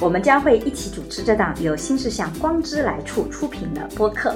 [0.00, 4.34] 我们将会一起主持这档由新世相光之来处出品的播客。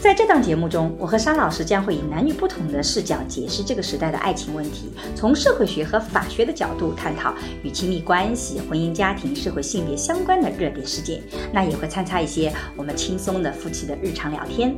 [0.00, 11.20] 在这档节目中，我和沙老师将会以男女不同的视角解释这个时代的爱情问题，从社会学和法学的角度探讨与亲密关系、婚姻家庭、社会性别相关的热点事件。
[11.52, 14.76] 那也会参差一些我们轻松的夫妻的日常聊天。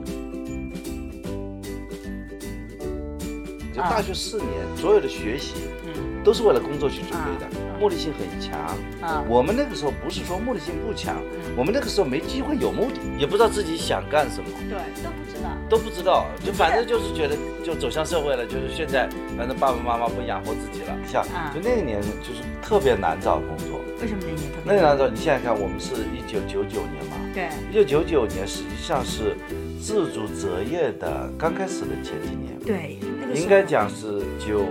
[3.75, 5.53] 就大学四年，所有的学习，
[5.85, 8.59] 嗯，都是为了工作去准备的，目的性很强。
[9.01, 11.17] 啊，我们那个时候不是说目的性不强，
[11.57, 14.51] 我们那个时候没机会有目的，也不知道自己想干什么。
[14.69, 15.49] 对，都不知道。
[15.69, 20.97] 都不知道，就反正就是觉得，就走向社会了，就是现在，反正爸爸妈妈不养活自己了。
[21.07, 21.23] 像，
[21.55, 23.81] 就那一年就是特别难找工作。
[24.01, 24.65] 为什么那年特别？
[24.65, 27.17] 那年难找，你现在看，我们是一九九九年嘛。
[27.35, 27.49] 对。
[27.71, 29.37] 一九九九年实际上是
[29.81, 32.59] 自主择业的刚开始的前几年。
[32.65, 32.99] 对。
[33.35, 34.65] 应该讲是就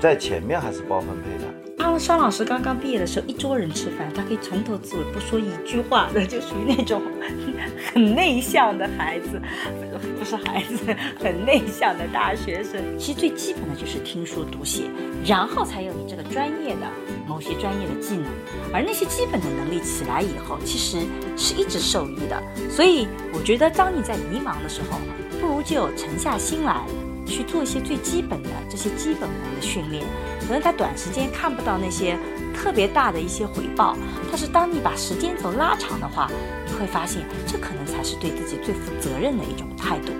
[0.00, 1.53] 在前面还是包分配的。
[1.84, 7.02] 啊，双老师刚刚毕业的时候，一桌人吃饭，他可以从头至尾不说一句话的，就属于那种
[7.92, 9.38] 很内向的孩子，
[10.18, 12.80] 不是孩子，很内向的大学生。
[12.98, 14.84] 其实最基本的就是听说读写，
[15.26, 16.86] 然后才有你这个专业的
[17.28, 18.24] 某些专业的技能。
[18.72, 21.00] 而那些基本的能力起来以后，其实
[21.36, 22.42] 是一直受益的。
[22.70, 24.98] 所以我觉得，当你在迷茫的时候，
[25.38, 26.80] 不如就沉下心来。
[27.26, 30.04] 去做一些最基本的这些基本功的训练，
[30.40, 32.18] 可能在短时间看不到那些
[32.54, 33.96] 特别大的一些回报，
[34.28, 36.30] 但是当你把时间轴拉长的话，
[36.66, 40.12] 你会发现这可能才是对自己最负责任的一种态度。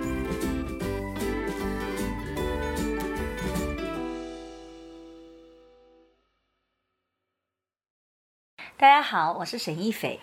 [8.77, 10.19] 大家好，我是沈一斐。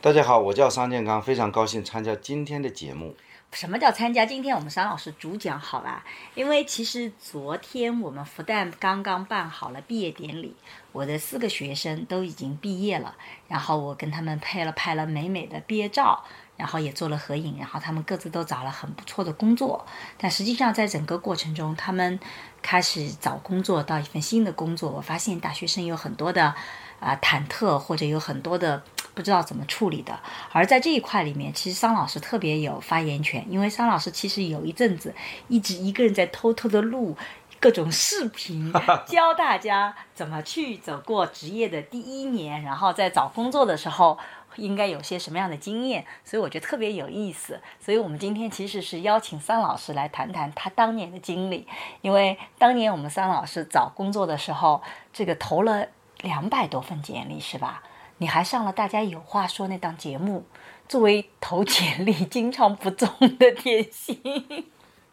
[0.00, 3.14] 大家好，我叫商建刚，非常高兴参加今天的节目。
[3.52, 4.24] 什么叫参加？
[4.24, 6.04] 今天我们商老师主讲好吧？
[6.34, 10.54] 因为其实昨天我们复旦刚刚办好了毕业典礼，
[10.92, 13.14] 我的四个学生都已经毕业了，
[13.48, 16.24] 然后我跟他们拍了拍了美美的毕业照，
[16.56, 19.84] 然后也做了合影，然后他们各自都找了很不错的工作。
[20.16, 22.20] 但实际上在整个过程中，他们
[22.62, 26.54] 开始找工作到一份新的工作，我发现大学生有很多的
[27.00, 28.84] 啊忐忑，或者有很多的。
[29.20, 30.18] 不知道怎么处理的，
[30.50, 35.14] 而在这一块里面，其实桑老师特别有发言权，因为桑老师其实有一阵子
[35.48, 37.14] 一直一个人在偷偷的录
[37.60, 38.72] 各种视频，
[39.06, 44.18] 教大家怎么去走过职业的第一年，然后在找工作的时候
[44.56, 47.60] 应该有些什么样的经验，所以我觉得特别有意思。
[47.78, 51.68] 所以我们今天其实是邀请桑老师来谈谈他当年的经历，
[52.00, 54.80] 因为当年我们桑老师找工作的时候，
[55.12, 55.88] 这个投了
[56.22, 57.82] 两百多份简历，是吧？
[58.20, 60.44] 你还上了《大家有话说》那档节目，
[60.86, 63.08] 作为投简历经常不中
[63.38, 64.20] 的典型，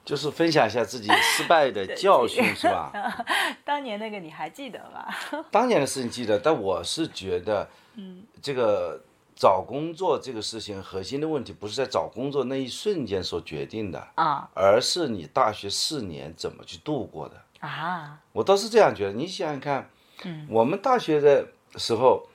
[0.03, 2.91] 就是分享一下自己失败的教训，是吧？
[3.63, 5.07] 当年那个你还记得吧？
[5.50, 9.01] 当年的事情记得，但我是觉得，嗯，这个
[9.38, 18.19] 找工作这个事情核心的问题不是在找工作那一瞬间所决定的啊，而是你大学四年怎么去度过的啊。
[18.34, 19.89] 我倒是这样觉得，你想想看，
[20.25, 21.47] 嗯，我们大学的
[21.78, 22.28] 时候。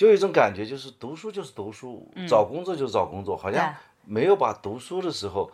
[0.00, 3.70] 就有一种感觉，就是读书就是读书，找工作就是找工作，好像
[4.06, 5.50] 没有把读书的时候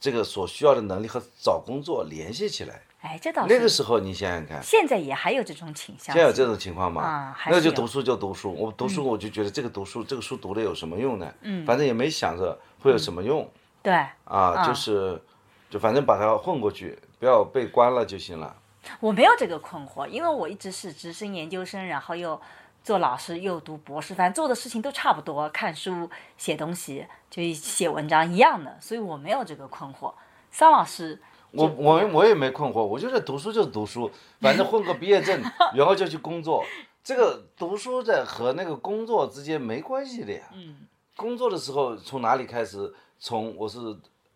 [0.00, 2.80] 这个所需要的能力和找工作联系起来。
[3.02, 3.52] 哎，这倒是。
[3.52, 6.14] 那个时候你想想看，现在也还有这种倾向。
[6.14, 7.02] 现在有这种情况吗？
[7.02, 11.34] 啊，那就读书就读书，我读书我就觉得这个读书这个书读了有什么用呢？
[11.42, 13.46] 嗯，反正也没想着会有什么用。
[13.82, 13.92] 对。
[14.24, 15.20] 啊，就是，
[15.68, 18.56] 就反正把它混过去，不要被关了就行了。
[19.00, 22.40] 我没有这个困惑，因为我一直是直升研究生，然后又。
[22.84, 30.12] 做老师又读博士，反正做的事情都差不多，看书、写东西，就写文章一样的，所以我没有这个困惑。
[30.50, 31.18] 桑老师，
[31.52, 35.42] 我我我也没困惑，我就是读书就是读书，反正混个毕业证，
[35.74, 36.62] 然后就去工作。
[37.02, 40.42] 这个读书的和那个工作之间没关系的呀。
[40.52, 40.86] 嗯。
[41.16, 42.94] 工作的时候从哪里开始？
[43.18, 43.78] 从我是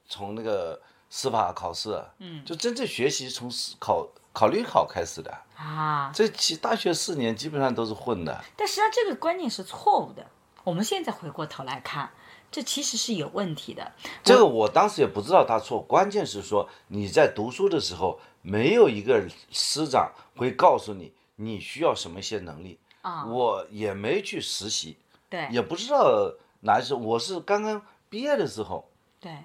[0.06, 0.80] 从那个
[1.10, 4.08] 司法考试，嗯，就真正学习从考。
[4.38, 8.44] 考虑好开始的啊，这其大学四年基本上都是混的。
[8.54, 10.24] 但实际上这个观念是错误的。
[10.62, 12.08] 我们现在回过头来看，
[12.48, 13.90] 这其实是有问题的。
[14.22, 23.24] 这个我当时也不知道他错，关键是说你在读书的时候，没有一个师长会告诉你你需要什么一些能力啊。
[23.26, 24.96] 我也没去实习，
[25.28, 28.88] 对，也不知道哪时，我是刚刚毕业的时候，
[29.18, 29.36] 对，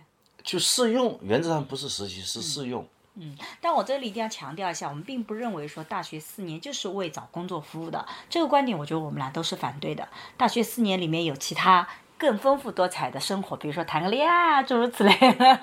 [0.43, 2.83] 去试用，原则上不是实习，是试用。
[2.83, 2.87] 嗯，
[3.61, 10.07] 但我这里一定要强调一下，我们并不认为说大学四年就是为找工作服务的，这个观点我觉得我们俩都是反对的。
[10.35, 11.87] 大学四年里面有其他
[12.17, 15.59] 更丰富多彩的生活，比如说谈个恋爱啊，诸如此类的。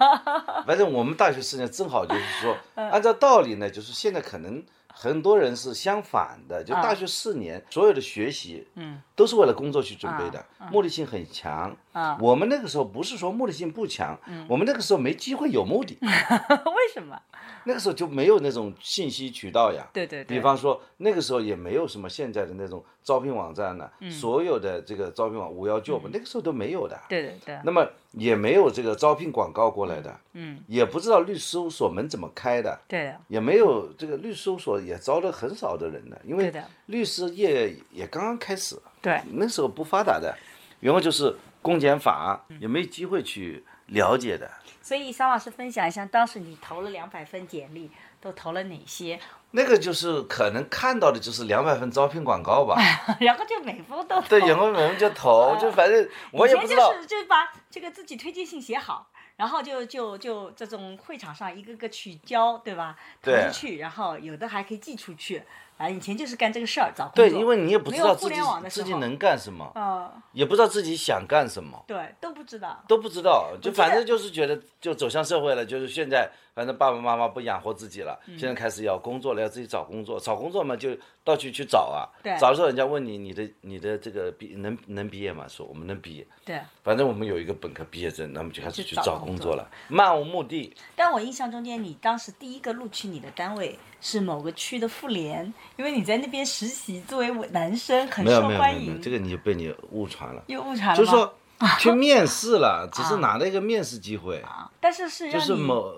[0.67, 4.63] 反正我们大学四年正好就是说，按照道理呢，就是现在可能。
[4.93, 11.77] 很多人是相反的，就大学四年所有的学习，嗯，都是为了工作去准备的，目的性很强。
[11.93, 15.99] 啊，我们那个时候不是说目的性不强，嗯，我们那个时候没机会有目的。
[16.03, 17.21] 为什么？
[17.65, 19.87] 那个时候就没有那种信息渠道呀。
[19.93, 20.25] 对对。
[20.25, 26.99] 比方说那个时候也没有什么现在的那种招聘网站呢，所有的这个招聘网五幺 job 那个时候都没有的。
[27.09, 27.59] 对对对。
[27.65, 30.21] 那么也没有这个招聘广告过来的。
[30.33, 30.63] 嗯。
[30.67, 32.81] 也不知道律师事务所门怎么开的。
[32.89, 33.15] 对。
[33.29, 36.53] 也没有这个律师事务所也招了很少的人的，因为
[36.87, 38.77] 律师业也刚刚开始。
[39.01, 39.21] 对。
[39.33, 40.37] 那时候不发达的，
[40.81, 44.51] 然后就是公检法也没机会去了解的。
[44.83, 47.91] 所以，桑老师分享一下，当时你投了两百份简历，
[48.21, 49.21] 都投了哪些？
[49.53, 52.77] 那个就是可能看到的就是两百份招聘广告吧，
[53.21, 54.29] 然后就每封都投。
[54.29, 56.93] 对，然后每封就投，就反正我也不知道。
[56.93, 62.97] 就是就把这个自己推荐信写好，然后就就就这种会场上一个个去交，对吧？
[63.23, 65.43] 投出去，然后有的还可以寄出去。
[65.81, 67.25] 啊，以前就是干这个事儿，找工作。
[67.25, 68.35] 对，因为你也不知道自己
[68.69, 80.95] 自己能干什么，嗯，也不知道自己想干什么，对，都不知道，都不知道，就反正就是觉得就走向社会了，就是现在反正爸爸妈妈不养活自己了，现在开始要工作了，要自己找工作，找工作嘛就
[81.25, 85.47] 到处去找啊，对，找的时候人家问你你的你的这个毕能能毕业吗？
[85.49, 90.77] 说我们能毕业，对，反正我们有一个本科毕业证，那么就开始去找工作了，漫无目的。
[90.95, 93.79] 但我印象中间，你当时第一个录取你的单位。
[94.01, 98.49] 是某个区的妇联，因为你在那边实习，作为男生很受欢迎。
[98.49, 100.43] 没有没有没有，这个你就被你误传了。
[100.47, 101.35] 又误传了就是说
[101.79, 104.41] 去面试了，只是拿了一个面试机会。
[104.41, 105.95] 啊，但是是就是某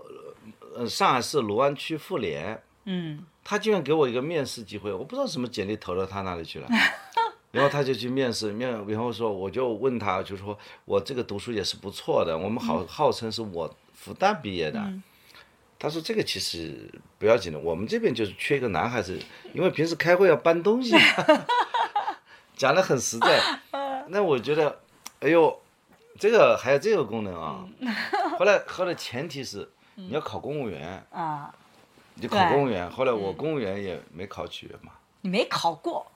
[0.75, 6.69] 呃上海市卢湾区妇联，嗯，他居然给我一个面试机会，我不知道什么简历投到他那里去了。
[7.53, 14.83] 然后他就去面试，面然后说我就问他，就说我这个读书也是不错的，我们好号称是我复旦毕业的。
[15.83, 16.89] 他说：“这个其实
[17.19, 19.19] 不要紧的，我们这边就是缺一个男孩子，
[19.53, 20.95] 因为平时开会要搬东西，
[22.57, 23.43] 讲的很实在。
[24.07, 24.79] 那我觉得，
[25.19, 25.61] 哎呦，
[26.21, 27.67] 这个还有这个功能啊。
[28.39, 31.53] 后来，后来前提是你要考公务员啊，
[32.15, 32.89] 你考公务员。
[32.89, 34.93] 后来我公务员也没考取嘛。
[35.23, 36.07] 你没考过？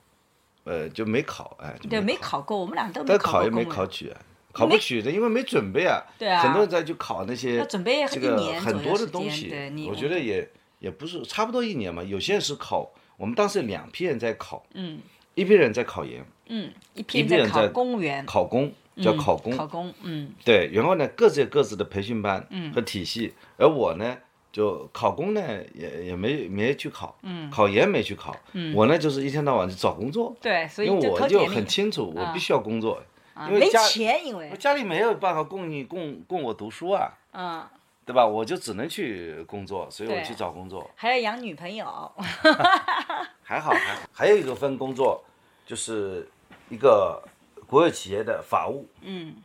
[0.63, 1.75] 呃，就没考，哎。
[1.89, 3.31] 对，没考过，我们俩都没考。
[3.33, 4.15] 考也没考取。”
[4.57, 6.01] 考不取的，因为没准备啊。
[6.17, 6.41] 对啊。
[6.41, 9.53] 很多人在去考那些这个很多的东西，
[9.87, 10.49] 我觉得也
[10.79, 12.01] 也不是差不多一年嘛。
[12.01, 14.65] 有些人是考，我们当时两批人在考。
[14.73, 14.99] 嗯。
[15.35, 16.25] 一批人在考研。
[16.47, 16.71] 嗯。
[16.95, 18.25] 一批人在考公务员。
[18.25, 19.55] 考公叫考公。
[19.55, 20.31] 考公，嗯。
[20.43, 24.17] 对，然后呢，各自有各自的培训班和体系，而我呢，
[24.51, 25.41] 就考公呢
[25.75, 27.51] 也也没没去考，嗯。
[27.51, 28.73] 考研没去考，嗯。
[28.73, 30.35] 我呢就是一天到晚就找工作。
[30.41, 33.03] 对，所以因为我就很清楚，我必须要工作。
[33.49, 37.67] 没钱，因为我家里没有办法供你供供我读书啊，嗯，
[38.05, 38.25] 对吧？
[38.25, 41.85] 我就只能去工作，所以我去找工作，还要养女朋友，
[43.43, 45.23] 还好还好，还有一个份工作，
[45.65, 46.27] 就是
[46.69, 47.21] 一个
[47.67, 49.35] 国有企业的法务，嗯，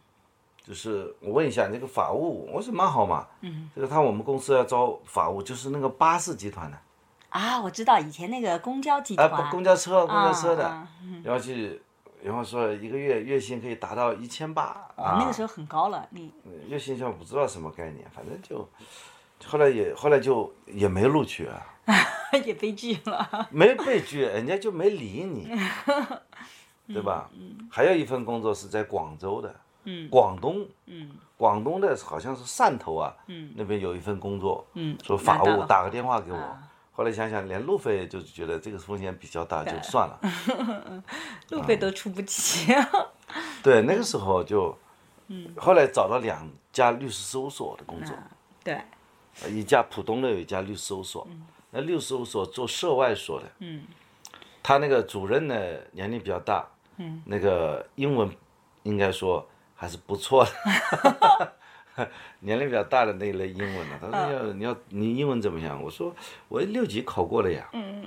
[0.67, 6.79] 就是我问一下那个法务，我说蛮好嘛，嗯，这个他我们公司要招法务，就是那个巴士集团的，
[7.29, 10.87] 啊，我知道以前那个公交集团，啊，公交车公交车的，
[11.25, 11.83] 要去。
[12.25, 14.63] 然后说一个月月薪可以达到一千八
[14.97, 16.07] 啊，那个时候很高了。
[16.11, 16.33] 你
[16.69, 18.69] 月薪像不知道什么概念，反正就
[19.45, 21.61] 后来也后来就也没录取啊，
[22.47, 23.49] 也被拒了。
[23.51, 25.51] 没被拒，人家就没理你，
[26.95, 27.29] 对吧？
[27.71, 29.55] 还有一份工作是在广州的，
[30.09, 30.65] 广东，
[31.37, 33.13] 广东的好像是汕头啊，
[33.57, 34.65] 那边有一份工作，
[35.03, 36.59] 说法务打个电话给我。
[36.95, 40.21] 后来想想，连路费就觉得这个风险比较大，就算了。
[41.49, 42.73] 路费都出不起。
[43.63, 44.77] 对，那个时候就，
[45.57, 48.15] 后来找了两家律师事务所的工作。
[48.63, 48.79] 对。
[49.49, 51.27] 一家浦东的有一家律师事务所，
[51.71, 53.47] 那律师事务所做涉外所的。
[53.61, 53.85] 嗯。
[54.63, 55.55] 他那个主任呢，
[55.93, 56.69] 年龄比较大。
[56.99, 57.23] 嗯。
[57.25, 58.31] 那个英文，
[58.83, 61.53] 应该说还是不错的。
[62.41, 65.83] 年龄比较大的那一类英文的，他说要你要你英文怎么样？
[65.83, 66.15] 我说
[66.49, 67.69] 我六级考过了呀。
[67.73, 68.05] 嗯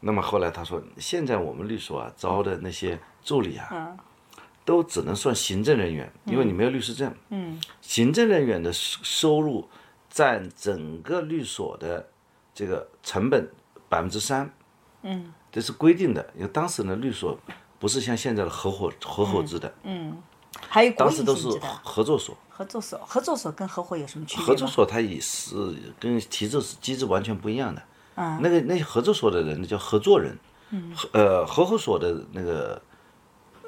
[0.00, 3.96] 那么后来他说，现在我们律所啊招的那些助理啊，
[4.64, 7.12] 都只能算行政人员，因为你没有律师证。
[7.30, 7.60] 嗯。
[7.80, 9.68] 行政人员的收收入
[10.08, 12.08] 占整个律所的
[12.54, 13.50] 这个成本
[13.88, 14.48] 百分之三。
[15.02, 15.32] 嗯。
[15.50, 17.36] 这是规定的，因为当时呢律所
[17.80, 19.74] 不是像现在的合伙合伙制的。
[19.82, 20.16] 嗯。
[20.68, 21.48] 还有当时都是
[21.82, 22.36] 合作所。
[22.58, 25.54] 合作所，合作所跟合伙有什么区别合作所它也是
[26.00, 27.80] 跟体制机制完全不一样的。
[28.16, 28.40] 嗯。
[28.42, 30.36] 那个那些合作所的人叫合作人。
[30.70, 30.92] 嗯。
[31.12, 32.82] 呃，合伙所的那个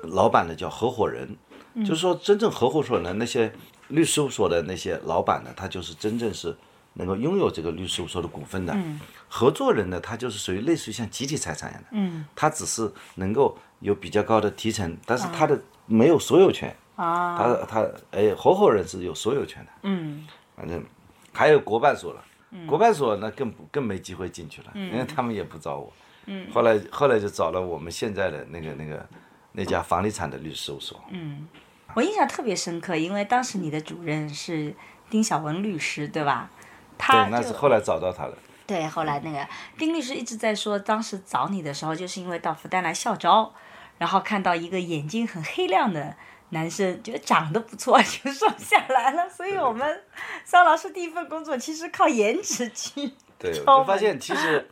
[0.03, 1.37] 老板呢叫合伙人。
[1.75, 1.85] 嗯。
[1.85, 3.53] 就是说，真正合伙所呢，那些
[3.87, 6.57] 律师所的那些老板呢，他就是真正是
[6.95, 8.73] 能够拥有这个律师所的股份的。
[8.75, 8.99] 嗯。
[9.29, 11.89] 合作人呢，他就是属于类似于像集体财产一样的。
[11.93, 12.25] 嗯。
[12.35, 15.57] 他只是能够有比较高的提成，但是他的
[15.87, 16.77] 没有所有权。
[17.01, 19.73] 啊，他他哎，合伙人是有所有权的。
[19.85, 20.85] 嗯，反正
[21.33, 22.23] 还有国办所了，
[22.67, 25.91] 国办所那更更没机会进去了，因为他们也不找我。
[26.27, 29.07] 嗯，后来后来就找了我们现在的那个那个
[29.53, 31.03] 那家房地产的律师事务所。
[31.09, 31.49] 嗯，
[31.95, 34.75] 我印象特别深刻，因为当时你的主任是
[35.09, 36.51] 丁晓文律师，对吧？
[36.99, 38.37] 他对，那是后来找到他的。
[38.67, 43.55] 对，后来那个丁律师一直在说，当时找你的时候，就是因为到复旦来校招，
[43.97, 46.15] 然后看到一个眼睛很黑亮的。
[46.51, 49.29] 男生觉得长得不错， 就瘦下来了。
[49.29, 50.03] 所以我们
[50.45, 53.13] 桑老师第一份工作其实靠颜值去。
[53.39, 54.69] 对，就发现其实，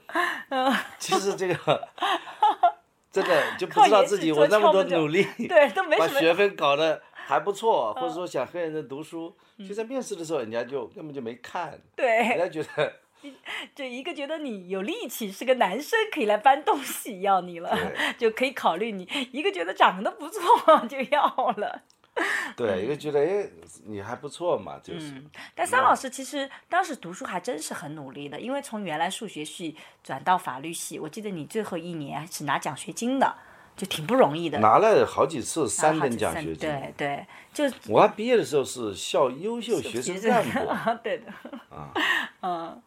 [0.98, 1.88] 其实这个
[3.10, 5.96] 真的就不知道自己我那么多努力，对，都没。
[5.96, 9.34] 把学分搞得还不错，或者说想和人家读书，
[9.66, 11.80] 就在面试的时候，人家就根本就没看。
[11.96, 12.06] 对。
[12.06, 12.92] 人家觉得。
[13.74, 17.76] 就一个觉得你有力气，是个男生可以来搬东西，要你了，
[18.18, 21.82] 就可以考虑你；一个觉得长得不错，就要了。
[22.56, 23.48] 对，一个觉得哎，
[23.86, 25.14] 你还不错嘛，就是。
[25.54, 33.36] 但桑老师其实当时读书还真是很努力的，因为从原来数学系转到法律系，我记得你最后一年是拿奖学金的。
[33.78, 36.68] 就挺不容易的，拿了好几次三等奖学金。
[36.68, 40.58] 对对，就我还毕业的时候是校优秀学生干部。
[41.02, 41.32] 对的。
[41.70, 41.94] 啊。
[42.42, 42.82] 嗯。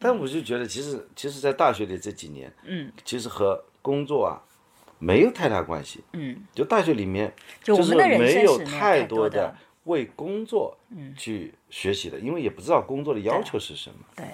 [0.00, 4.42] 但我就觉得，其实其实，在大学里这几年，嗯，其实和工作啊
[4.98, 6.02] 没有太大关系。
[6.12, 6.44] 嗯。
[6.52, 7.32] 就大学里面，
[7.62, 10.76] 就是没有太多的为工作
[11.16, 13.96] 去学习的，因为也不知道工作的要求是什么。
[14.16, 14.26] 对。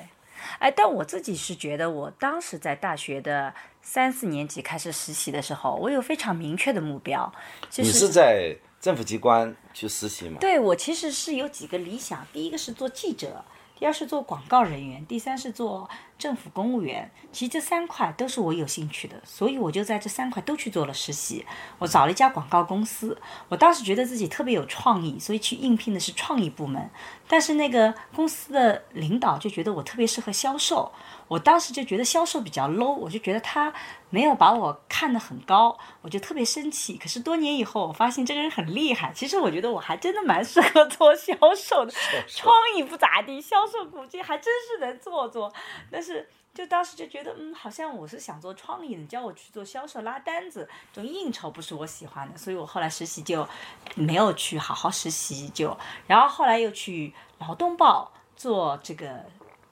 [0.60, 7.32] 哎，但我自己是觉得，我当时在大学的三四年级开始实习的时候，我有非常明确的目标。
[7.76, 10.38] 你是在政府机关去实习吗？
[10.40, 13.44] 对，我其实是有几个理想，第一个是做记者。
[13.78, 17.10] 第二是做广告人员，第三是做政府公务员。
[17.30, 21.46] 其实这三块都是我有兴趣的，所以我就在这三块都去做了实习。
[21.78, 23.16] 我找了一家广告公司，
[23.48, 26.90] 我当时觉得自己特别有创意，所以去应聘的是创意部门。
[27.28, 30.90] 但是那个公司的领导就觉得我特别适合销售。
[31.28, 33.70] 我当时就觉得销售比较 low，我就觉得他
[34.08, 36.96] 没有把我看得很高，我就特别生气。
[36.96, 39.12] 可是多年以后，我发现这个人很厉害。
[39.14, 41.92] 其实我觉得我还真的蛮适合做销售的，
[42.26, 45.52] 创意不咋地，销售估计还真是能做做。
[45.92, 46.07] 但是
[46.54, 53.48] 就当时就觉得，嗯，好像我是想做创意，你叫我去做销售拉单子，这种应酬不是我喜欢的，所以我后来实习就
[53.94, 59.24] 没有去好好实习，就然后后来又去劳动报做这个。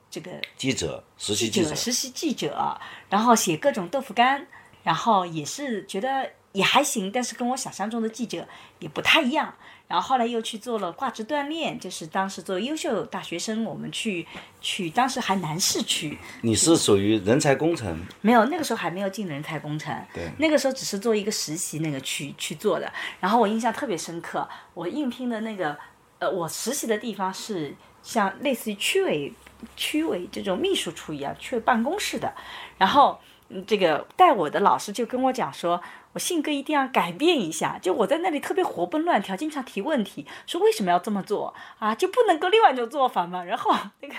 [0.08, 4.46] 这个记者，实习记者，实习记者，然后写各种豆腐干，
[4.82, 9.54] 然后也是觉得也还行，但是跟我想象中的记者也不太一样。
[9.88, 14.26] 然后后来又去做了挂职锻炼，就是当时做优秀大学生，我们去
[14.60, 16.18] 去，当时还南市区。
[16.42, 17.96] 你是属于人才工程？
[18.20, 19.94] 没有，那个时候还没有进人才工程。
[20.12, 20.28] 对。
[20.38, 22.92] 那个时候只是做一个实习，那个去去做的。
[23.20, 25.78] 然后我印象特别深刻，我应聘的那个，
[26.18, 29.32] 呃，我实习的地方是像类似于区委。
[29.74, 32.30] 区委这种秘书处一样，去办公室的，
[32.76, 33.18] 然后
[33.66, 35.80] 这个带我的老师就跟我讲说。
[36.16, 41.94] 我性格一定要改变一下，就我在那里特别活蹦乱跳，经常提问题，说为什么要这么做啊？
[41.94, 43.44] 就不能够另外一种做法吗？
[43.44, 43.70] 然后
[44.00, 44.14] 那个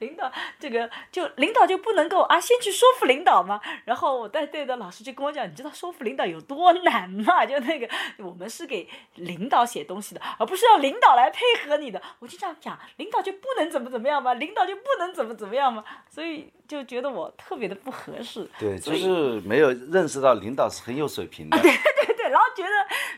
[0.00, 3.58] 领导，这个就领导就不能够啊，先去说服领导吗？
[3.86, 7.46] 然后我带队的老师就跟我讲，你知道说服领导有多难吗？
[7.46, 7.88] 就那个
[8.18, 11.98] 我们是给领导写东西的，而不是要领导来配合你的。
[12.18, 14.34] 我就这样讲，领导就不能怎么怎么样吗？
[14.34, 15.82] 领导就不能怎么怎么样吗？
[16.10, 18.46] 所以就觉得我特别的不合适。
[18.58, 21.37] 对，就是没有认识到领导是很有水平。
[21.50, 21.60] 对
[22.06, 22.68] 对对，然后觉得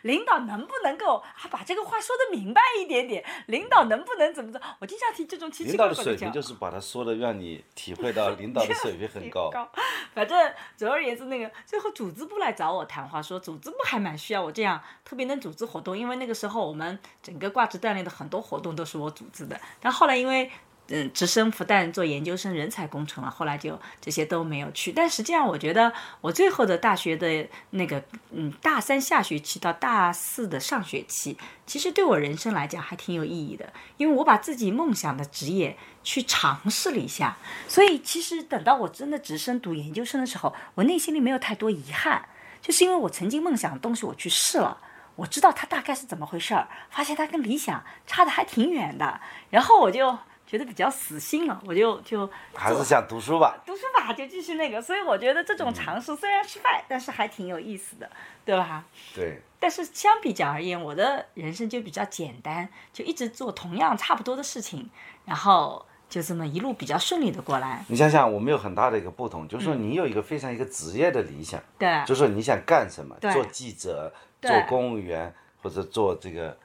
[0.02, 3.24] 领导能不能够啊把这个话说的明白一点点？
[3.46, 4.60] 领导能不能怎么着？
[4.78, 9.50] 我经常提这种奇奇怪怪的领导的水平就是把他说的让你体会到 领导的水平很高。
[10.12, 19.58] 反正总而言之，那个最后组织部来找我谈话，说组织部还蛮需要我这样特别能组织活动，因为那个时候我们整个挂职锻炼的很多活动都是我组织的。
[19.80, 20.50] 但后来因为
[20.90, 24.92] 嗯，直升复旦做研究生人才工程了，后来就这些都没有去。
[24.92, 37.36] 但实际上，我觉得我最后的大学的那个，嗯，大三下学期到大四的上学期，其实对我人生来讲还挺有意义的，因为我把自己梦想的职业去尝试了一下。
[37.68, 42.24] 所以，其实等到我真的直升读研究生的时候，我内心里没有太多遗憾，
[42.60, 44.78] 就是因为我曾经梦想的东西我去试了。
[45.16, 49.20] 我知道他大概是怎么回事儿，发现他跟理想差的还挺远的，
[49.50, 50.18] 然后我就
[50.50, 54.82] 觉得比较死心了，我就就还是想读书吧，读书吧，就继续那个。
[54.82, 58.10] 所以我觉得这种尝试虽然失败，但是还挺有意思的，
[58.44, 58.84] 对吧？
[59.14, 59.40] 对。
[59.60, 64.90] 但是相比较而言，我的人生就比较简单，就一直做同样差不多的事情，
[65.24, 65.86] 然后。
[66.10, 67.84] 就这么一路比较顺利的过来。
[67.86, 76.58] 你想想，我们有很大的一个不同，就是说你有一个非常一个职业的理想，对，就是说你想干什么，做记者，做公务员，或者做这个，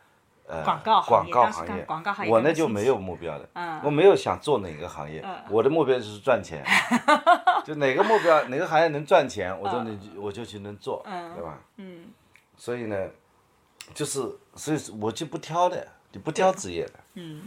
[0.48, 2.32] 呃，广告广告行业，广告行业。
[2.32, 3.50] 我那就没有目标的，
[3.84, 6.64] 我没有想做哪个行业，我的目标就是赚钱，
[7.66, 11.58] 就哪个目标哪个行业能赚钱，我就能我就去能做，对吧？
[11.78, 12.06] 嗯。
[12.58, 12.96] 所以呢，
[13.94, 14.22] 就是
[14.56, 16.94] 所以我就不挑的，就不挑职业的。
[17.16, 17.42] 嗯。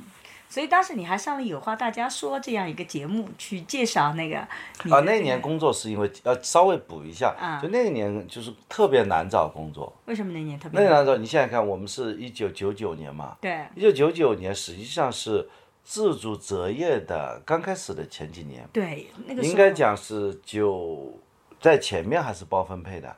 [0.48, 4.38] 所以当时你还上了《有话大家说》这样一个节目，去介绍那个。
[4.38, 9.92] 啊，那年工作是因为要稍微补一下，就那一年就是特别难找工作。
[10.06, 10.80] 为什么那年特别？
[10.80, 11.16] 那难找？
[11.16, 13.36] 你现在看，我们是一九九九年嘛。
[13.40, 13.66] 对。
[13.74, 15.46] 一九九九年实际上是
[15.84, 18.66] 自主择业的刚开始的前几年。
[18.72, 21.12] 对，那个应该讲是九
[21.60, 23.14] 在前面还是包分配的。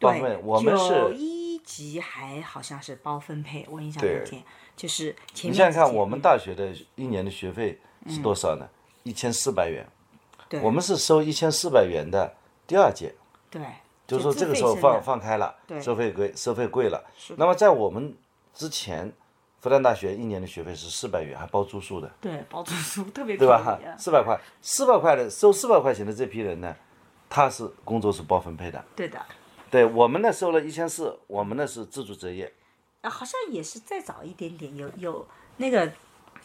[0.00, 0.88] 包分配，我们是。
[0.88, 4.42] 九一级还好像是包分配，我印象中间。
[4.76, 5.52] 就是前面。
[5.52, 8.68] 你想想看，我们大学的一年的学费是多少呢？
[9.02, 9.84] 一千四百元。
[10.48, 10.60] 对。
[10.60, 12.32] 我们是收一千四百元的
[12.66, 13.14] 第二届。
[13.50, 13.62] 对。
[14.06, 15.52] 就是说这个时候放放开了，
[15.82, 17.04] 收费贵，收费贵了。
[17.36, 18.14] 那么在我们
[18.54, 19.12] 之前，
[19.60, 22.08] 复旦大学一年的学费是四百元，还包住宿的。
[22.20, 23.76] 对，包住宿特别对吧？
[23.98, 26.76] 四百块，四百块的收四百块钱的这批人呢，
[27.28, 28.84] 他是工作是包分配的。
[28.94, 29.20] 对的。
[29.68, 32.52] 对我们呢，收了一千四，我们呢是自主择业。
[33.10, 35.26] 好像也是再早一点点，有有
[35.58, 35.92] 那个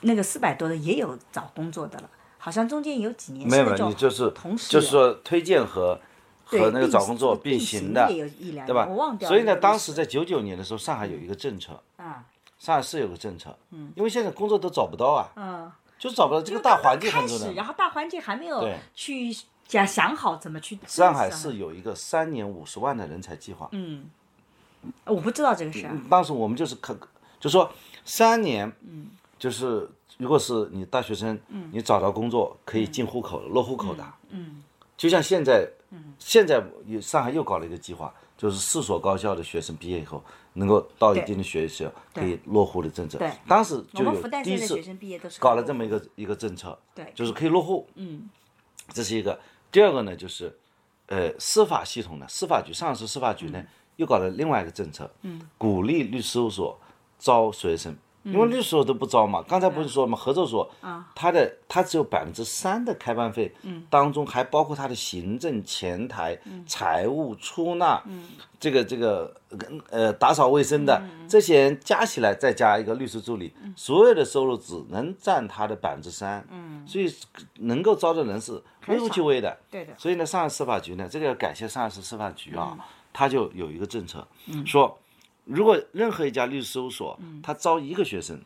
[0.01, 5.99] 那个四百多的也有找工作的了，好像中间有几年没有没有，你就是同时就是说推荐和
[6.43, 8.85] 和那个找工作并行的，对吧？
[8.87, 12.25] 我忘掉所以呢，当时在九九年的时候，上海有一个政策，啊，
[12.57, 19.35] 上海市有个政策，嗯，因为现在工作都找不到啊，嗯，就找不到这个大环境很重要，然后大环境还没有去
[19.67, 20.77] 想想好怎么去。
[20.87, 24.05] 上海市有一个三年五十万的人才计划，嗯。
[25.05, 25.89] 我不知道这个事。
[26.09, 26.97] 当时我们就是可，
[27.39, 27.71] 就说
[28.05, 34.63] 三年，嗯，就是如果是你大学生，嗯，你找到工作可以进户口、落户口的，嗯，
[34.97, 43.17] 就像现在，嗯，现在有上海又搞了一个计划，就是四所高校的学生毕业以后能够到一定的学校可以落户的政策。
[43.17, 44.79] 对，当时就有第一次
[45.39, 48.29] 搞了这么一个一个政策，对，就是可以落户，嗯，
[48.89, 49.39] 这是一个。
[49.71, 50.57] 第二个呢，就是，
[51.07, 53.63] 呃，司法系统呢，司法局，上海市司法局呢。
[53.97, 55.41] 又搞了另外一个政策，嗯。
[55.57, 56.79] 鼓励律师事务所
[57.19, 59.43] 招学生，因为律师事务所都不招嘛。
[59.47, 60.69] 刚才不是说嘛，合作所，
[61.13, 63.53] 他的他只有百分之三的开办费，
[63.89, 68.01] 当中还包括他的行政、前台、财务、出纳，
[68.59, 69.33] 这个这个
[69.89, 76.85] 呃打扫卫生的这些人加起来，再加一个律师助理，所有的收入只能占他的百分之三，嗯。
[76.87, 77.13] 所以
[77.59, 79.55] 能够招的人是微乎其微的。
[79.69, 79.93] 对的。
[79.97, 82.75] 所以呢，上海司法局呢，这个要感谢上海市司法局啊。
[83.13, 84.27] 他就有一个政策，
[84.65, 84.97] 说
[85.45, 88.39] 如果任何一家律师事务所，他招一个学生，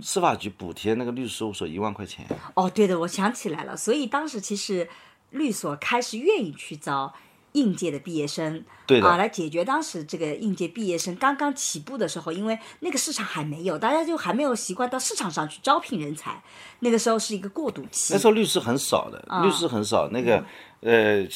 [0.00, 2.26] 司法局补贴那个律师事务所一万块钱。
[2.54, 3.76] 哦，对的，我想起来了。
[3.76, 4.88] 所以当时其实
[5.30, 7.12] 律所开始愿意去招
[7.52, 16.42] 应届的毕业生，对啊，来解决当时这个应届毕业生刚刚起步的时候，因为那个市场还没有，大家就还没有习惯到市场上去招聘人才。
[16.80, 18.14] 那个时候是一个过渡期。
[18.14, 20.44] 那时候律师很少的，律师很少，那个
[20.80, 21.26] 呃，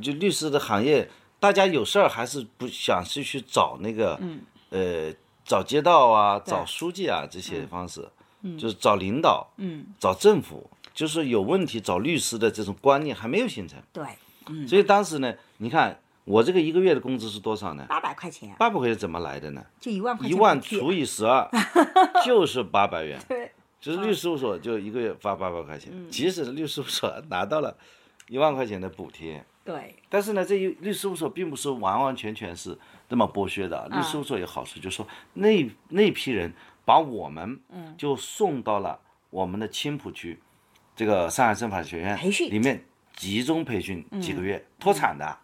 [0.00, 1.10] 就律师的行业。
[1.42, 4.16] 大家有事儿还是不想去去找那个，
[4.70, 5.12] 呃，
[5.44, 8.08] 找街道啊，找书记啊这些方式，
[8.56, 9.50] 就是找领导，
[9.98, 13.76] 找政府，就是有问题找律师的这种观念还没有形成。
[13.92, 14.06] 对，
[14.68, 17.84] 所以当时呢，你看我这个一个月的工资是多少呢？
[17.88, 18.54] 八百块钱。
[18.56, 19.66] 八百块钱怎么来的呢？
[19.80, 20.36] 就一万块钱。
[20.36, 21.50] 一万除以十二，
[22.24, 23.20] 就是八百元。
[23.28, 23.50] 对。
[23.80, 27.76] 就是律师事务所就一个月发八百块钱，即使律师事务所拿到了
[28.28, 29.44] 一万块钱的补贴。
[29.64, 32.76] 对，但是呢，这一律师事务所并不是完完全全是
[33.08, 33.88] 这么剥削的。
[33.88, 36.52] 律师事务所有好处，就是说那那批人
[36.84, 37.60] 把我们
[37.96, 38.98] 就送到了
[39.30, 40.38] 我们的青浦区
[40.96, 45.38] 这个上海政法学院培训里面集中培训几个月，脱产的。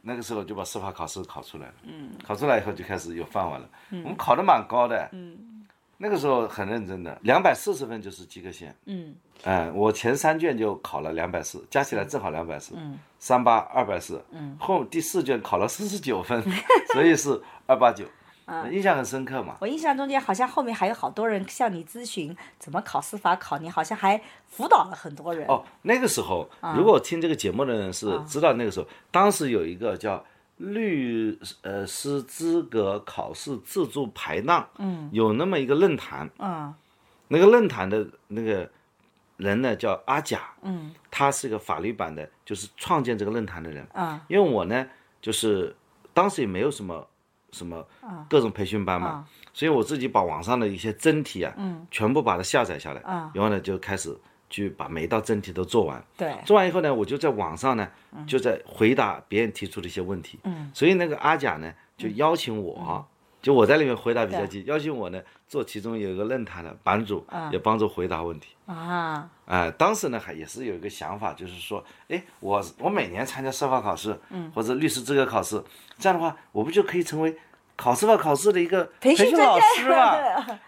[0.00, 1.74] 那个时候就把司法考试考出来了。
[1.82, 3.68] 嗯，考出来以后就开始有饭碗了。
[3.90, 5.06] 嗯，我们考的蛮高的。
[5.12, 5.57] 嗯，
[5.98, 8.74] 那个时候很认真的，两百四十分就是及格线。
[8.86, 9.14] 嗯。
[9.44, 12.74] 嗯，我前三卷就考了两百四，加起来正好两百四，
[13.18, 14.24] 三八二百四。
[14.30, 16.42] 嗯，后第四卷考了四十九分，
[16.92, 18.04] 所以是二八九。
[18.70, 19.56] 印象很深刻嘛。
[19.60, 25.46] 我印象中间好像后面还有好多人向你咨询怎么考司法考，你好像还辅导了很多人。
[25.48, 30.24] 哦，那个时候如果听这个节目的人是知道那个时候，当时有一个叫
[30.58, 36.74] 律呃师资格考试自助排档，嗯，有那么一个论坛，嗯，
[37.28, 38.68] 那个论坛的那个
[39.36, 44.86] 人呢叫阿甲，嗯，他是一个法律版的，就是创建这个论坛的人，啊，因为我呢
[45.22, 45.74] 就是
[46.12, 47.06] 当时也没有什么
[47.52, 47.86] 什么
[48.28, 54.16] 各种培训班嘛，所以我自己把网上的一些真题啊，嗯，全部把它下载下来，啊然后呢就开始。
[54.50, 57.88] 去把每一道真题都做完，对，做完以后呢，我就在网上呢，
[58.26, 63.06] 就在回答别人提出的一些问题，嗯，所以那个阿甲呢，就邀请我，
[63.42, 75.62] 就我在里面回答比较急，邀请我呢做其中有一个论坛的版主，也帮助回答问题，啊，哎，当时呢还也是有一个想法，就是说，哎，我我每年参加司法考试，嗯，或者律师资格考试，
[75.98, 77.36] 这样的话，我不就可以成为。
[77.78, 80.16] 考试吧考试的一个培训老师嘛，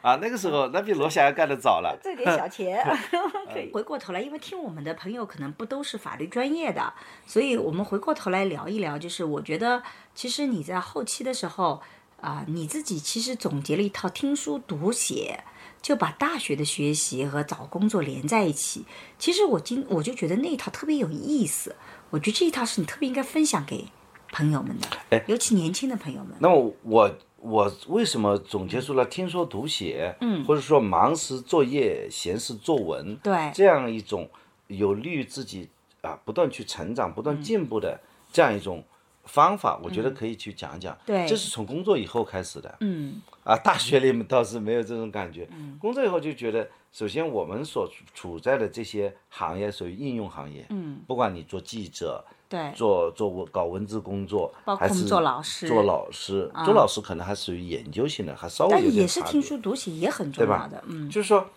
[0.01, 2.81] 啊，那个时候那比罗翔要干得早了， 挣点小钱。
[3.75, 6.95] 回过头来，因为听我们的朋友可能不都是法律专业的，
[7.27, 8.97] 所以我们回过头来聊一聊。
[8.97, 9.83] 就是我觉得，
[10.15, 11.83] 其实你在后期的时候
[12.21, 15.43] 啊，你自己其实总结了一套听书读写，
[15.83, 18.85] 就把大学的学习和找工作连在一起。
[19.19, 21.75] 其实我今我就觉得那一套特别有意思，
[22.11, 23.89] 我觉得这一套是你特别应该分享给。
[24.33, 26.35] 朋友们的，哎，尤其年轻的朋友们。
[26.39, 34.29] 那么我我为什么总结出了听说读写，嗯，或者说忙时作业，闲时作文，对，这样一种
[34.69, 35.69] 有利于自己
[36.03, 38.01] 啊不断去成长、不断进步的
[38.33, 38.85] 这样一种
[39.31, 40.97] 方法，我觉得可以去讲讲。
[41.07, 42.77] 对，这是从工作以后开始的。
[42.81, 45.47] 嗯，啊，大学里面倒是没有这种感觉。
[45.53, 50.67] 嗯，工作以后就觉得，首先我们所处在的这些行业属于应用行业。
[50.71, 52.25] 嗯，不管你做记者。
[52.51, 61.49] 对，做做文搞文字工作，还是做老师，做老师，做老师可能还属于研究型的，还稍微有点但也是听书读写也很重要的，嗯，就是说，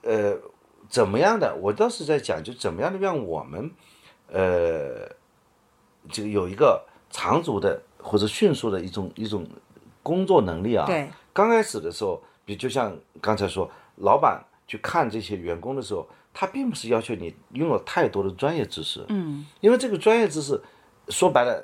[0.00, 0.34] 呃，
[0.88, 1.54] 怎么样的？
[1.60, 3.70] 我倒是在讲，就怎么样的让我们，
[4.28, 5.06] 呃，
[6.10, 9.46] 这个有一个长足的或者迅速的一种一种
[10.02, 10.84] 工作能力啊。
[10.86, 11.08] 对。
[11.32, 16.04] 刚开始的时候，比就像刚才说，老板去看这些员工的时候。
[16.34, 20.58] 他并不是要求你拥有太多的专业知识，嗯，因为这个专业知识，
[21.08, 21.62] 说白了，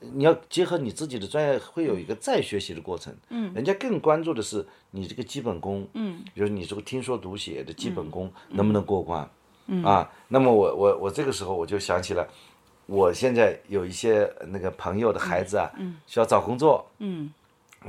[0.00, 9.26] 你要结合你自己的专业，会有一个再学习的过程，嗯，人家更关注的是你这个基本功，嗯，比如你这个听说读写的基本功能不能过关，
[9.68, 9.82] 嗯。
[9.82, 12.28] 啊，那么我我我这个时候我就想起了，
[12.86, 17.32] 我现在有一些那个朋友的孩子啊，嗯，需要找工作，嗯，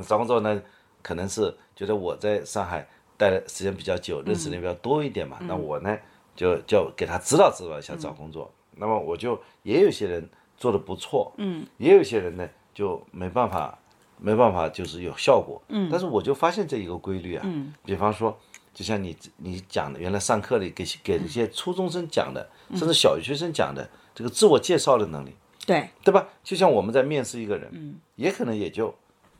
[0.07, 0.61] 找工作呢，
[1.01, 5.97] 可能是觉得我在上海待的时间比较久，认识的比较多一点嘛，那我呢。
[6.35, 10.27] 就就给他指导指导一下找工作，那么我就也有些人
[10.57, 13.77] 做的不错，嗯，也有些人呢就没办法，
[14.17, 18.35] 没办法就是有效果，嗯，但是我就发现这一个规律啊，嗯，比方说，
[18.73, 26.27] 就像你你讲的，原来上课里给给一些初中生讲的，甚至小学生讲的这个自我介绍的能力，对，对吧？
[26.43, 28.93] 就像我们在面试一个人，嗯，也可能也就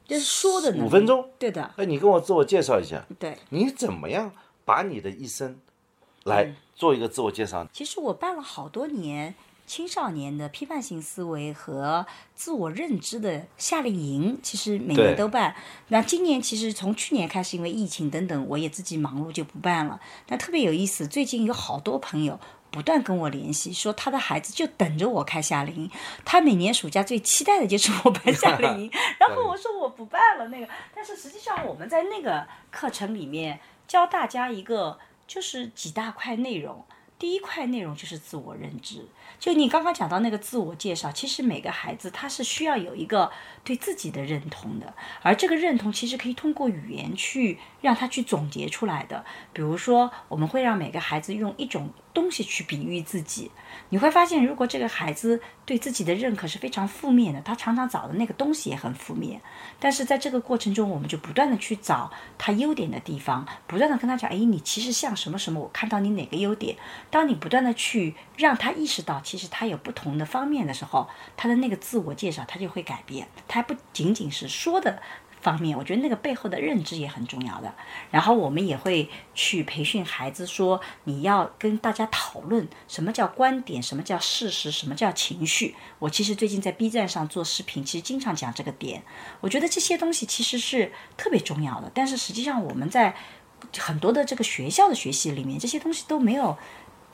[0.08, 4.32] 就是说的五分钟，对的，哎，你跟我自我介绍一下，对，你怎么样
[4.66, 5.60] 把你的一生
[6.24, 6.56] 来。
[6.76, 7.68] 做一个自我介绍。
[7.72, 9.36] 其实我办了好多年
[9.68, 15.56] 青少年的批判性思维和自我认知的夏令营，其实每年都办。
[15.90, 20.02] 那今年其实从去年开始，因为疫情等等，我也自己忙碌就不办了。
[20.26, 22.40] 但特别有意思，最近有好多朋友
[22.74, 25.92] 不断跟我联系，说他的孩子就等着我开夏令营。
[26.26, 28.92] 他每年暑假最期待的就是我办夏令营。
[29.18, 35.00] 然后我说我不办了那个，但是实际上我们在那个课程里面教大家一个。
[35.26, 36.86] 就是几大块内容，
[37.18, 39.06] 第一块内容就是自我认知。
[39.44, 43.30] 就你刚刚讲到那个自我介绍，其实每个孩子他是需要有一个
[43.66, 49.26] 对自己的认同的，而这个认同其实可以通过语言去让他去总结出来的。
[49.52, 53.52] 比如说，我们会让每个孩子用一种东西去比喻自己。
[53.90, 59.42] 你会发现，如果这个孩子对自己的认可是非常负面的，他常常找的那个东西也很负面。
[59.80, 66.76] 但是在这个过程中，我们就不断的去找他优点的地方，不断的跟他讲，哎，你其实像什么什么，我看到你哪个优点。
[67.10, 71.08] 当你不断的去让他意识到，其实他有不同的方面的时候，
[71.38, 75.02] 他的那个自我介绍他就会改变，他不仅仅是说的。
[75.44, 77.76] 方面，我觉得那个背后的认知也很重要的。
[78.10, 85.76] 然后我们也会去培训孩子，说你要跟大家讨论什么叫观点，什么叫事实，什么叫情绪。
[86.00, 89.04] 我其实最近在 B 站上做视频，其实经常讲这个点。
[89.42, 93.14] 我觉得这些东西其实是特别重要的，但是实际上我们在
[93.78, 96.58] 很多的这个学校的学习里面，这些东西都没有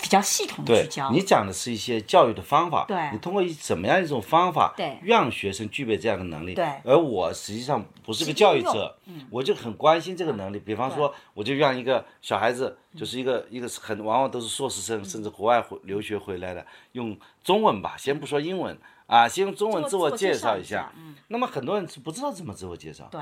[0.02, 1.12] 比较系统的去教。
[1.12, 6.66] 你讲的是一些教育的方法，对，你通过怎么样一种方法，对，让学生具备这样的能力，对。
[6.84, 8.98] 而我实际上不是个教育者，
[9.30, 10.60] 我就很关心这个能力。
[10.60, 20.92] 比方说，我就让一个小孩子，就是一个一个很往往都是硕士生，甚至国外回留学回来的，用中文吧，先不说英文啊，先用中文自我介绍一下。
[20.98, 21.16] 嗯。
[21.28, 23.08] 那么很多人是不知道怎么自我介绍。
[23.12, 23.22] 对。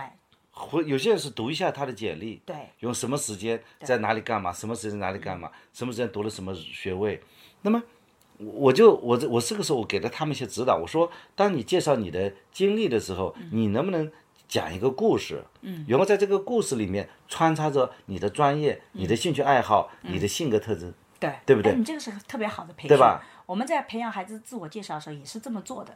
[0.58, 7.22] 会有些人是读一下他的简历，对，用什么时间在哪里干嘛，什么时间在哪里干嘛，什么时间读了什么学位，
[7.62, 7.82] 那么
[8.38, 14.12] 我就我这我这个时候我给了他们一些指导，我说当你介绍你的经历的时候，你能不能
[14.48, 21.76] 讲一个故事，嗯，然后在这个故事里面穿插着你的专业、你的兴趣爱好、你的性格特征，对，对不对？
[21.76, 23.24] 你这个是特别好的培训，对吧？
[23.46, 25.96] 我们在培养孩子自我介绍的时候也是这么做的。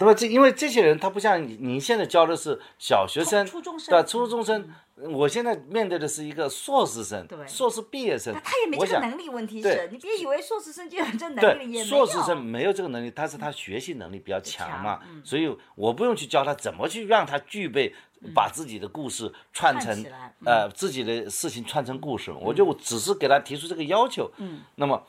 [0.00, 0.14] 对吧？
[0.14, 4.02] 这因为这些人他不像你，你现在教的是小学生，对吧？
[4.02, 8.32] 初中生，我现在面对的是一个硕士生，硕士毕业生。
[8.42, 17.94] 他也没这个能力，问题是，你别以为硕士生就有这能力，也硕士生没有这个能力，但是他学习能力比较强嘛，所以我不用去教他怎么去让他具备
[18.34, 20.02] 把自己的故事串成，
[20.46, 25.06] 呃，自己的事情串成故事，我就只是给他提出这个要求，嗯，那么。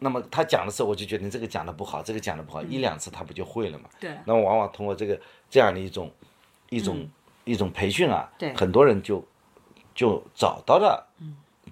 [0.00, 3.88] 那么他讲的时候，我就觉得你这个讲的不好，这个讲的不好，一两次他不就会了嘛？
[3.98, 4.14] 对。
[4.26, 6.10] 那么往往通过这个这样的一种
[6.68, 7.08] 一种
[7.44, 9.24] 一种培训啊，对，很多人就
[9.94, 11.06] 就找到了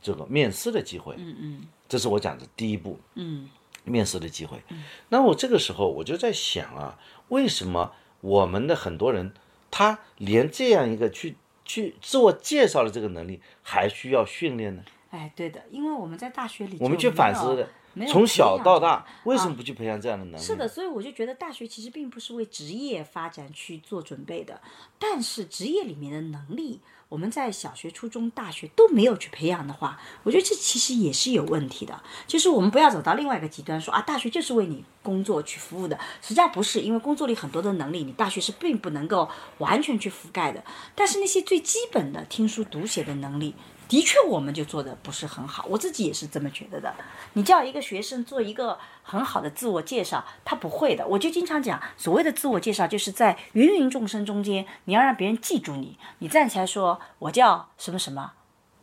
[0.00, 1.14] 这个面试的机会。
[1.18, 1.66] 嗯嗯。
[1.88, 2.98] 这是我讲的第一步。
[3.16, 3.48] 嗯。
[3.85, 4.62] 面试的机会。
[5.08, 6.96] 那我这个时候我就在想啊，
[7.28, 9.35] 为什么我们的很多人
[9.72, 14.82] 他连这样一个去去自我介绍的这个能力还需要训练呢？
[15.11, 17.68] 哎，对的，因为我们在大学里我们去反思的。
[18.09, 20.44] 从小到大，为什么不去培养这样的能力？
[20.44, 24.61] 是的，所以我就觉得大学其实并不是为职业发展去做准备的。
[24.98, 32.02] 但是职业里面的能力，我们在小学、初中、大学都没有去培养的话，我觉得这其实也是有问题的。
[32.26, 35.98] 就是我们不要走到另外一个极端，说啊，大学就是为你工作去服务的。
[36.22, 39.28] 实际上不是，因为工作里很多的能力，你大学是并不能够
[39.59, 40.64] 完全去覆盖的。
[40.94, 43.55] 但是那些最基本的听书读写的能力。
[43.92, 46.94] 的确，我们就做的不是很好，我自己也是这么觉得的。
[47.35, 51.07] 你叫一个学生做一个很好的自我介绍，他不会的。
[51.07, 55.98] 我就经常讲，所谓的自我介绍，就是在芸芸众生中间，你要让别人记住你。
[56.20, 58.33] 你站起来说我叫什么什么，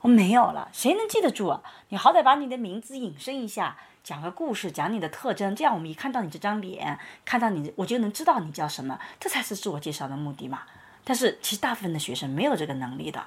[0.02, 1.64] 我没有了，谁能记得住啊？
[1.88, 10.62] 你好歹把你的名字引申一下，讲个故事，讲你的特征，这样我们一看到你这张脸，看到你，我就能知道你叫什么，这才是自我介绍的目的嘛。
[11.04, 13.26] 但是其实大部分的学生没有这个能力的。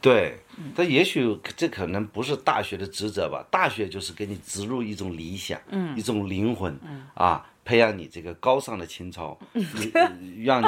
[0.00, 0.38] 对，
[0.74, 3.44] 但也许这可能不是大学的职责吧。
[3.50, 5.60] 大学就是给你植入一种理想，
[5.94, 6.78] 一种灵魂，
[7.14, 9.38] 啊，培养你这个高尚的情操，
[10.42, 10.66] 让你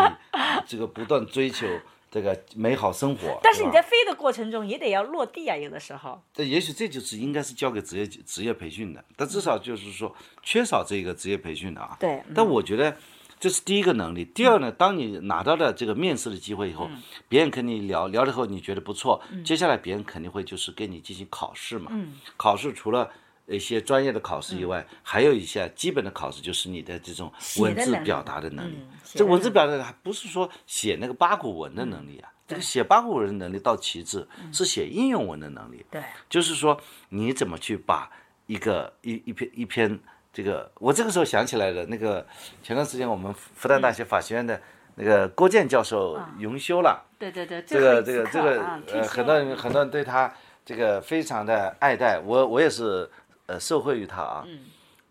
[0.67, 1.67] 这个不断追求
[2.11, 3.39] 这个美好生活。
[3.43, 6.23] 但是你在飞的过程中也得要落地啊，有的时候。
[6.35, 11.97] 这也许这就是应该是交给职业职业培训的，但至少就是说缺少这个职业培训的啊。
[11.99, 12.23] 对。
[12.35, 12.95] 但我觉得。
[13.43, 14.25] 这是第一个能力。
[14.25, 16.89] 第二呢，当你拿到了这个面试的机会以后，
[17.29, 21.91] 别人跟你聊聊了以后，你觉得不错，接下来别人肯定会就是跟你进行考试嘛。
[22.37, 23.11] 考试除了
[23.49, 28.79] 一些专业的考试以外，还有一些基本的考试，就是你的这种文字表达的能力。
[29.07, 35.85] 这文字表达还不是说写那个八股文的能力啊，这个写八股文的能力到其次，是写应用文的能力。
[35.91, 36.01] 对，
[36.31, 38.09] 就是说你怎么去把
[38.47, 39.99] 一个一一篇一篇。
[40.33, 42.27] 这个我这个时候想起来了，那个
[42.63, 44.59] 前段时间我们复旦大学法学院的
[44.95, 47.05] 那个郭健教授荣休了。
[47.19, 50.33] 对对对，这个这个这个呃，很多人很多人对他
[50.65, 53.09] 这个非常的爱戴，我我也是
[53.45, 54.45] 呃受惠于他啊。
[54.47, 54.61] 嗯。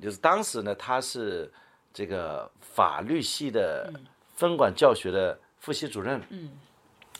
[0.02, 1.52] 就是当时呢，他是
[1.94, 3.94] 这个法律系的
[4.36, 6.20] 分管教学的副系主任。
[6.30, 6.50] 嗯。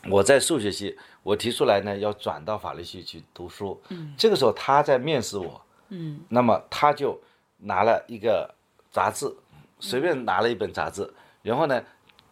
[0.10, 3.80] 我在数学系，我提出来呢要转到法律系去读书。
[3.90, 4.16] 嗯。
[4.18, 5.62] 这个时候他在面试我。
[5.90, 6.20] 嗯。
[6.30, 7.22] 那么他就。
[7.62, 8.54] 拿了一个
[8.92, 9.32] 杂志，
[9.80, 11.84] 随便拿了一本杂志，然后呢，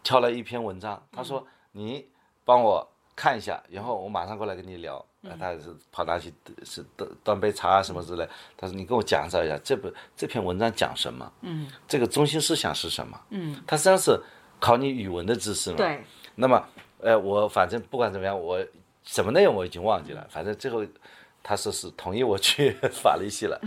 [0.02, 1.00] 挑了一篇文章。
[1.12, 2.06] 他说：“你
[2.44, 5.04] 帮我看一下，然后我马上过来跟你聊。”
[5.38, 6.32] 他是跑那去
[6.64, 8.26] 是端端杯茶啊什么之类。
[8.56, 11.30] 他说：“你跟我讲解一下这本这篇文章讲什么？
[11.42, 13.20] 嗯，这个中心思想是什么？
[13.28, 14.18] 嗯，他实际上是
[14.58, 15.76] 考你语文的知识嘛。
[15.76, 16.02] 对。
[16.36, 16.64] 那么，
[17.00, 18.58] 呃，我反正不管怎么样，我
[19.04, 20.84] 什么内容我已经忘记了，反正最后。
[21.42, 23.60] 他说是 同意我去法律系了，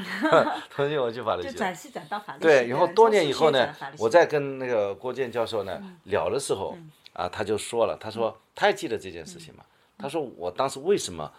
[0.69, 1.49] 同意我去法律系。
[1.49, 2.45] 就转系转到法律系。
[2.45, 6.77] 对，然后多年以后呢，我在跟那个郭建教授呢聊的时候，
[7.13, 9.63] 啊，他就说了，他说他还记得这件事情嘛？
[9.97, 11.31] 他说我当时为什么，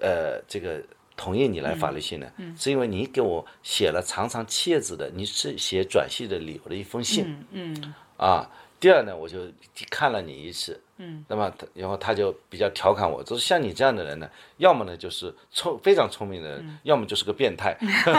[0.00, 0.82] 呃，这个
[1.16, 2.26] 同意你来法律系呢？
[2.58, 7.46] 是因为你给我写了长长七页纸的，你是写转系的理由的一封信。
[7.52, 7.94] 嗯。
[8.16, 9.40] 啊，第二呢，我就
[9.90, 17.76] 看了你一次，嗯，那么他然后他就比较调侃我，就是像你这样的人呢，要么呢就是聪非常聪明的人，要么就是个变态。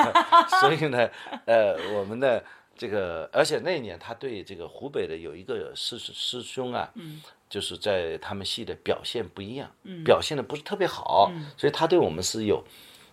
[0.60, 1.10] 所以呢，
[1.46, 2.44] 呃，我们的
[2.76, 12.64] 这个，而且那一年他对这个湖北的有一个师师兄啊，嗯，就是在他们系的表现不一样，嗯，表现的不是特别好，所以他对我们是有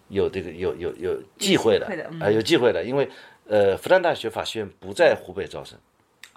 [0.09, 1.87] 有这个有有有忌讳的，
[2.21, 3.09] 啊，有忌讳的，因为
[3.47, 5.79] 呃，复旦大学法学院不在湖北招生。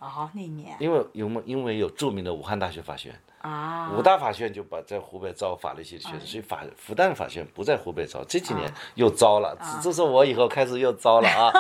[0.04, 11.52] 哦，那年，因为有因为有著名的武汉大学法学院啊，武大法学院就把在湖北招法律系的学生，所以法复旦法学院不在湖北招，这几年又招了，这是我以后开始又招了啊，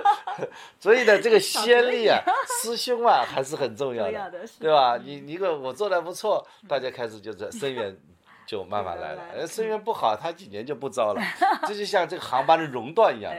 [0.80, 2.18] 所以呢，这个先例啊，
[2.62, 4.96] 师兄啊，还是很重要的，对吧？
[4.96, 7.96] 你你个我做的不错，大家开始就在声援。
[8.46, 11.22] 就慢慢来了，呃，生源不好，他几年就不招了，
[11.66, 13.32] 这就像这个航班的熔断一样，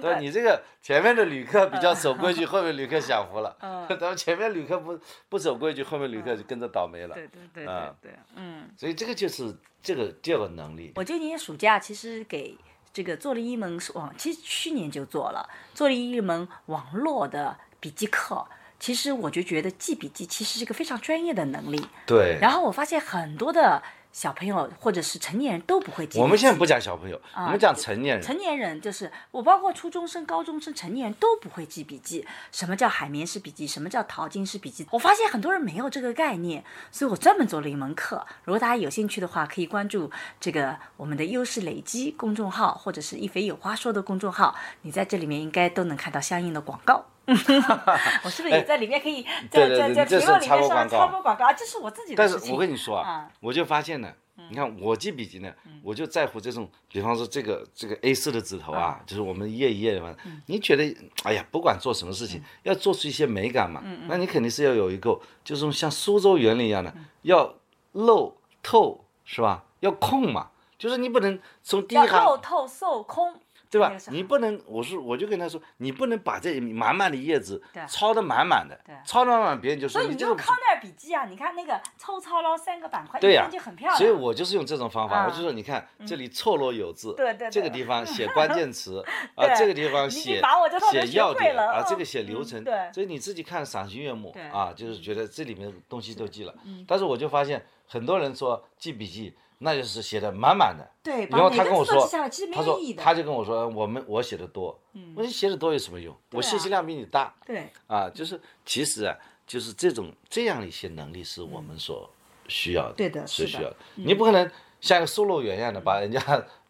[0.00, 0.18] 对吧？
[0.20, 3.56] 你这个前面的旅客比较守规矩，后面旅客享福了，
[3.88, 10.92] 咱们前面旅客不不守规矩，后面旅客就跟着倒霉了，对对对对对，嗯，所以这个就是这个第二个能力。
[10.94, 12.56] 我今年暑假其实给
[12.92, 18.46] 这个做了一门网，其实去年就做了，做了一门网络的笔记课。
[18.78, 22.38] 其实我就觉得记笔记其实是一个非常专业的能力，对。
[22.40, 23.82] 然后我发现很多的。
[24.14, 26.20] 小朋友或者是成年人都不会记。
[26.20, 28.24] 我们现在不讲小朋友，我们讲成年人。
[28.24, 32.24] 成年人就是我，包括初中生、高中生、成年人都不会记笔记。
[32.52, 33.66] 什么叫海绵式笔记？
[33.66, 34.86] 什么叫淘金式笔记？
[34.92, 38.24] 我发现很多人没有这个概念，所以我专门做了一门课。
[38.44, 44.54] 如果大家有兴趣的话，可以关注这个我们的优势累积公众号，或者是一菲有话说的公众号。
[44.82, 47.06] 你在这里面应该都能看到相应的广告。
[48.24, 51.52] 我是不是也在里面可以在在在评论里面上插播广告啊？
[51.52, 52.38] 这是我自己的事情。
[52.40, 54.12] 但是我跟你说啊，我就发现呢。
[54.50, 60.12] 你看我记笔记呢，我就在乎这种，比方说这个这个 A 四的纸头啊，就是我们一页一页的嘛。
[60.46, 60.84] 你觉得，
[61.22, 67.54] 哎呀，不管做什么事情，要做出一些美感嘛，那你肯定是要有一个，就是像苏州园林一样的，要
[67.92, 69.62] 露透是吧？
[69.78, 73.40] 要空嘛，就是你不能从第一行露透受空。
[73.70, 73.92] 对吧？
[74.08, 83.98] 你不能，我是我就跟他说，你不能把这满满的叶子抄的满满的，抄的满满，别人就说你这个康奈尔笔记啊，你看那个抽抄了三个板块，对呀，就很漂亮。
[83.98, 96.54] 所以我就是用这种方法，我就说你看这里错落有致，对对，这个地方写关键词 啊，这个地方写写要点啊，这个写流程，所以你自己看赏心悦目啊，就是觉得这里面东西都记了。
[96.86, 99.34] 但是我就发现很多人说记笔记。
[99.58, 101.26] 那就是写的满满的，对。
[101.26, 102.06] 然后他跟我说，
[102.52, 104.78] 他说他就跟我说，我们我写的多，
[105.14, 106.14] 我说写的多有什么用？
[106.32, 107.32] 我信息量比你大。
[107.46, 107.70] 对。
[107.86, 109.16] 啊，就是其实啊，
[109.46, 112.10] 就是这种这样一些能力是我们所
[112.48, 113.76] 需要的，对的，是需要的。
[113.94, 114.50] 你不可能
[114.82, 116.20] 像个售楼员一样的把人家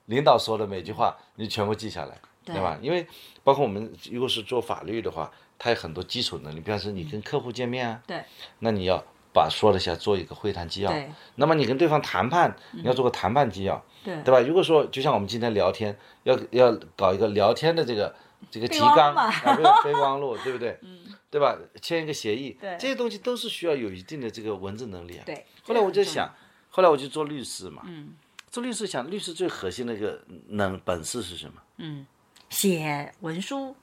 [0.04, 2.78] 领导说的每句话你全部记下来，对吧？
[2.80, 3.04] 因为
[3.42, 8.22] 包括我们如果是做法律的话，它有很多基础能力，比方说你跟客户见面啊，对，
[8.60, 9.02] 那你要。
[9.34, 10.94] 把说的下做一个会谈纪要，
[11.34, 14.40] 那么你跟对方谈判，你要做个谈判纪要，对对吧？
[14.40, 18.14] 如果说就像我们今天聊天，要要搞一个聊天的这个
[18.48, 19.28] 这个提纲啊，
[19.82, 20.78] 备忘录，对不对？
[20.82, 21.58] 嗯，对吧？
[21.82, 25.24] 签一个协议，这些东西都是需要有一定的这个文字能力啊。
[25.26, 25.44] 对。
[25.64, 26.32] 后来我就想，
[26.70, 28.14] 后来我就做律师嘛，嗯，
[28.52, 31.54] 做律师想，律师最核心的一个能本事是什么？
[31.78, 32.06] 嗯，
[32.50, 33.74] 写文书。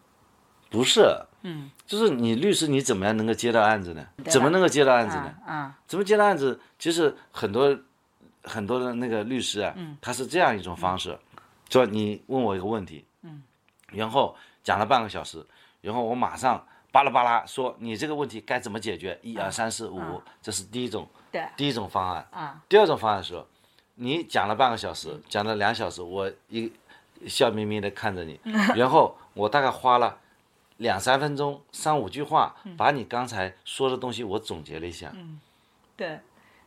[0.72, 1.06] 不是，
[1.42, 4.08] 嗯，就是你律师，你怎么样能够接到案子呢？
[4.30, 5.36] 怎么能够接到案子呢？
[5.46, 6.58] 啊，怎么接到案子？
[6.80, 7.78] 其实很多
[8.44, 11.20] 很多的那个律师啊，他是这样一种方式，
[11.70, 13.44] 说你问我一个问题，嗯，
[13.92, 15.46] 然后讲了半个小时，
[15.82, 19.20] 然后我马上巴拉巴拉说你这个问题该怎么解决？
[19.22, 22.26] 一二三四五，这是第一种，对，第一种方案。
[22.32, 23.46] 啊，第二种方案说，
[23.96, 26.72] 你讲了半个小时，讲了两小时，我一
[27.28, 28.40] 笑眯眯的看着你，
[28.74, 30.18] 然后我大概花了。
[30.82, 35.12] 两三分钟，三五句话，把你刚才说的东西我总结了一下。
[35.16, 35.40] 嗯，
[35.96, 36.20] 对，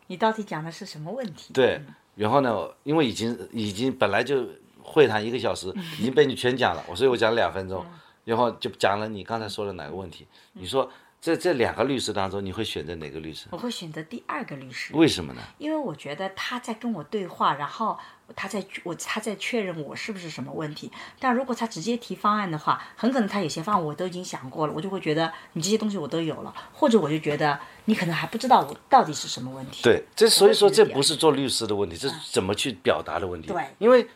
[0.07, 1.53] 你到底讲的是什么问题？
[1.53, 1.81] 对，
[2.17, 4.49] 然后呢，因为已经已经本来就
[4.83, 7.85] 会谈一个小时，已经被你全讲了，我所以我讲了两分钟，
[8.25, 10.27] 然后就讲了你刚才说的哪个问题？
[10.55, 10.91] 你说。
[11.25, 13.47] 在这两个律师当中，你会选择哪个律师？
[13.51, 14.95] 我会选择第二个律师。
[14.95, 15.41] 为什么呢？
[15.57, 17.99] 因为我觉得他在跟我对话，然后
[18.37, 20.93] 他在我他在确认我是不是什么问题。
[21.19, 29.83] 但如果他直接提方案的话，很可能他有些方案我都已经想过了，我就会觉得你这些东西我都有了，或者我就觉得你可能还不知道我到底是什么问题。
[29.83, 33.49] 对，这所以说这不是做律师的问题，这是怎么去表达的问题。
[33.49, 34.07] 对，因为。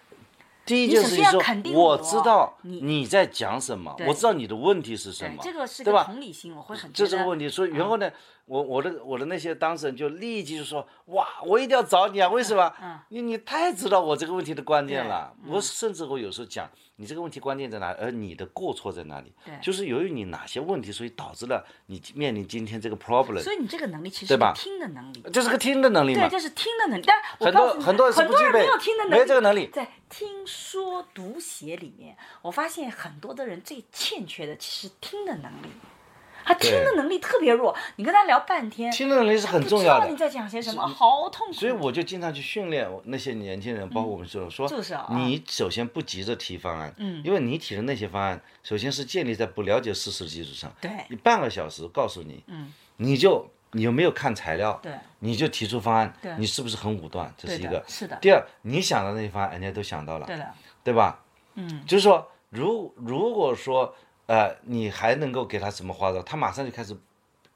[0.69, 6.05] 第一件事情说，我知道你在讲什么，我知道你的问题是什么，这个是对吧？
[6.05, 6.93] 同理心，我会很。
[6.93, 8.11] 这是个问题，所以然后呢，
[8.49, 12.29] 我我的我的那些当事人就立即就说，哇，我一定要找你啊！
[12.31, 12.73] 为什么？
[13.11, 15.33] 你你太知道我这个问题的关键了。
[15.47, 17.95] 我甚至我有时候讲，你这个问题关键在哪？
[18.01, 19.33] 而你的过错在哪里？
[19.61, 23.43] 就是由于你哪些问题，所以导致了你面临今天这个 problem。
[23.43, 26.27] 所以你这个能力其实是听的能力，就是个听的能力嘛。
[26.27, 27.05] 对，就是听的能力。
[27.07, 29.69] 但很多很多人很多人没有听的能力，没有这个能力。
[29.71, 35.69] 在听说读写里面，我发现很多的人最欠缺的其实听的能力。
[36.49, 40.09] 他听的能力特别弱，你跟他聊半天，听的能力是很重要的。
[40.09, 40.87] 你在讲些什么？
[40.87, 41.53] 好痛苦。
[41.53, 44.67] 所以我就经常去训练那些年轻人，包括我们说说，
[45.11, 50.73] 你首先不急着提方案，嗯，因为你提的那些方案，首先是建立在不了解事实的基础上。
[50.81, 50.91] 对。
[51.11, 54.81] 你半个小时告诉你，嗯，你就你有没有看材料？
[54.83, 54.93] 对。
[55.19, 57.31] 你就提出方案，对，你是不是很武断？
[57.37, 57.85] 这是一个。
[57.87, 58.17] 是的。
[58.23, 60.27] 第二，你想的那些方案，人家都想到了。
[60.27, 60.49] 对的。
[60.83, 61.21] 对吧？
[61.57, 61.85] 嗯。
[61.87, 63.95] 就是说，如如果说，
[64.29, 66.97] 呃，你还能够给他什么花招，他马上就开始。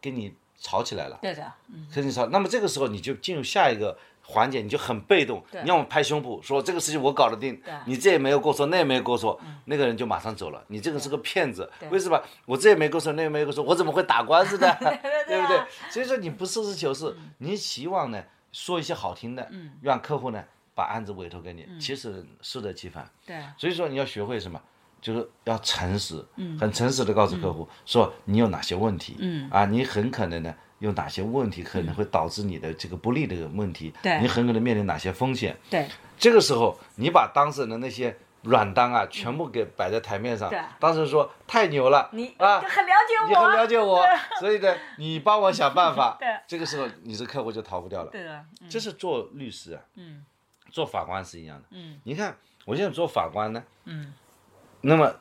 [0.05, 1.53] 跟你吵起来了，对的，
[1.95, 12.21] 跟你吵，那么这个时候你就进入下一个环节，你就很被动，你要么拍胸脯说这个事情我搞得定，你这也没有过错，那也没有过错，那个人就马上走了，你这个是个骗子，为什么？
[12.47, 14.75] 我这也没过错，那也没过错，我怎么会打官司呢？
[15.29, 15.61] 对不对？
[15.89, 19.49] 所以说你不实事求是，你希望呢说一些好听的，
[19.83, 20.43] 让客户呢
[20.75, 23.09] 把案子委托给你，其实适得其反。
[23.25, 24.61] 对，所以说你要学会什么？
[25.03, 26.59] 就是要诚实，嗯。
[26.59, 29.51] 很诚实的告诉客户说你有哪些问题，嗯。
[29.51, 34.19] 啊，你很可能呢有哪些问题可能会导致你的这个不利的问题，对。
[34.21, 35.55] 你很可能面临哪些风险。
[35.69, 35.87] 对，
[36.17, 44.05] 这个时候你把当事人的那些软单啊全部给摆在台面上，当事人说太牛了，你啊很了解我，你很了解我，
[44.41, 48.11] 所以呢你帮我想办法， 这个时候你这客户就逃不掉了。
[48.11, 49.81] 对的，这是做律师啊，
[50.71, 51.65] 做法官是一样的。
[51.71, 52.01] 嗯。
[52.05, 53.63] 你看我现在做法官呢。
[54.83, 55.15] 那么，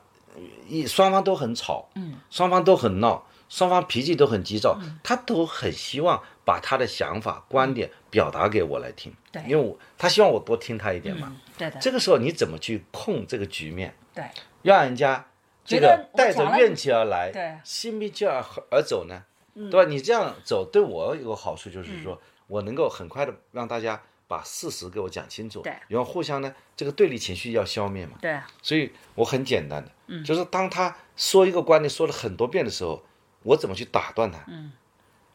[0.68, 11.78] 一双方都很吵，嗯，双方都很闹，双方脾气都很急躁，他都很希望把他的想法、观点表达给我来听，对，因为我他希望我多听他一点嘛，对的。
[11.80, 13.94] 这个时候你怎么去控这个局面？
[14.14, 14.24] 对，
[14.62, 15.26] 让人家
[15.64, 19.22] 这个带着怨气而来，对，心平气而而走呢，
[19.54, 19.84] 对吧？
[19.88, 24.02] 你这样走对我有个好处，就是说我能够很快的让大家。
[24.32, 33.04] 把事实给我讲清楚，对，然后互相呢，这个对立情绪要消灭嘛，对，所以我很简单的，嗯，就是当他说一个观点说了很多遍的时候，
[33.42, 34.38] 我怎么去打断他？
[34.48, 34.72] 嗯，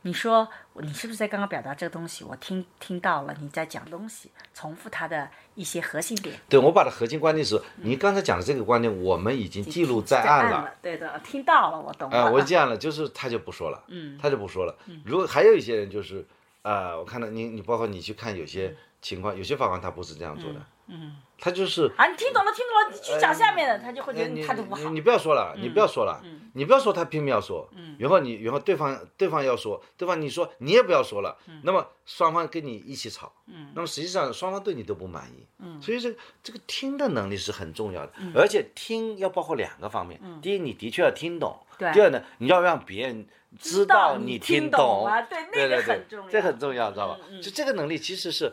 [0.02, 0.50] 你说
[0.82, 2.24] 你是不是在刚刚表达这个东西？
[2.24, 6.36] 我听听到了你在讲东西，重复他的一些核心点。
[6.50, 10.74] 对，我把它核心观点是，你刚才讲的这个观点，我们已经记录在案了。
[10.82, 12.18] 对的，听到了，我懂了。
[12.18, 14.76] 啊，我这样了，就是他就不说了，嗯，他就不说了。
[15.06, 16.26] 如果还有一些人就是，
[16.64, 18.76] 啊，我看到你，你包括你去看有些。
[19.08, 24.90] 情况有些法官他不是这样做的，嗯，他就是啊，你听懂了，听懂了，你去讲下面的，他就会觉得你态度不好。
[24.90, 26.22] 你不要说了，你不要说了，
[26.56, 27.96] 你不要说他拼命要说，嗯。
[27.98, 33.32] 然后你然后对方对方要说，对方你说你也不要说了，那么双方跟你一起吵，
[33.74, 35.48] 那么实际上双方对你都不满意，
[35.82, 41.58] 所以这个这个听的能力是很重要的，而且听要包括两个方面，第一你的确要听懂，
[41.94, 43.26] 第二呢你要让别人
[43.58, 45.38] 知道你听懂，对。
[45.54, 47.20] 那个很重要，这很重要，知道吧？
[47.42, 48.52] 就这个能力其实是。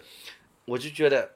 [0.66, 1.32] 我就觉得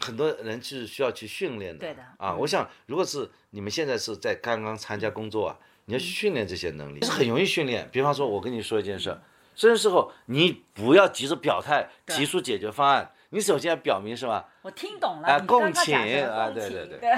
[0.00, 1.80] 很多人是需要去训练的。
[1.80, 2.02] 对的。
[2.18, 7.88] 啊，我想，如果是你们现在是在刚刚参加工作啊，你要去训练这些能力，是很容易训练。
[7.92, 9.18] 比方说，我跟你说一件事，
[9.54, 14.44] 这个时候你不要急着表态，提出解决方案，你首先要表明什么？
[14.62, 15.28] 我听懂了。
[15.28, 16.98] 啊，共情啊，对对对。
[16.98, 17.10] 对。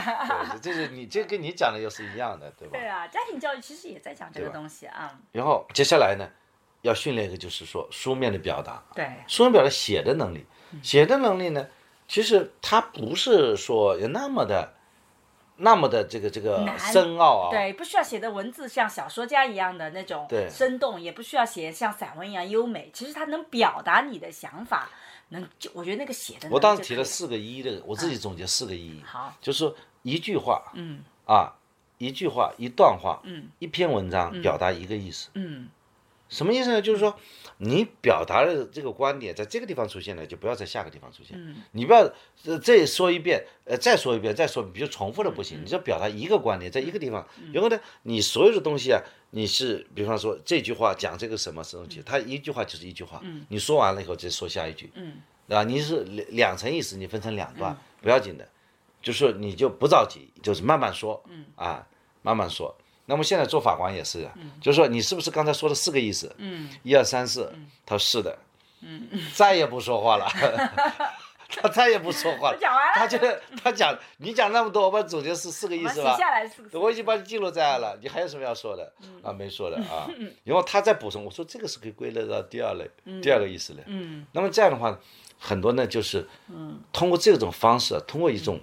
[0.60, 2.78] 这是你这跟你讲的又是一样的，对吧？
[2.78, 5.18] 对啊，家庭教育其实也在讲这个东西啊。
[5.32, 6.28] 然后接下来呢，
[6.82, 8.82] 要训练一个就是说书面的表达。
[8.94, 9.08] 对。
[9.26, 10.44] 书面表达写的能力，
[10.82, 11.68] 写的能力呢？
[12.08, 14.74] 其实它不是说有那么的，
[15.56, 17.50] 那么的这个这个深奥啊。
[17.50, 22.90] 对，不需要写的文字像小说家一样的那种生动，也不需要写像散文一样优美。
[22.92, 24.88] 其实它能表达你的想法，
[25.30, 26.48] 能就我觉得那个写的。
[26.48, 29.02] 我当时提了四个一的，我自己总结四个一。
[29.04, 29.34] 好。
[29.40, 30.62] 就是一句话。
[30.74, 31.02] 嗯。
[31.24, 31.54] 啊，
[31.98, 33.20] 一句话，一段话。
[33.24, 33.48] 嗯。
[33.58, 35.30] 一篇文章表达一个意思。
[35.34, 35.68] 嗯。
[36.28, 36.82] 什么意思呢？
[36.82, 37.18] 就是说，
[37.58, 41.56] 你表达的这个观点在这个地方出现了，就不要在下个地方出现。
[41.72, 42.10] 你不要
[42.62, 45.62] 这说一遍，呃，再说一遍，再说，比如重复的不行。
[45.62, 47.26] 你就表达一个观点，在一个地方。
[47.52, 49.00] 然后呢，你所有的东西啊，
[49.30, 53.22] 你是比方说这句话讲这个什么什么东西，它一句话就是一句话。
[53.48, 54.90] 你说完了以后再说下一句，
[55.48, 55.64] 对吧？
[55.64, 58.46] 你是两两层意思，你分成两段不要紧的，
[59.00, 61.22] 就是你就不着急，就是慢慢说，
[61.54, 61.86] 啊，
[62.20, 62.76] 慢慢说。
[63.06, 64.30] 那么现在做法官也是的，
[64.60, 66.34] 就是说你是不是刚才说的四个意思？
[66.38, 67.52] 嗯，一二三四，
[67.84, 68.38] 他说是的，
[68.82, 70.26] 嗯， 再也不说话了，
[71.48, 72.58] 他再也不说话了。
[72.60, 72.92] 讲完了。
[72.96, 76.12] 他觉得他讲你讲那么多，我把总结是四个意思吧？
[76.16, 76.80] 写下来四个。
[76.80, 78.92] 我已经把你记录在案了，你还有什么要说的？
[79.22, 80.10] 啊，没说的啊。
[80.42, 82.90] 然后他再补充，我说这个是可以归类到第二类，
[83.22, 83.82] 第二个意思的。
[83.86, 84.26] 嗯。
[84.32, 84.98] 那么这样的话，
[85.38, 86.26] 很多呢就是，
[86.92, 88.58] 通过这种方式，通过一种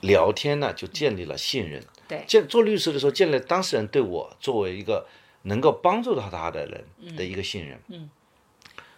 [0.00, 1.82] 聊天呢，就建立了信任。
[2.06, 2.24] 对。
[2.26, 5.06] 建做律师的时候，建立当事人对我作为一个
[5.42, 7.80] 能够帮助到他的人的一个信任。
[7.88, 8.10] 嗯。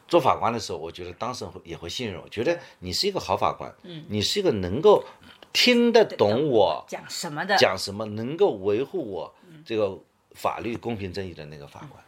[0.08, 5.04] 做法官的时候，我觉得当事人也会信任我，觉得你是一个好法官，嗯，你是一个能够
[5.52, 9.32] 听得懂我讲什么的，讲什么能够维护我
[9.64, 9.96] 这个
[10.32, 12.02] 法律公平正义的那个法官。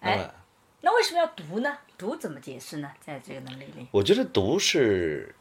[0.00, 0.30] 哎，
[0.80, 1.76] 那为什么要读呢？
[1.98, 2.90] 读怎么解释呢？
[3.04, 5.34] 在这个能力里，我觉得读是，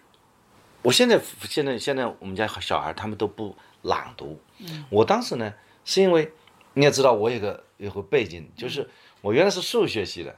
[0.82, 1.20] 我现在
[1.50, 5.54] 现在现在我们家小孩他们都不朗读，嗯，我当时呢
[5.86, 6.32] 是因为
[6.74, 8.90] 你也知道我有个有个背景就是。
[9.24, 10.36] 我原来是数学系的，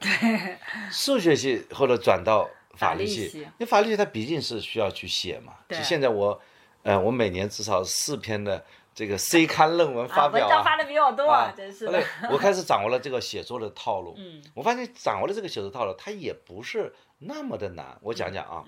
[0.92, 5.54] 数学系后来转到法律系，因为法律系它毕竟是需要去写嘛。
[5.70, 6.38] 就现在我，
[6.82, 8.62] 呃，我每年至少四篇的
[8.94, 11.86] 这个 C 刊论文发表啊，文章发的比我多，真是。
[11.86, 12.04] 的。
[12.30, 17.98] 我开始掌握了这个写作的套路， 嗯，我发现掌握了这个写作套路，它也不是那么的难。
[18.02, 18.62] 我讲讲啊，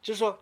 [0.00, 0.38] 就是说，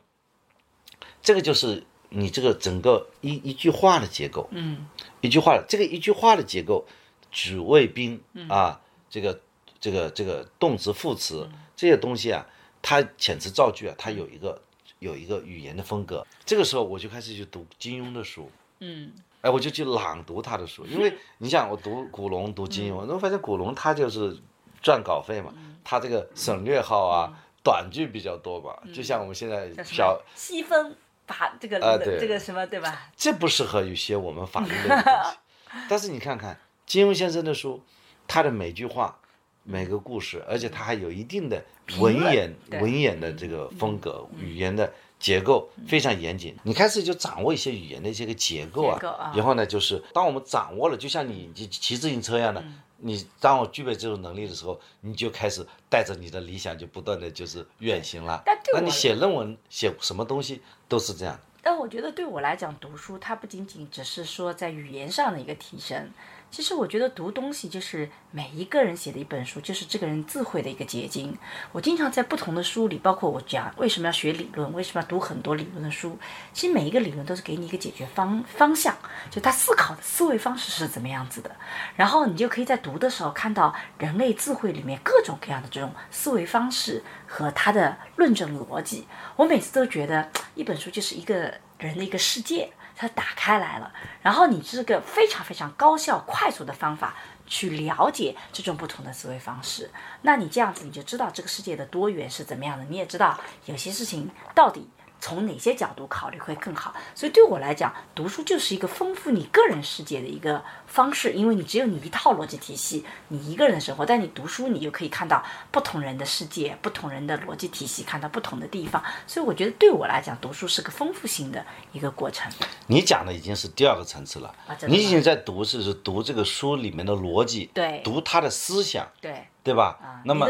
[1.22, 4.86] 这个就是你这个整个一一句话的结构，嗯，
[5.20, 6.84] 一句话这个一句话的结构，
[7.30, 8.80] 主谓宾啊。
[9.10, 9.40] 这个
[9.78, 12.44] 这个这个动词副词这些东西啊，
[12.82, 14.60] 它遣词造句啊，它有一个
[14.98, 16.26] 有一个语言的风格。
[16.44, 18.50] 这个时候我就开始去读金庸的书，
[18.80, 24.36] 嗯，哎，我就去朗读他的书，因为 你想我读古龙读金庸，那我发现古龙他就是
[24.82, 30.94] 赚稿费嘛，他这个省略号啊，短句比较多吧，就像我们现在小细分
[31.26, 31.80] 法这个
[32.20, 33.10] 这个什么对吧？
[33.16, 35.38] 这不适合有些我们法律的东西。
[35.88, 37.82] 但是你看看金庸先生的书。
[38.26, 39.18] 他的每句话，
[39.64, 41.62] 每个故事，而且他还有一定的
[41.98, 42.50] 文言
[42.80, 44.90] 文言的这个风格，语言的
[45.20, 46.56] 结构非常严谨。
[46.62, 52.64] 你开始就掌握一些语言的这个结构啊，然后呢，就是当我们掌握了，就像你骑自行车一样的，
[53.06, 58.42] 你当我具备这种能力的时候，你就开始带着你的理想，就不断的就是远行了。
[58.72, 61.38] 那你写论文写什么东西都是这样。
[61.62, 66.10] 但我觉得对我来讲，读书它不仅仅只是说在语言上的一个提升。
[66.54, 71.36] 其实我觉得读东西就是每一个人写的一本书，就是这个人智慧的一个结晶。
[71.72, 76.16] 我经常在不同的书里，包括我讲为什么要学理论，为什么要读很多理论的书。
[76.52, 78.96] 其实每一个理论都是给你一个解决方方向，
[79.32, 81.50] 就他思考的思维方式是怎么样子的。
[81.96, 89.08] 然后你就可以在读的时候看到人类智慧里面各种各样的这种思维方式和他的论证逻辑。
[89.34, 92.70] 我每次都觉得一本书就是一个人的一个世界。
[93.06, 93.92] 它打开来了，
[94.22, 97.14] 然后你这个非常非常高效、快速的方法
[97.46, 99.90] 去了解这种不同的思维方式。
[100.22, 104.88] 那你这样子，你就知道这个世界的多元是怎么样的，你也知道有些事情到底。
[105.20, 106.94] 从哪些角度考虑会更好？
[107.14, 114.04] 所以对我来讲，读书就是一个丰富你个人世界的一个方式，因为你只有你一套逻辑体系，你一个人的生活。
[114.04, 119.02] 但你读书，你就可以看到不同人的世界，不同人的逻辑体系，看到不同的地方。
[119.26, 122.52] 所以我觉得对我来讲，读书是个丰富性的一个过程。
[122.86, 124.54] 你讲的已经是第二个层次了，
[124.86, 129.48] 你已经在读是是读这个书里面的逻辑，对，读他的思想，对。
[129.64, 130.20] 对吧？
[130.26, 130.46] 那么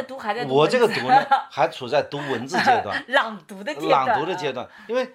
[0.49, 4.07] 我这个读呢， 还处在读文字阶段， 朗读的阶段。
[4.07, 5.09] 朗读的阶段，因为，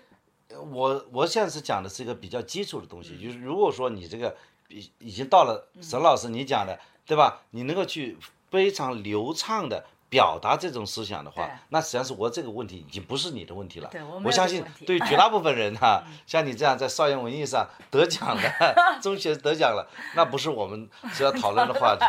[0.71, 4.35] 我我现在是讲的是一个比较基础的东西，就是如果说你这个
[4.69, 7.41] 已已经到了沈老师你讲的，对吧？
[7.51, 8.17] 你能够去
[8.49, 9.85] 非常流畅的。
[10.09, 13.89] 表达这种思想的话，那实际上是我这个问题已经不是你的问题了。
[14.23, 22.03] 我相信对于 绝大部分人哈，像你这样在少年文艺上得奖的， 中学得奖了，那不是我们 需要讨论的话题。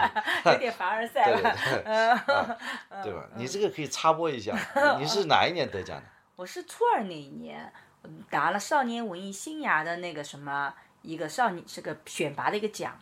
[0.51, 2.57] 有点凡尔赛了。
[3.03, 3.27] 对吧？
[3.37, 4.57] 你这个可以插播一下，
[4.99, 6.05] 你是哪一年得奖的？
[6.37, 7.71] 我是初二那一年，
[8.31, 10.73] 拿了少年文艺新芽的那个什么
[11.03, 12.99] 一个少年这个选拔的一个奖。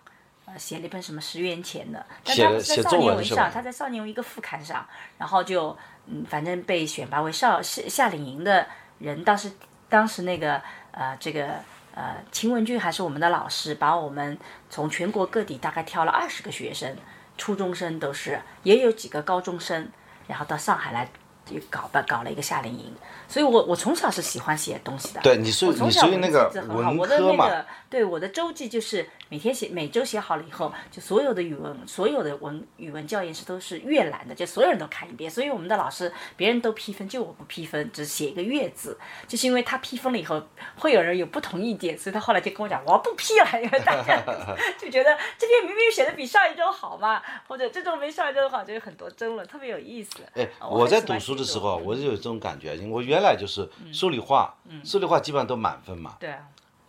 [0.50, 4.86] 呃，写了一本什么十元钱的，但他在少年文上，他在少年文一个副刊上，
[5.18, 5.76] 然后就
[6.06, 8.66] 嗯，反正被选拔为少夏夏令营的
[8.98, 9.22] 人。
[9.22, 9.52] 当时
[9.90, 10.60] 当时那个
[10.92, 11.48] 呃，这个
[11.94, 14.38] 呃，秦文俊还是我们的老师，把我们
[14.70, 16.96] 从全国各地大概挑了二十个学生，
[17.36, 19.88] 初中生都是，也有几个高中生，
[20.26, 21.08] 然后到上海来。
[21.48, 22.94] 就搞吧，搞了一个夏令营，
[23.26, 25.20] 所以我我从小是喜欢写东西的。
[25.22, 27.48] 对，你是你属于那个文科嘛？
[27.90, 35.30] 对，我的周记就是每天写，每周写好了以后，就所有的语文，所有的文语文教研室都是阅览的，就所有人都看一遍。
[35.30, 40.42] 所以我们的老师别人都批分，就我不批分，只写一个阅字，就是因为他批分了以后，
[40.76, 44.22] 会有人有不同意见，所以他后来就跟我讲，我不批了，因为大家
[44.78, 50.10] 就觉得这篇明明写的比上一周好嘛，或者这周没上一周好，就有很多争论，特别有意思。
[50.34, 56.16] 哎，我在读书的时候，我就有这种感觉，我原来就是数理化，数理化基本上都满分嘛。
[56.20, 56.40] 对啊。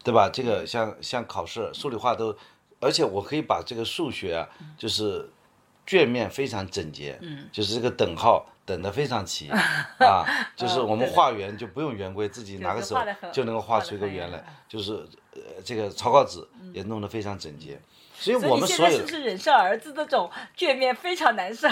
[0.03, 0.29] 对吧？
[0.29, 2.35] 这个像像考试数理化都，
[2.79, 4.47] 而且我可以把这个数学啊，
[4.77, 5.29] 就是
[5.85, 7.19] 卷面非常整洁，
[7.51, 9.49] 就是这个等号等的非常齐
[9.99, 10.23] 啊，
[10.55, 12.97] 就是我们画圆就不用圆规，自己拿个手
[13.33, 14.93] 就能够画出一个圆来，就是
[15.33, 17.79] 呃这个草稿纸也弄得非常整洁，
[18.13, 21.67] 所以我们所有是不是忍受儿子这种卷面非常难受？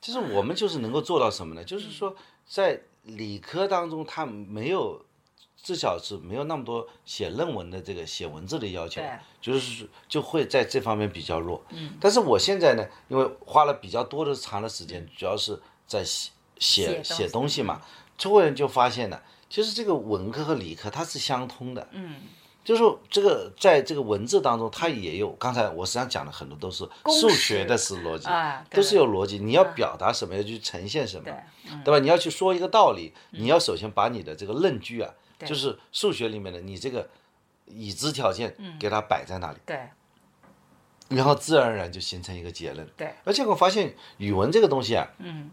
[0.00, 1.64] 就是我们就是能够做到什么呢？
[1.64, 2.14] 就是说
[2.46, 5.04] 在理科当中，他没有。
[5.62, 9.02] 至少是没有那么多写论文的这个写文字的要求，
[9.40, 11.62] 就是就会在这方面比较弱。
[11.68, 17.82] 嗯，但是我现在呢，因为花了比较多的长的时间，主要是在写写写东西嘛，
[18.16, 21.86] 突然就发现了，其实这个文科和理科它是相通的。
[21.92, 22.16] 嗯，
[22.64, 26.88] 就是说这个在这个文字当中，它也有刚才我实际上讲的很多都是
[27.20, 28.28] 数学的是逻辑，
[28.74, 29.38] 都是有逻辑。
[29.38, 31.30] 你要表达什么，要去呈现什么，
[31.84, 31.98] 对吧？
[31.98, 35.12] 你要去说一个道理，你要首先把你的这个论据啊。
[35.46, 37.08] 就是数学里面的你这个
[37.66, 39.88] 已知条件给它摆在那里，对，
[41.08, 43.14] 然后自然而然就形成一个结论，对。
[43.24, 45.50] 而且我发现语文这个东西啊，嗯，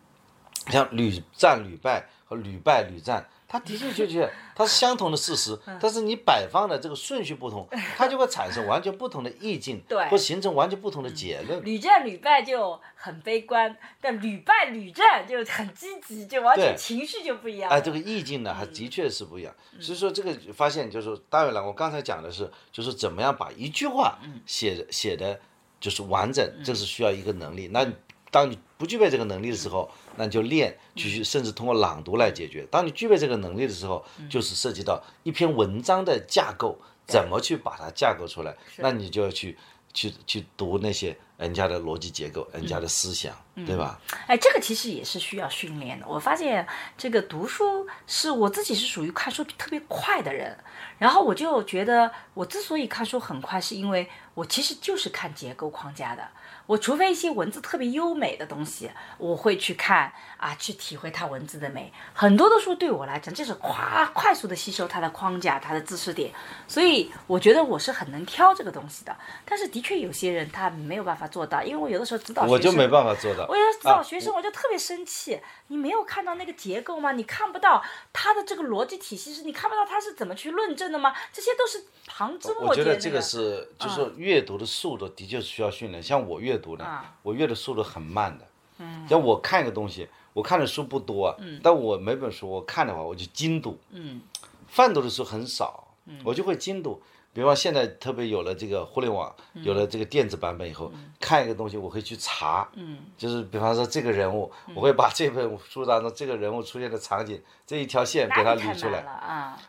[0.68, 3.28] 像屡战屡败和屡败屡战。
[3.48, 11.64] 它的确确确，它是相同的事实，但是你摆放的这个顺序不同，它就会产生完全不同的意境， 对，会形成完全不同的结论。
[11.64, 17.72] 屡战屡败就很悲观，但屡败屡战就很积极，就完全情绪就不一样。
[17.72, 19.56] 哎，这个意境呢，还的确是不一样。
[19.80, 25.40] 所以说这个发现就是，当然了，我刚才讲的是，就是怎么样把一句话写写的，
[25.80, 27.70] 就是完整，这是需要一个能力。
[27.70, 27.88] 那
[28.30, 32.66] 当你不具备这个能力的时候，那你就练，继续甚至通过朗读来解决。
[32.70, 39.58] 当你具备这个能力的时候，就是涉及到一篇文章的架构，怎么去把它架构出来，那你就要去
[39.94, 44.00] 去去读那些人家的逻辑结构，人家的思想，对吧？
[44.28, 46.06] 哎，这个其实也是需要训练的。
[46.08, 50.56] 我发现这个读书是我自己是属于看书特别快的人，
[51.00, 56.28] 然后我就觉得我之所以看书很快，是因为我其实就是看结构框架的。
[56.68, 61.92] 我除非一些文字特别优美的东西，我会去看啊，去体会它文字的美。
[62.14, 66.32] 很多的书对我来讲，就是夸快速的吸收它的框架、它的知识点，
[66.68, 69.16] 所以我觉得我是很能挑这个东西的。
[69.46, 73.46] 但是的确有些人他没有办法做到，因为我有的时候指导学生，我就没办法做到。
[73.48, 75.40] 我有的指导学生，我就特别生气。
[75.70, 77.14] 你没有看到那个结构吗？
[77.14, 79.44] 你看不到它的这个逻辑体系是？
[79.44, 81.14] 你看不到它是怎么去论证的吗？
[81.32, 82.68] 这些都是旁枝末节。
[82.68, 86.04] 我觉得这个是，就是阅读的速度的确是需要训练。
[86.04, 88.46] 像我阅读呢，我阅的速度很慢的。
[88.80, 89.08] 嗯。
[89.08, 91.60] 像我看一个东西，我看的书不多，嗯。
[91.64, 93.80] 但我每本书我看的话，我就精读。
[93.92, 94.22] 嗯。
[94.68, 96.20] 泛读的书很少，嗯。
[96.24, 97.02] 我就会精读。
[97.34, 102.68] 比方现在特别有了这个互联网，有了这个电子版本以后，看一个东西我会去查，
[103.16, 109.02] 就是比方说这个人物，我会把这本书当中这个人物出现的场景这一条线给它捋出来，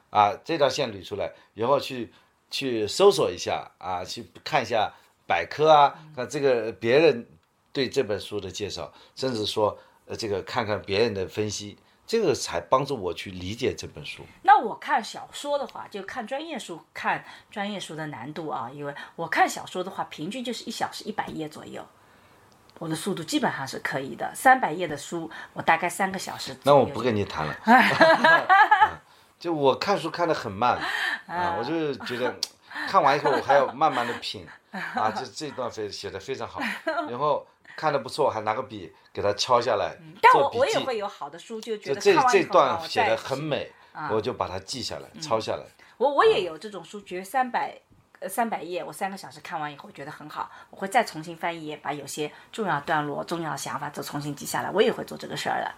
[0.09, 2.11] 啊，这条线捋出来，然后去
[2.51, 4.91] 去搜索一下啊，去看一下
[5.29, 7.25] 百科啊，那这个别人
[7.73, 11.79] 对这本书的介绍，甚至说呃这个看看别人的分析。
[12.09, 14.23] 这个才帮助我去理解这本书。
[14.41, 21.87] 那我看小说的话，就看专业书，看专业书的难度啊，因为我看小说的话，平均就是一小时一百页左右，
[22.79, 24.33] 我的速度基本上是可以的。
[24.35, 26.57] 三百页的书，我大概三个小时。
[26.63, 27.55] 那我不跟你谈了。
[29.39, 30.79] 就我看书看得很慢
[31.27, 32.35] 啊，我就觉得
[32.89, 36.61] 看完以后我还要慢慢的品啊，就 这段非写的非常好，
[37.09, 37.47] 然后。
[37.77, 39.95] 看的不错，还拿个笔给他敲下来。
[40.21, 43.71] 但我我也会有好的书，就觉得这这段写的很美，
[44.11, 45.63] 我就把它记下来，抄下来。
[45.97, 47.81] 我我也有这种书，觉得三百
[48.19, 54.71] 呃三百页，我三个小时看完以后觉得很好，我会再重新翻一页，把有些重要段落、重要想法都重新记下来。
[54.73, 55.73] 我也会做这个事儿的。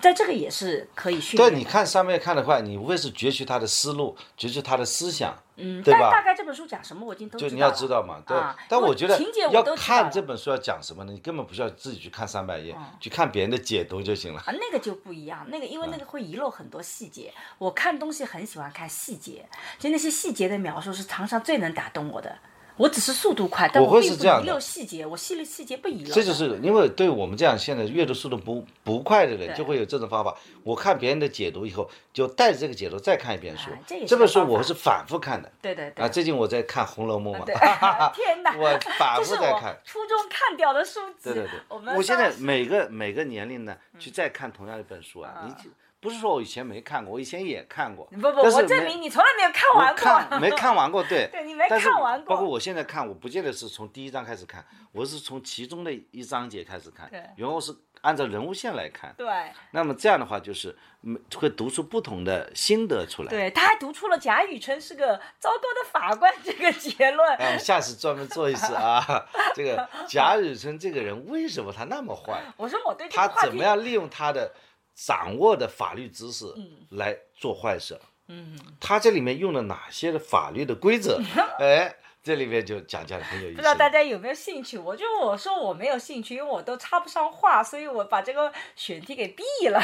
[0.00, 1.50] 在这个也是可以训练。
[1.50, 6.10] 对，你看上面看的话，你无非是攫取他的思路，攫取他的思想，嗯，对吧？
[6.10, 8.36] 大概这本书讲什么，我已经都知道就你要知道嘛，对。
[8.68, 9.18] 但我觉得
[9.50, 11.12] 要看这本书要讲什么呢？
[11.12, 14.40] 你根本不需要自己去看三百页，去看别人的解读就行了。
[14.40, 17.32] 啊，那个就不一样，那个因为那个会遗漏很多细节。
[17.58, 22.36] 我看东西很喜欢看细节，就那些细节的描述是常常最能打动我的。
[22.76, 26.12] 我只是速度快，但我会并不遗是这样的漏细节，我细了细节不遗漏。
[26.12, 30.36] 这就是因为对我们这样现在阅读速度不不快的人，就会有这种方法。
[30.62, 35.50] 我看别人的解读以后，就带着这个解读再看一遍书啊这本书我是反复看的。
[35.62, 37.54] 对对对啊，最近我在看《红楼梦》嘛对，
[38.14, 39.78] 天哪， 我反复在看。
[39.84, 41.24] 初中看掉的书籍。
[41.24, 45.70] 对对对，我们我现在每个每个年龄呢，去再看同样一本书啊，你就
[46.04, 50.04] 不是说我以前没看过，我以前也看过，不不，我证明你从来没有看完过。
[50.04, 59.14] 看没看完过，对， 对你没看完过包括我现在看，我不见得是从第一章开始看，我是从其中的一章节开始看对，然后是按照人物线来看。
[59.16, 59.26] 对
[59.70, 63.30] 那么这样的话，就是嗯会读出不同的心得出来。
[63.30, 67.26] 对，他还读出了贾雨村是个糟糕的法官这个结论。
[67.36, 69.02] 哎，我们下次专门做一次啊，
[69.56, 72.42] 这个贾雨村这个人为什么他那么坏？
[72.58, 74.52] 我说我对他怎么样利用他的
[74.94, 76.46] 掌握的法律知识
[76.90, 77.98] 来做坏事？
[78.28, 81.20] 嗯，他这里面用了哪些的法律的规则？
[81.60, 83.74] 哎，这里面就讲讲得很有意思不知道。
[83.74, 84.78] 大家有没有兴趣？
[84.78, 89.78] 我就我说我没有兴趣，因为我都插不上话，所以我把这个选题给毙了。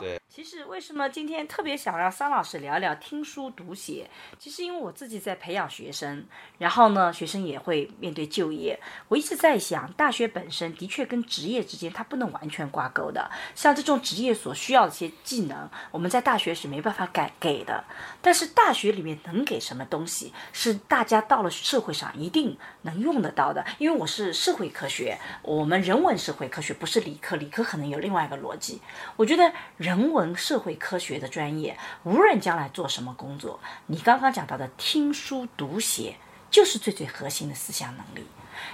[0.00, 4.08] 对， 其实为什么今天特别想让桑老师聊聊听书读写？
[4.38, 8.80] 其实因为我自己在培养学生，然后呢，学生也会面对就业。
[9.08, 13.30] 我一直在想，大学本身的确跟职业之间它不能完全挂钩的。
[13.54, 17.84] 像这种职业所需要的一些技能，我们在大学是没办法改给的。
[18.22, 23.64] 但是大学里面能给什么东西，是大家到了社会上一定能用得到的。
[23.78, 28.80] 因为我是社会科学，我们人文社会科学不是理科，理科可能有另外一个逻辑。
[29.16, 36.16] 我觉得人文社会科学的专业，无论将来做什么工作，你刚刚讲到的听书读写，
[36.50, 38.24] 就是最最核心的思想能力。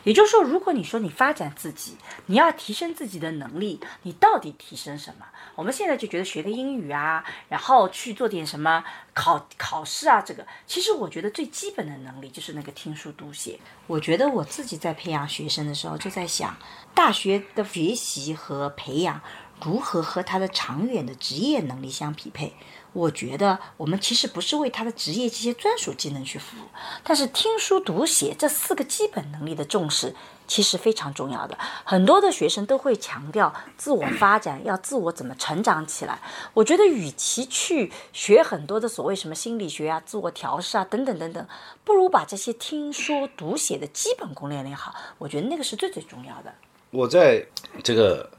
[0.04, 5.26] 也就是说，如果你说你发展自己，你要提升自己的能力，你到底提升什么？
[5.54, 8.84] 我们现在就觉得学个英语啊，然后去做点什么
[9.14, 13.58] 考考试啊，这个其实我觉得最基本的能力就是那个听书读写。
[13.86, 16.56] 我觉得我自己在培养学生的时候，就在想，
[16.94, 19.20] 大学的学习和培养
[19.62, 22.54] 如何和他的长远的职业能力相匹配。
[22.96, 26.64] 我觉得我们其实不是为他的职业这些专属技能去服务，
[27.04, 30.14] 但是听书读写这四个基本能力的重视
[30.46, 31.58] 其实非常重要的。
[31.84, 36.18] 很多的学生都会强调自我发展，要自我怎么成长起来。
[36.54, 41.46] 我觉得与其去学很多的所谓什么心理学啊、自我调试啊等等等等，
[41.84, 44.94] 不如把这些听说读写的基本功练练好。
[45.18, 46.54] 我觉得那个是最最重要的。
[46.92, 47.44] 我在
[47.84, 48.30] 这个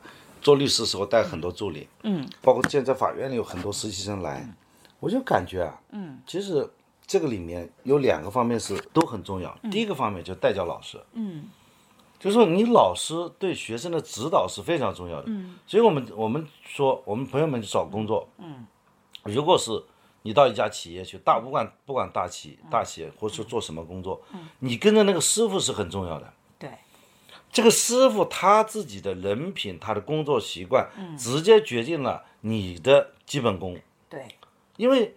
[0.47, 4.47] 做律师的时候带很多助理，嗯，包括现在法院里有很多实习生来，
[4.97, 6.65] 我就感觉啊，嗯，其实
[7.05, 9.53] 这个里面有两个方面是都很重要。
[9.69, 11.49] 第一个方面就是带教老师，嗯，
[12.17, 18.65] 就是说你老师对学生的指导是非常重要的，嗯，所以我们我们说我们朋友们找工作，嗯，
[19.23, 19.83] 如果是
[20.21, 24.21] 你到一家企业去，大不管不管大企大企业或者说做什么工作，
[24.59, 26.33] 你跟着那个师傅是很重要的。
[27.57, 30.87] 对，这个师傅他自己的人品、他的工作习惯，
[31.17, 33.75] 直接决定了你的基本功。
[34.07, 34.27] 对，
[34.75, 35.15] 因为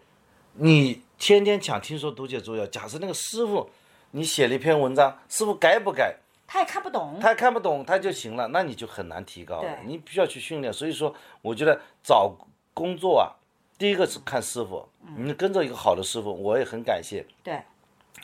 [0.54, 3.68] 你天天抢听说读写重要，假设那个师傅
[4.12, 6.16] 你写了一篇文章，师傅改不改，
[6.46, 7.18] 他也看不懂。
[7.20, 9.78] 他看不懂他就行了，那你就很难提高了。
[9.84, 10.72] 你必须要去训练。
[10.72, 12.34] 所以说，我觉得找
[12.72, 13.36] 工作啊，
[13.78, 17.24] 第一个是看师傅，你跟着一个好的师傅，我也很感谢。
[17.44, 17.60] 对，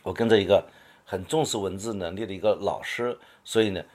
[0.02, 0.66] 我跟着一个
[1.04, 3.86] 很重视文字能力的一个老师，所以呢，呃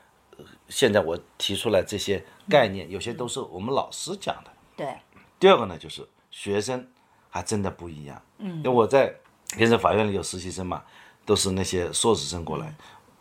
[0.70, 4.52] 现在我提出来这些概念，有些都是我们老师讲的。
[4.76, 4.98] 对，
[5.40, 6.88] 第二个呢，就是学生
[7.30, 8.22] 还真的不一样。
[8.38, 9.14] 嗯，因为我在
[9.56, 10.84] 平时法院里有实习生嘛，
[11.26, 12.74] 都是那些硕士生过来，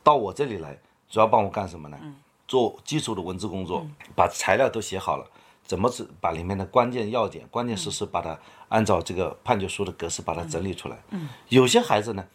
[0.02, 1.98] 到我这里来，主要帮我干什么呢？
[2.46, 5.24] 做基础的文字工作，把材料都写好了，
[5.64, 8.36] 怎么子把里面的关键要点、关键事实，把它
[8.68, 11.00] 按照这个判决书的格式把它整理出来。
[11.10, 12.26] 嗯，有些孩子呢，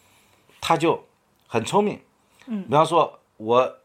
[0.62, 1.04] 他就
[1.48, 2.00] 很聪明。
[2.46, 3.78] 嗯，比方说我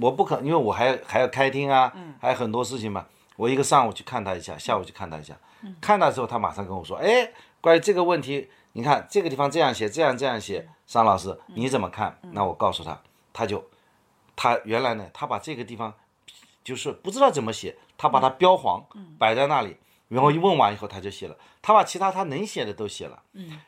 [0.00, 3.06] 我不可，因为我还还要开庭啊，还有很多事情嘛。
[3.36, 5.34] 我一个上午去看他一下，下午去看他一下，
[5.80, 7.30] 看他之后，他马上跟我说，哎，
[7.60, 12.18] 关于这个问题，你看这个地方这样写，这样这样写，商老师你怎么看？
[12.32, 13.00] 那我告诉他，
[13.32, 13.64] 他就
[14.36, 15.92] 他原来呢，他把这个地方
[16.62, 18.84] 就是不知道怎么写，他把它标黄
[19.18, 19.76] 摆在那里，
[20.08, 23.22] 然后一问完以后他就写了，他把其他他能写的都写了。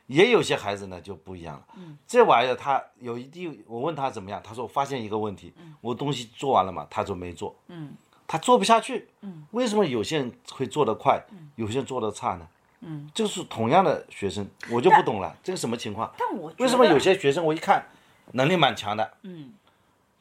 [0.07, 1.65] 也有些孩子呢就不一样了，
[2.07, 7.55] 这玩意儿他有一定，我问他怎么样，他说我发现一个问题，我东西做完了嘛，他就没做，
[8.27, 9.09] 他做不下去，
[9.51, 11.23] 为什么有些人会做得快，
[11.57, 12.49] 有些人做得差呢？
[12.85, 16.13] 嗯，就是同样的学生，我就不懂了，这个什么情况？
[16.19, 17.87] 但我为什么有些学生我一看
[18.33, 19.53] 能力蛮强的，嗯，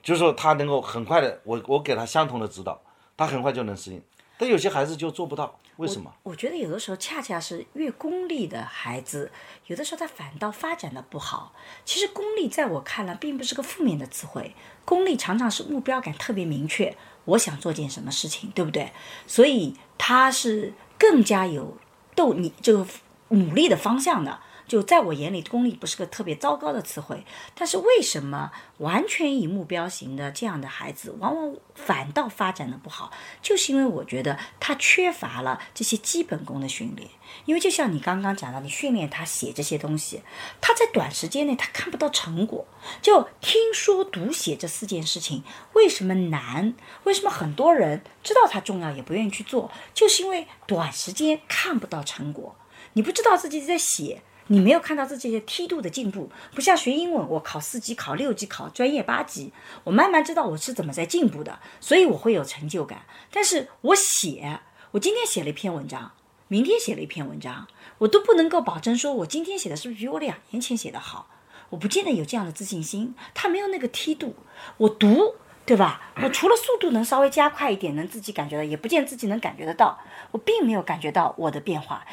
[0.03, 2.80] 就是说他能够很快的，我我给他相同的指导，
[3.17, 4.03] 他很快就能适应，
[4.38, 6.13] 但有些孩子就做不到，为什么？
[6.21, 9.32] 我觉得有的时候恰恰是越功利的孩子，
[9.65, 11.53] 有的时候他反倒发展的不好。
[11.84, 14.55] 其实功利在我看来并不是个负面的词汇，
[14.86, 18.91] 功利常常是目标感特别明确，我想做件什么事情，对不对？
[19.25, 21.77] 所以他是更加有
[22.15, 22.86] 斗你这个
[23.29, 24.39] 努力的方向的。
[24.68, 27.26] 就在我眼里，功利不是个特别糟糕的词汇。
[27.55, 33.12] 但是为什么完全以目标型的这样的孩子，往往反倒发展的不好？
[33.41, 37.09] 就是因为我觉得他缺乏了这些基本功的训练。
[37.45, 40.22] 因为就像你刚刚讲的，你训练他写这些东西，
[40.59, 42.66] 他在短时间内他看不到成果。
[43.01, 45.43] 就听说读写这四件事情
[45.74, 46.74] 为什么难？
[47.05, 49.72] 为什么很多人知道它重要也不愿意去做？
[49.93, 52.55] 就是因为短时间看不到成果，
[52.93, 54.22] 你不知道自己在写。
[54.52, 59.54] 你没有看到这些梯度的进步，不像学英文，我考四级、考六级、考专业八级，
[59.86, 63.04] 我慢慢知道我是怎么在进步的，所以我会有成就感。
[63.32, 64.60] 但是我写，
[64.91, 66.12] 我今天写了一篇文章，
[66.49, 67.66] 明天写了一篇文章，
[67.99, 71.30] 我都不能够保证说我今天写的是不是比我两年前写的好，
[71.70, 73.16] 我不见得有这样的自信心。
[73.34, 74.36] 他没有那个梯度，
[74.76, 75.36] 我读，
[75.66, 76.12] 对吧？
[76.22, 79.97] 我除了速度能稍微加快一点，能自己感觉到，也不见自己能感觉得到，
[80.32, 82.06] 我并没有感觉到我的变化。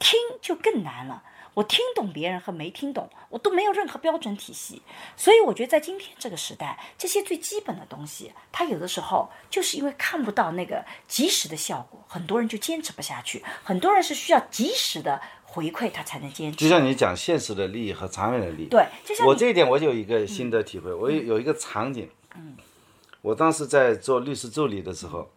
[0.00, 1.22] 听就更难了。
[1.54, 4.82] 我听懂别人和没听懂，我都没有任何标准体系，
[5.16, 13.42] 所以我觉得在今天这个时代，这些最基本的东西，它有的时候就是因为看不到那个及时的效果，很多人就坚持不下去。
[13.62, 16.58] 很多人是需要及时的回馈，他才能坚持。
[16.58, 20.92] 就像你讲现实的利益和长远的利益，对，就像我这一点我有一个新的体会。
[20.92, 22.56] 我有有一个场景，嗯，
[23.22, 25.30] 我当时在做律师助理的时候，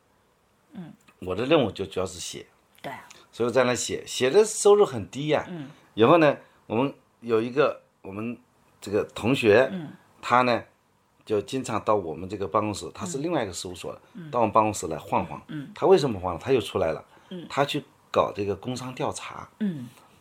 [0.73, 2.47] 嗯，我的任务就主要是写，
[2.81, 2.91] 对，
[3.31, 5.69] 所以在那写，写的收入很低呀，嗯。
[5.97, 6.37] 以后呢，
[6.67, 8.37] 我们有一个我们
[8.79, 9.67] 这个同学，
[10.21, 10.63] 他呢
[11.25, 15.41] 就经常到我们这个办公室，他是另外一个事务所的，到我们办公室来晃晃。
[15.73, 16.37] 他为什么晃？
[16.37, 17.03] 他又出来了。
[17.49, 19.49] 他去搞这个工商调查。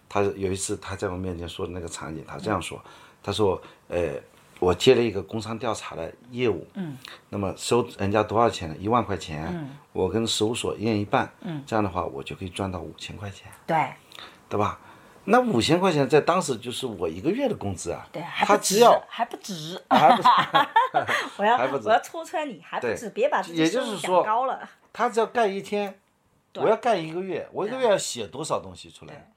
[0.09, 2.83] 他有一次他在我面前说的那个场景，他这样说
[3.23, 4.15] ：“他说，呃，
[4.59, 6.67] 我接了一个工商调查的业务，
[7.29, 8.77] 那么收人家多少钱呢？
[8.79, 11.31] 一万块钱，我跟事务所一人一半，
[11.67, 13.53] 这样的话我就可以赚到五千块钱。
[13.67, 13.77] 对，
[14.49, 14.81] 对吧？”
[15.29, 18.07] 那五千块钱在当时就是我一个月的工资啊！
[18.13, 20.29] 对，还不止，还不止， 还不止。
[21.37, 24.69] 我要 我要戳穿你，还不止，别把自己收入讲高了。
[24.93, 25.99] 他只要干一天，
[26.55, 29.33] 我要干一个月，我一个月要写多少东西出来？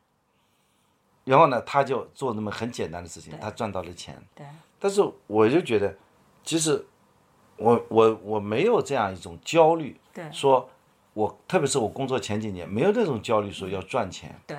[1.26, 4.16] 然后呢，他就做那么很简单的事情，他赚到了钱。
[4.36, 4.46] 对。
[4.80, 5.94] 但是我就觉得，
[6.44, 6.86] 其实
[7.58, 10.70] 我我我没有这样一种焦虑，对，说
[11.14, 14.40] 我特别是我工作前几年没有那种焦虑，说要赚钱。
[14.46, 14.56] 对。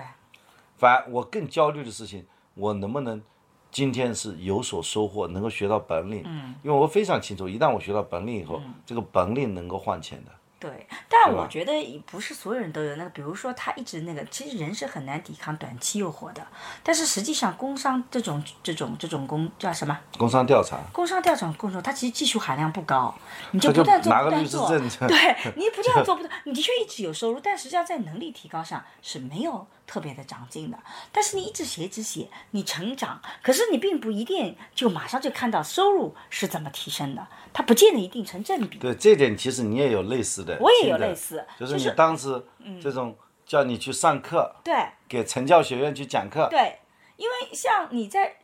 [0.81, 3.23] 反而我更焦虑的事情，我能不能
[3.71, 6.23] 今天是有所收获，能够学到本领？
[6.25, 10.31] 嗯，因为我非常清楚，一旦我学到本领以后，这个本领能够换钱的。
[10.59, 11.73] 对，但我觉得
[12.05, 16.47] 不是所有人都有那个，比如说他一直那个，其实人是很难抵抗短期诱惑的。
[16.83, 19.99] 但是实际上，工商这种这种这种工叫什么？
[20.19, 20.79] 工商调查。
[20.93, 23.15] 工商调查工作，它其实技术含量不高，
[23.53, 30.79] 你就不断做不断做，对你不断做不断，你的确一直有收入，但实际上在能力提高上是没有特别的长进的。
[31.11, 37.27] 但是你一直写一直写，你成长，可是你并不一定就马上就看到收入是怎么提升的。
[37.53, 38.79] 它不见得一定成正比。
[38.79, 40.57] 对这点，其实你也有类似的。
[40.61, 42.41] 我也有类似，就是你当时
[42.81, 46.47] 这种叫你去上课，对，给成教学院去讲课。
[46.49, 46.79] 对，
[47.17, 48.37] 因为像你在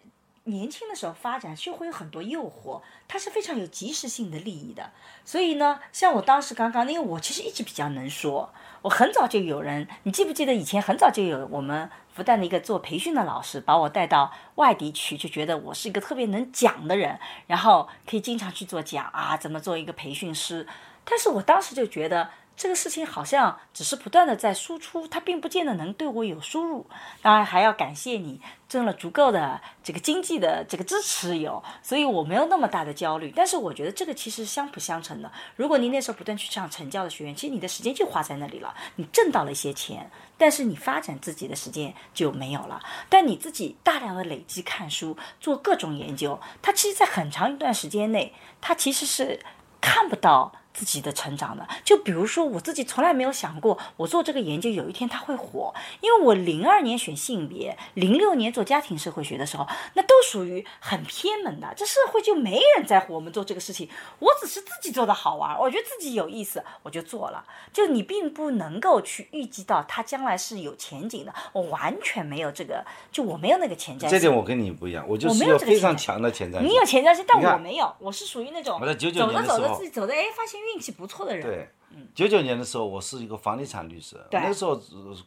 [0.44, 4.92] 年轻的时候发展，就会有很多诱惑，它是非常有及时性的利益的。
[5.24, 11.90] 所以呢，像我当时刚刚，因为我其实一直比较能说，我很早就有人，你记不记得以前很早就有我们。
[12.12, 20.66] 复旦的一个做培训的老师把我带到外地去，就觉得我是一个特别能讲的人，然后可以经常去做讲啊，怎么做一个培训师。
[21.04, 22.30] 但是我当时就觉得。
[22.56, 26.86] 这个事情好像只是不断的在输出，它并不见得能对我有输入。
[27.20, 33.30] 当然还要感谢你挣了足够的这个经济的这个支持有，所以我没有那么大的焦虑。
[33.36, 35.30] 但是我觉得这个其实相辅相成的。
[35.54, 42.82] 如果你那时候不断去上成教的学员，其实你的时间就花在那里了，你挣到了一些钱，但是你发展自己的时间就没有了。
[43.10, 48.32] 但你自己大量的累积看书，做各种研究，它其实，在很长一段时间内，
[48.62, 49.44] 它其实是
[49.82, 50.52] 看不到。
[50.76, 55.72] 自己的成长的，就比如说我自己从来没有想过，我做这个研究有一天它会火，
[56.02, 67.42] 因为我零二年选性别，零六年做家庭社会学的时候，那都属于很偏门的，这社会就没人在乎我们做这个事情，我只是自己做的好玩，我觉得自己有意思，我就做了。
[67.72, 74.10] 就你并不能够去预计到它将来是有前景的，我完全没有这个，就我没有那个前瞻性。
[74.10, 76.68] 这点我跟你不一样，我就是有非常强的前瞻性。
[76.68, 80.65] 你有前瞻性，但我没有，我是属于那种走着走着自己走着，哎，发现。
[80.74, 81.46] 运气不错的人。
[81.46, 81.68] 对，
[82.14, 84.80] 九九年的时候，我是一个房地产律师，那时候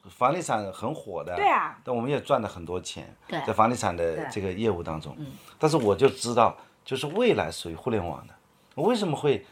[0.09, 1.35] 房地产很火的。
[1.35, 1.79] 对啊。
[1.83, 5.15] 但我们也赚了很多钱，在房地产的这个业务当中。
[5.17, 5.27] 嗯。
[5.57, 8.33] 但是我就知道，就是未来属于互联网的，
[8.75, 9.45] 我为什么会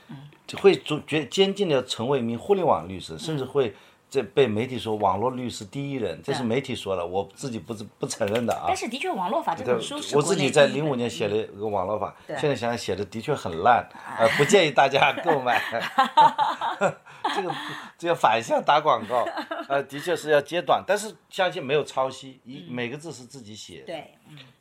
[0.61, 3.75] 会逐决坚定的成为一名互联网律师，甚至会。
[4.09, 8.63] 这被媒体说网络律师第一人，这是媒体说的，我自己不是不承认的啊。
[8.67, 13.85] 但是的确，网络法这本书是我自己在零五年写了一个网络法，现在想想写的的确很烂，
[14.17, 15.61] 呃，不建议大家购买。
[17.35, 17.55] 这个
[17.97, 19.27] 这个反向打广告，
[19.67, 23.83] 呃，的确是要揭短，但是相信没有抄袭，一每个字是自己写。
[23.85, 24.13] 对，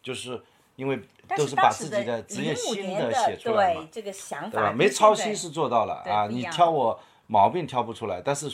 [0.03, 0.43] 就是
[0.75, 1.01] 因为
[1.37, 8.51] 都是把自己的职业心得写出来嘛，这个想法，没抄袭是做到了啊，你挑我毛病挑不出来，但是。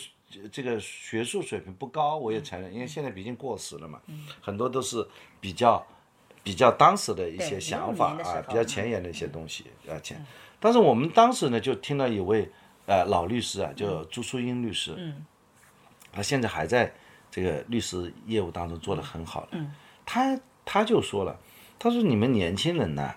[0.51, 4.01] 这个学术水平不高，我也承认，因为现在毕竟过时了嘛，
[4.41, 5.07] 很多都是
[5.41, 5.85] 比较
[6.43, 10.25] 比较当时的一些想法啊，比较前沿的一些东西啊前。
[10.59, 12.51] 但是我们当时呢，就听到一位
[12.87, 14.97] 呃老律师啊，叫朱淑英律师，
[16.11, 16.93] 他现在还在
[17.31, 19.59] 这个律师业务当中做得很好的，
[20.07, 21.39] 他他就说了，
[21.79, 23.15] 他说你们年轻人呢，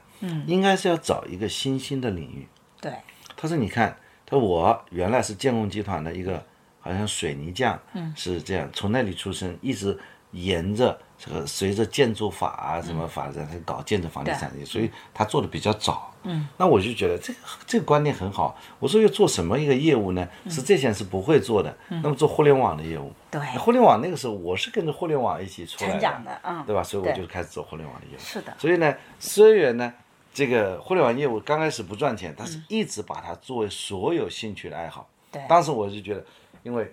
[0.47, 2.47] 应该是要找一个新兴的领域。
[2.81, 2.93] 对，
[3.37, 6.45] 他说你看，他说我原来是建工集团的一个。
[6.85, 7.79] 好像水泥匠
[8.15, 9.97] 是这样，从那里出生，一直
[10.29, 16.13] 沿着这个随着建筑法啊什么发展，他搞建筑房地产业，所以他做的比较早。
[16.21, 18.55] 嗯，那我就觉得这个这个观念很好。
[18.77, 20.27] 我说要做什么一个业务呢？
[20.47, 21.75] 是这些人是不会做的。
[21.89, 26.83] 那么做互联网的业务，对，互联网那个时候我是跟着互联网一起出来成长的，嗯，对吧？
[26.83, 28.19] 所以我就开始做互联网的业务。
[28.19, 28.53] 是的。
[28.59, 29.91] 所以呢，虽然呢，
[30.31, 35.09] 这个互联网业务刚开始不赚钱，但是一直把它作为所有兴趣的爱好。
[35.31, 35.41] 对。
[35.49, 36.23] 当时我就觉得。
[36.65, 36.91] 因为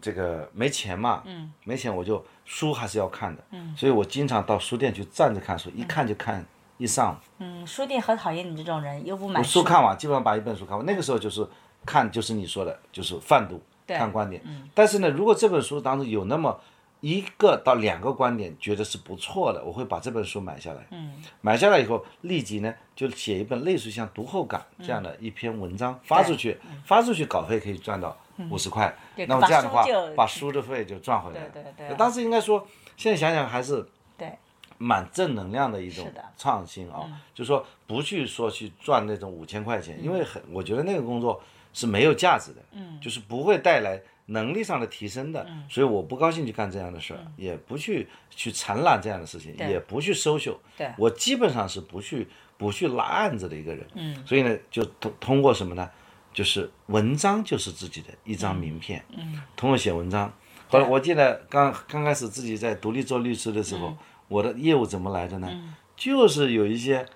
[0.00, 1.24] 这个没钱嘛，
[1.64, 3.42] 没钱我就书还是要看的，
[3.76, 6.44] 所以我经常到书店去站着看书，一看就看
[6.78, 7.16] 一上午。
[7.38, 9.64] 嗯，书店很讨厌你这种人，又不买书。
[9.64, 10.86] 看完，基本上把一本书看完。
[10.86, 11.44] 那个时候就是
[11.84, 14.40] 看，就是你说的，就是泛读，看观点。
[14.72, 16.60] 但是呢，如果这本书当中有那么
[17.00, 20.86] 一个到两个观点，觉得是不错的，我会把这本书买下来。
[20.90, 28.16] 嗯，买下来以后，立即呢就写一本类似于像读后感这样的一篇文章发出去，发出去稿费可以赚到
[28.50, 28.94] 五十块。
[29.16, 29.84] 那么这样的话，
[30.16, 31.50] 把书的费就赚回来了。
[31.52, 31.96] 对对对。
[31.96, 32.66] 当时应该说，
[32.96, 34.32] 现在想想还是对
[34.78, 41.40] 蛮正能量的一种创新啊，就说不去说去赚那种五千块钱，因为很我觉得那个工作
[41.72, 44.00] 是没有价值的，嗯，就是不会带来。
[44.26, 50.58] 能力上的提升的，所以我不高兴去干这样的事儿，也不去去承揽这样的事情，也不去收秀。
[50.96, 52.26] 我基本上是不去
[52.56, 53.84] 不去拉案子的一个人。
[53.94, 55.90] 嗯，所以呢，就通通过什么呢？
[56.32, 59.04] 就是文章就是自己的一张名片。
[59.16, 60.32] 嗯，通过写文章。
[60.68, 63.96] 后来我记得刚刚开始自己在独立做律师的时候，
[64.28, 65.48] 我的业务怎么来的呢？
[65.96, 67.06] 就是有一些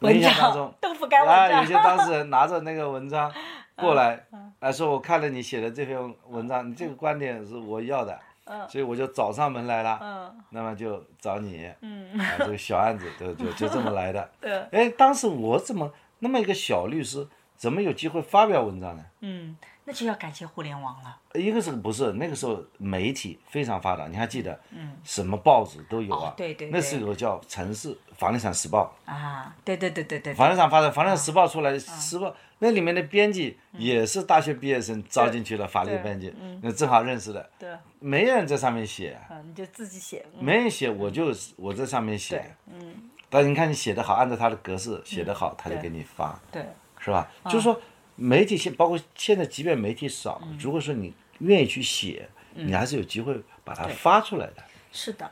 [0.00, 3.30] 文章，豆腐干文章，有些当事人拿着那个文章。
[3.74, 4.22] 过来，
[4.60, 5.98] 来说我看了你写的这篇
[6.28, 8.18] 文章，你这个观点是我要的，
[8.68, 11.74] 所以我就找上门来了，那么就找你，啊，
[12.38, 14.30] 这个小案子就就就这么来的。
[14.70, 17.26] 哎，当时我怎么那么一个小律师，
[17.62, 19.04] 怎么有机会发表文章呢？
[19.20, 19.56] 嗯。
[19.84, 21.16] 那就要感谢互联网了。
[21.34, 24.08] 一个是不是那个时候媒体非常发达？
[24.08, 24.58] 你还记得？
[24.70, 24.96] 嗯。
[25.04, 26.34] 什么报纸都有啊。
[26.36, 26.70] 对对。
[26.70, 28.92] 那时候叫《城市房地产时报》。
[29.08, 30.34] 啊，对对对对对。
[30.34, 37.48] 房地产发展，房地产时报出来，时报那里面的编辑也是大学毕业生招进去了，法律编辑，那正好认识的。
[37.60, 37.70] 对。
[38.00, 39.16] 没人在上面写。
[39.30, 40.26] 啊，你就自己写。
[40.40, 42.44] 没人写，我就我在上面写。
[42.66, 43.08] 嗯。
[43.30, 46.36] 但你看你写的好，按照他的格式写的好，他就给你发。
[46.50, 46.66] 对。
[47.04, 47.30] 是吧？
[47.46, 47.80] 就是说。
[48.14, 53.34] 媒体现包括现在，即便媒体少，如果说你愿意去写，你还是有机会
[53.64, 54.62] 把它发出来的。
[54.92, 55.28] 是的，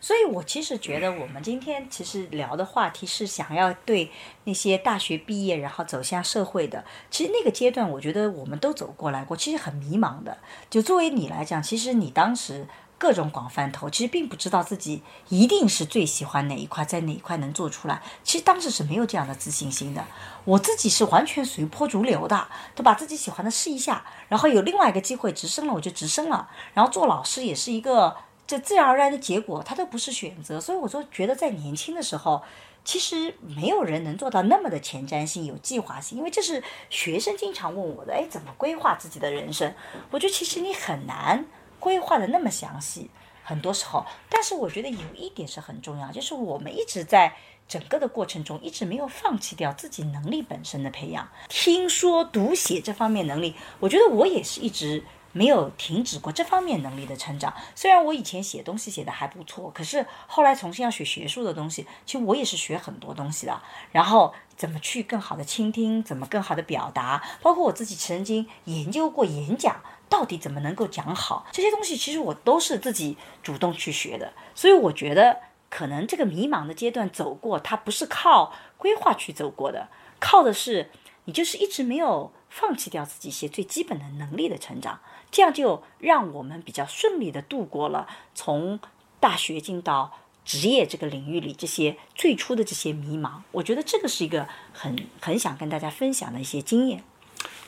[0.00, 4.10] 所以我其实觉得，我们今天其实聊的话题是想要对
[4.44, 10.38] 那些大学毕业然后走向社会的，其实那个阶段，我觉得我们都走过来过，其实很迷茫的。
[10.70, 12.66] 就作为你来讲，其实你当时。
[13.02, 18.00] 各种广泛投，其实并不知道自己一定是最喜欢哪一块，在哪一块能做出来。
[18.22, 20.04] 其实当时是没有这样的自信心的。
[20.44, 22.46] 我自己是完全随波逐流的，
[22.76, 26.48] 都把自己喜欢的试一下，然后有另外一个机会直升了，我就直升了。
[26.74, 28.14] 然后做老师也是一个
[28.46, 30.60] 这自然而然的结果，它都不是选择。
[30.60, 32.40] 所以我说，觉得在年轻的时候，
[32.84, 39.74] 其实没有人能做到那么的前瞻性、有计划性，因为这是学生经常问我的，哎，怎么规划自己的人生？
[40.12, 41.44] 我觉得其实你很难。
[41.82, 43.10] 规划的那么详细，
[43.42, 47.34] 很多时候，但是我觉得有一点是很重要，就是我们一直在
[47.66, 51.28] 整个的过程中，一直没有放弃掉自己能力本身的培养。
[51.48, 55.02] 听说读写这方面能力，我觉得我也是一直
[55.32, 57.52] 没有停止过这方面能力的成长。
[57.74, 63.60] 虽然我以前写东西写的还不错，可是后来重新要学学术的东西，其实我也是学很多东西的。
[63.90, 69.80] 然后怎么去更好的倾听，怎么更好的表达，包括我自己曾经研究过演讲，
[70.12, 74.30] 到底怎么能够讲好，这些东西其实我都是自己主动去学的。
[74.54, 75.40] 所以我觉得，
[75.70, 79.88] 可能这个迷茫的阶段走过，它不是靠规划去走过的，
[80.20, 80.90] 靠的是
[81.24, 82.30] 你就是一直没有。
[82.54, 85.00] 放弃掉自己一些最基本的能力的成长，
[85.30, 88.78] 这样就让我们比较顺利的度过了从
[89.18, 93.40] 大学进到职业这个领域里这些最初的这些迷茫。
[93.52, 97.02] 我觉得这个是一个很很想跟大家分享的一些经验。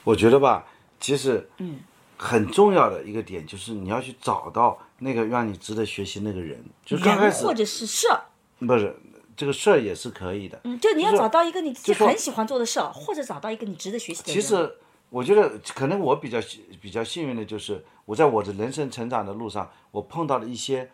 [0.05, 0.67] 我觉得吧，
[1.01, 1.81] 其实嗯，
[2.17, 8.21] 很重要的一个点就是你要去找到那个让你值得学习那个人，就刚开始或者是事儿，
[8.67, 8.97] 不是。
[9.37, 14.41] 这个事儿也是可以的，嗯，就你要找到一个你自己很喜欢做的事儿，或者找到一个你值得学习的人。
[14.41, 14.77] 其实
[15.11, 16.39] 我觉得，可能我比较
[16.81, 20.89] 比较幸运的就是，我在我的人生成长的路上，我碰到了一些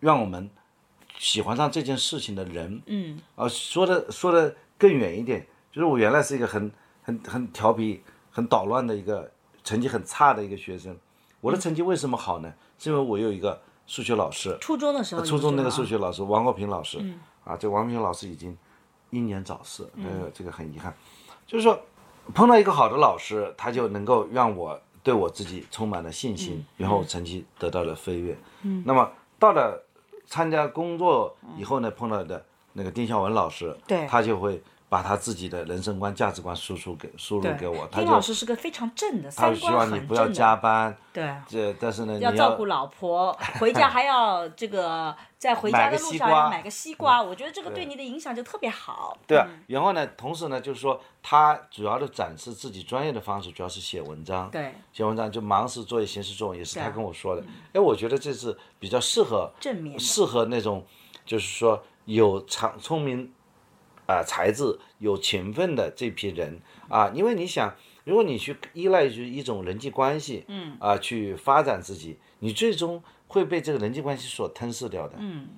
[0.00, 0.50] 让我们
[1.16, 2.82] 喜欢上这件事情的人。
[2.86, 8.02] 嗯，啊，说的说的更远一点，就是我原来是一个很很很调皮、
[8.32, 9.30] 很捣乱的一个
[9.64, 10.96] 成绩很差的一个学生。
[11.40, 12.52] 我的成绩为什么好呢？
[12.78, 14.56] 是因为我有一个数学老师。
[14.60, 15.22] 初中的时候。
[15.24, 16.98] 初中那个数学老师王国平老师。
[17.00, 17.18] 嗯。
[17.44, 18.56] 啊，这王平老师已经
[19.10, 20.94] 英年早逝，呃，这个很遗憾。
[21.46, 21.78] 就是说，
[22.32, 28.36] 碰到一个好的老师，他就能够让我对我自己充满了信心，然后成绩得到了飞跃。
[28.62, 28.82] 嗯。
[28.86, 29.82] 那么到了
[30.26, 32.44] 参加工作以后呢，碰到的
[32.74, 34.62] 那个丁孝文老师，对，他就会。
[34.94, 37.84] 把他自己的人生观、价值观输出给输入给我。
[37.90, 40.96] 丁老师是个非常正的，他希望你不要加班。
[41.12, 41.34] 对。
[41.48, 47.20] 这但是呢，要照顾老婆，回家还要这个在回家的路上要买个西瓜。
[47.20, 49.18] 我觉得这个对你的影响就特别好。
[49.26, 54.48] 对啊，然后呢，同时呢，就是说他主要的展示自己专业的方式，主要是写文章。
[54.48, 54.72] 对。
[54.92, 57.42] 写文章就忙时作业，闲时作文，也是他跟我说的。
[57.72, 60.86] 哎，我觉得这是比较适合正面，适合那种
[61.26, 63.32] 就是说有长聪明。
[64.06, 67.74] 啊，才智有勤奋的这批人啊，因为你想，
[68.04, 75.48] 如果你去依赖于一种人际关系，嗯，啊，去发展自己，你最终会被这个人际关系所吞噬掉的，嗯，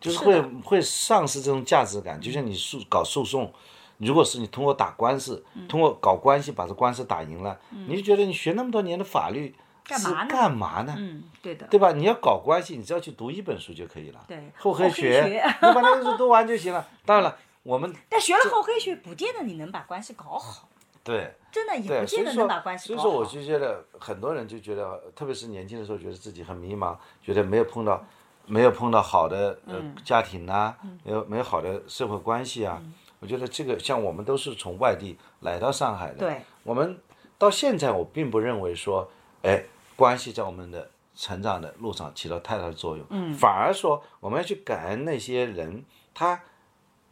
[0.00, 2.20] 就是会会丧失这种价值感。
[2.20, 3.52] 就像你诉搞诉讼，
[3.96, 9.52] 如果是你通过打官司，通过搞关系把这官司打赢了，你就觉得你学那么多年的法律
[9.88, 10.94] 是干嘛呢？
[10.96, 11.90] 嗯，对的，对吧？
[11.92, 16.86] 你要搞关系，你只要去读一本书就可以了，对，厚黑学，你把那个书读完就行了。
[17.04, 17.36] 当然了。
[17.62, 20.68] 我们但学了厚黑学，不见得你能把关系搞好。
[21.04, 23.02] 对，真的也不见得能把关系搞好。
[23.02, 28.04] 所以说，我就觉得很多人就觉得，特别是年轻的时候，觉得自己很迷茫，觉得没有碰到，
[28.44, 32.82] 没有碰到好的呃家庭呐，没有没有好的社会关系啊。
[33.20, 36.98] 我觉得这个像我们都是从外地来到上海的，对，我们
[37.38, 39.10] 到现在我并不认为说，
[39.42, 39.64] 哎，
[39.96, 46.38] 关系在我们的成长的路上起到太大的作用，嗯，反而说我们要去感恩那些人，他。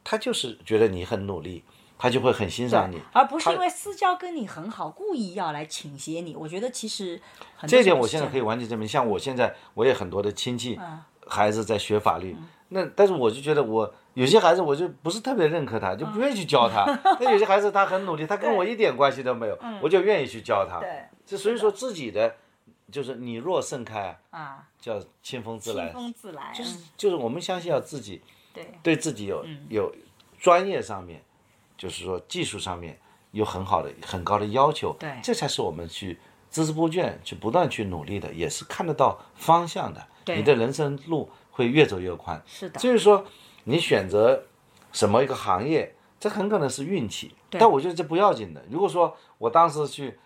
[0.08, 1.64] 他就是觉得你很努力，
[1.98, 6.36] 他就会很欣赏你，而不是因为私交跟你很好，故意要来倾斜你。
[6.36, 7.20] 我觉得其实
[7.66, 8.86] 这点我现在可以完全证明。
[8.86, 10.78] 像我现在，我也很多的亲戚
[11.26, 12.36] 孩子在学法律，
[12.68, 16.84] 那但是我就觉得我有些孩子我就不是特别认可他，就不愿意去教他。
[17.18, 20.78] 那有些孩子他很努力，他跟我一点关系都没有，我就愿意去教他。
[20.78, 22.32] 对，这所以说自己的
[22.92, 25.86] 就是你若盛开啊，叫清风自来。
[25.86, 28.22] 清风自来，就是就是我们相信要自己。
[28.56, 29.94] 对，对自己有有
[30.40, 31.22] 专业上面，
[31.76, 32.98] 就是说技术上面
[33.32, 36.18] 有很好的很高的要求，对，这才是我们去
[36.50, 40.04] 孜孜不倦去不断去努力的，也是看得到方向的。
[40.24, 42.42] 对，你的人生路会越走越宽。
[42.46, 42.80] 是的。
[42.80, 43.24] 所以说，
[43.64, 44.42] 你选择
[44.92, 48.64] 什么一个行业，这很可能是运气，但我觉得这不要紧的。
[48.70, 50.18] 如果说我当时去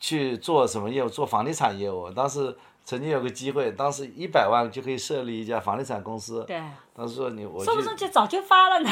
[0.00, 2.56] 去做什么业务，做房地产业务，当时。
[2.82, 6.42] 曾经有个机会，当时一百万就可以设立一家房地产公司。
[6.44, 6.60] 对。
[6.94, 7.64] 当时说你我。
[7.64, 8.90] 说不定就早就发了呢。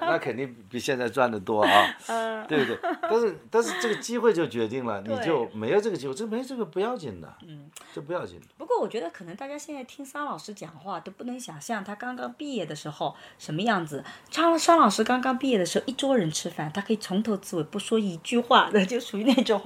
[0.00, 1.96] 那肯定比现在赚的多啊。
[2.08, 2.46] 嗯。
[2.46, 2.78] 对不对？
[3.02, 7.32] 但是但是这个机会就决定了，你就没有这个机会，这没这个不要紧的。
[7.46, 7.70] 嗯。
[7.94, 8.46] 这不要紧的。
[8.56, 14.04] 不过我觉得可能大家现在听桑老师讲话都不能想象他刚刚毕业的时候什么样子。
[14.30, 19.60] 张桑老师刚刚毕业的时候，一桌人吃饭，他可以从头至尾不说一句话的，就属于那种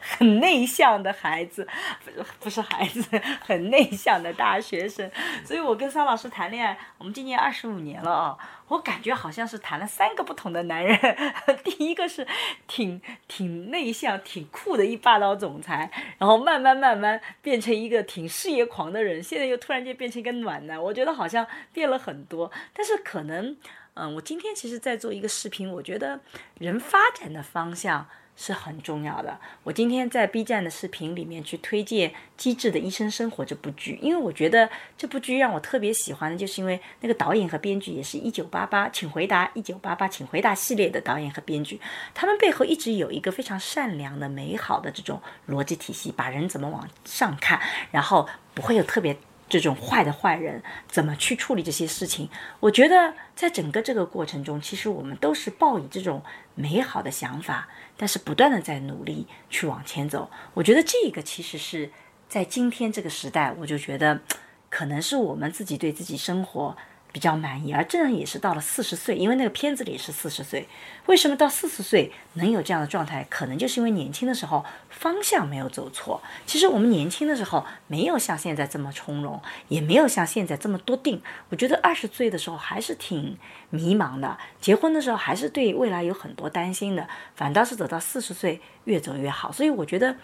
[0.00, 1.66] 很内向的孩子，
[2.04, 3.04] 不是不是孩子。
[3.40, 5.10] 很内向的大学生，
[5.44, 8.38] 所以我跟桑老师谈恋爱，我们今年二十五年了啊，
[8.68, 10.98] 我感觉好像是谈了三个不同的男人。
[11.62, 12.26] 第一个是
[12.66, 12.98] 挺
[13.28, 22.50] 挺内向、挺酷的一霸道总裁，然后慢慢慢慢变成一个挺事业狂的人，现在又突然间变成一个暖男，我觉得好像变了很多。
[22.72, 23.54] 但是可能，
[23.92, 26.18] 嗯，我今天其实在做一个视频，我觉得
[26.58, 28.06] 人发展的方向。
[28.36, 29.38] 是很重要的。
[29.62, 34.68] 我今天在 B 站的视频里面去推荐《机智的医生生活》这部剧，因为我觉得
[34.98, 41.80] 这部剧让我特别喜欢的，就是因为那个导演和编剧也是一九八八，请回答一九八八，请回答系列的导演和编剧，
[42.12, 47.60] 他们背后一直有一个非常善良的、美好的这种逻辑体系，把人怎么往上看，
[47.90, 49.16] 然后不会有特别。
[49.46, 52.28] 这种坏的坏人怎么去处理这些事情？
[52.60, 56.20] 我觉得在整个这个过程中，其实我们都是抱以这种
[56.54, 60.30] 美好的想法，但是不断的在努力去往前走。
[60.54, 61.90] 我觉得这个其实是
[62.28, 64.20] 在今天这个时代，我就觉得
[64.68, 66.76] 可能是我们自己对自己生活。
[67.14, 70.66] 比较满意，而这样也是到了四十岁，因为那个片子里是四十岁。
[71.06, 73.24] 为什么到四十岁能有这样的状态？
[73.30, 76.20] 可能就是因为年轻的时候方向没有走错。
[76.44, 81.22] 其实我们年轻的时候没有像现在这么从容，也没有像现在这么多定。
[81.50, 83.38] 我觉得二十岁的时候还是挺
[83.74, 87.06] 迷茫的，结婚的时候还是对未来有很多担心的。
[87.34, 89.50] 反倒是走到四十岁越走越好。
[89.50, 90.16] 所以我觉得，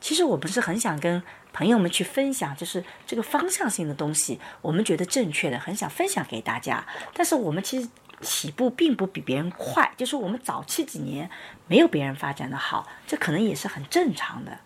[0.00, 1.22] 其实我不是很想跟。
[1.50, 6.86] 朋友们去分享，就是这个方向性的东西，我们觉得正确的，很想分享给大家。
[7.14, 7.88] 但是我们其实
[8.20, 11.28] 起步并不比别人快，就是我们早期几年
[11.66, 14.56] 没有别人发展的好，这可能也是很正常的。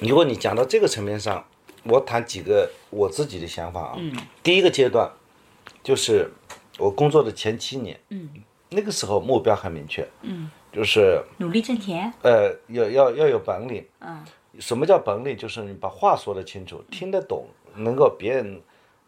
[0.00, 1.44] 如果你讲到这个层面上，
[1.84, 3.94] 我谈几个我自己的想法啊。
[3.96, 4.14] 嗯。
[4.42, 5.10] 第一个阶段，
[5.82, 6.30] 就是
[6.78, 7.98] 我工作的前七年。
[8.10, 8.28] 嗯。
[8.68, 10.06] 那个时候目标很明确。
[10.22, 10.50] 嗯。
[10.72, 12.12] 就是努力挣钱。
[12.22, 13.84] 呃，要要要有本领。
[14.00, 14.24] 嗯。
[14.58, 15.36] 什么叫本领？
[15.36, 18.60] 就是你把话说得清楚，听得懂，能够别人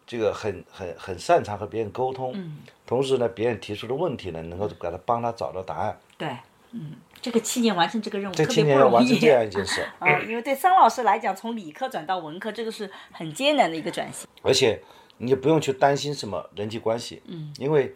[0.07, 2.31] 这个很很很擅长和别人沟通。
[2.35, 2.59] 嗯。
[2.85, 5.99] 同时呢，别人提出的问题呢，能够给他帮他找到答案。
[6.17, 6.29] 对，
[6.71, 8.55] 嗯，这个七年完成这个任务特别不容易。
[8.55, 9.81] 这七年要完成这样一件 事。
[9.99, 14.27] 啊，因为对桑老师来讲，从理科转到文科，这个是很艰难的一个转型。
[14.41, 14.81] 而且，
[15.19, 17.21] 你也不用去担心什么人际关系。
[17.27, 17.53] 嗯。
[17.59, 17.95] 因为。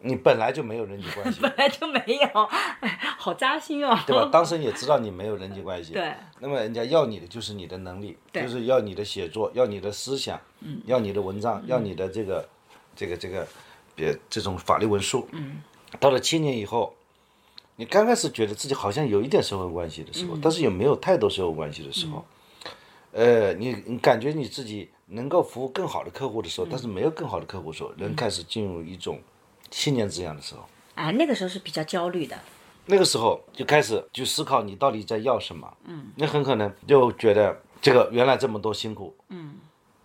[0.00, 2.48] 你本来就没有人际关系， 本来就没有，
[3.18, 3.98] 好扎心哦。
[4.06, 4.28] 对吧？
[4.30, 5.92] 当时 也知道你没有人际关系。
[5.92, 6.14] 对。
[6.38, 10.40] 那么人家要你的就是你的能力，就是要你的写作，要你的思想，
[10.86, 12.48] 要你的文章，要你的这个，
[12.94, 13.44] 这个这个，
[13.96, 15.26] 别这种法律文书。
[15.32, 15.60] 嗯。
[15.98, 16.94] 到了七年以后，
[17.74, 22.24] 你刚开始觉得自己好像有一点社会关系的时候，但是也没有太多社会关系的时候，
[23.10, 29.18] 呃，你你感觉你自己能够服务更好的客户的时候，但是没有更好的客户的时候，人开始进入一种。
[29.70, 30.62] 信念之痒的时候，
[30.94, 32.34] 啊，那个时候是比较焦虑的。
[32.86, 35.70] 那个时候就开始就思考你到底在要什么。
[35.84, 36.06] 嗯。
[36.16, 39.14] 那很可能就觉得这个原来这么多辛苦。
[39.28, 39.56] 嗯。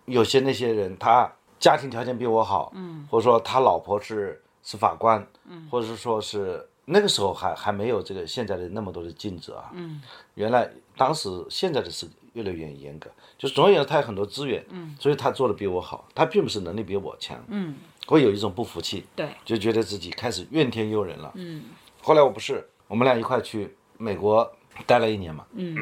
[0.04, 2.70] 有些那些人他家庭条件比我好。
[2.74, 3.08] 嗯。
[3.10, 5.26] 或者说他老婆是是法官。
[5.48, 5.66] 嗯。
[5.70, 9.70] 或者是说是那个时候还还没有这个现在的那么多的禁止啊。
[9.72, 10.02] 嗯。
[10.34, 14.64] 原来当时现在的是越来越严格，就是总而言之他有很多资源。
[14.70, 14.94] 嗯。
[15.00, 17.42] 所以他做的比我好，他并不是能力比我强。
[17.48, 17.74] 嗯。
[18.06, 21.32] 会有一种不服气，对，就觉得自己开始怨天尤人了。
[21.36, 21.64] 嗯，
[22.02, 24.52] 后来我不是，我们俩一块去美国
[24.84, 25.46] 待了一年嘛。
[25.54, 25.74] 嗯，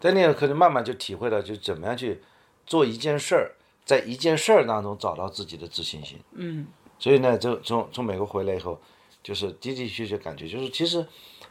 [0.00, 2.20] 在那可能慢慢就体会到，就怎么样去
[2.66, 3.52] 做一件事儿，
[3.84, 6.18] 在一件事儿当中找到自己的自信心。
[6.32, 6.66] 嗯，
[6.98, 8.76] 所以呢，就从从美国回来以后，
[9.22, 11.06] 就是的的确确感觉，就是其实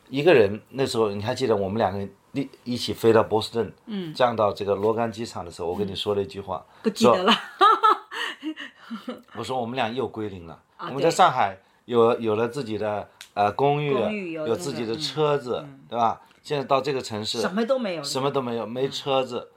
[0.10, 7.34] 一个人那时候，你还记得我们两个人一一起飞到波士顿，嗯，降到这个罗甘机场的时候，我跟你说了一句话，不记得了。
[9.36, 10.62] 我说我们俩又归零了。
[10.80, 16.22] 我们在上海有有了自己的呃公寓，有自己的车子，对吧？
[16.42, 19.52] 现在到这个城市，什么都没有，什么都没有，没车子，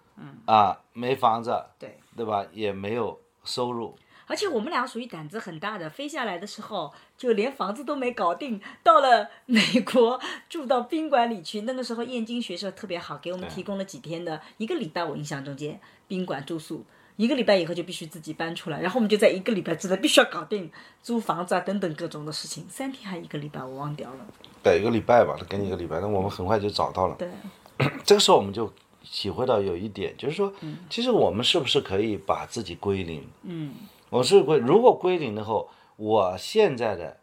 [0.47, 2.44] 啊，没房子，对，对吧？
[2.53, 3.97] 也没有收入。
[4.33, 10.19] 而且我们俩属于胆子很大的，飞下来的时候就连房子都没搞定，到了 美国
[10.49, 11.61] 住到宾馆里去。
[11.61, 15.79] 那个时候燕京学社特别好，给我们提供了几天的一个礼拜，我印象中间
[16.09, 16.83] 宾馆住宿。
[17.17, 20.73] 一个礼拜以后就必须自己搬出来，然后我们就在一个礼拜之内必须要搞定
[21.03, 22.67] 租房子啊等等各种的事情。
[22.71, 24.27] 三天还一个礼拜，我忘掉了。
[24.63, 27.15] 对，一个礼拜吧，他给你一个礼拜，那我们很快就找到了。
[27.17, 27.29] 对。
[28.03, 28.73] 这个时候我们就
[29.03, 30.51] 体会到有一点，就是说，
[30.89, 33.23] 其实我们是不是可以把自己归零？
[33.43, 33.75] 嗯。
[34.13, 37.17] 我是归，如果归零的后，我现在的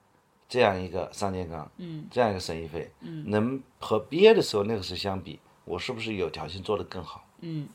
[0.48, 7.24] 这样一个上健康，嗯，这样一个生意费，嗯，能和毕业的时候那个时候相比，我是不是有条件做得更好？
[7.42, 7.68] 嗯。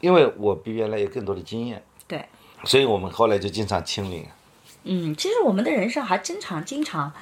[0.00, 2.26] 因为我比原来有更多的经验，对，
[2.64, 4.26] 所以我们后来就经常清零。
[4.82, 7.12] 嗯，其实我们的人生还经常经常，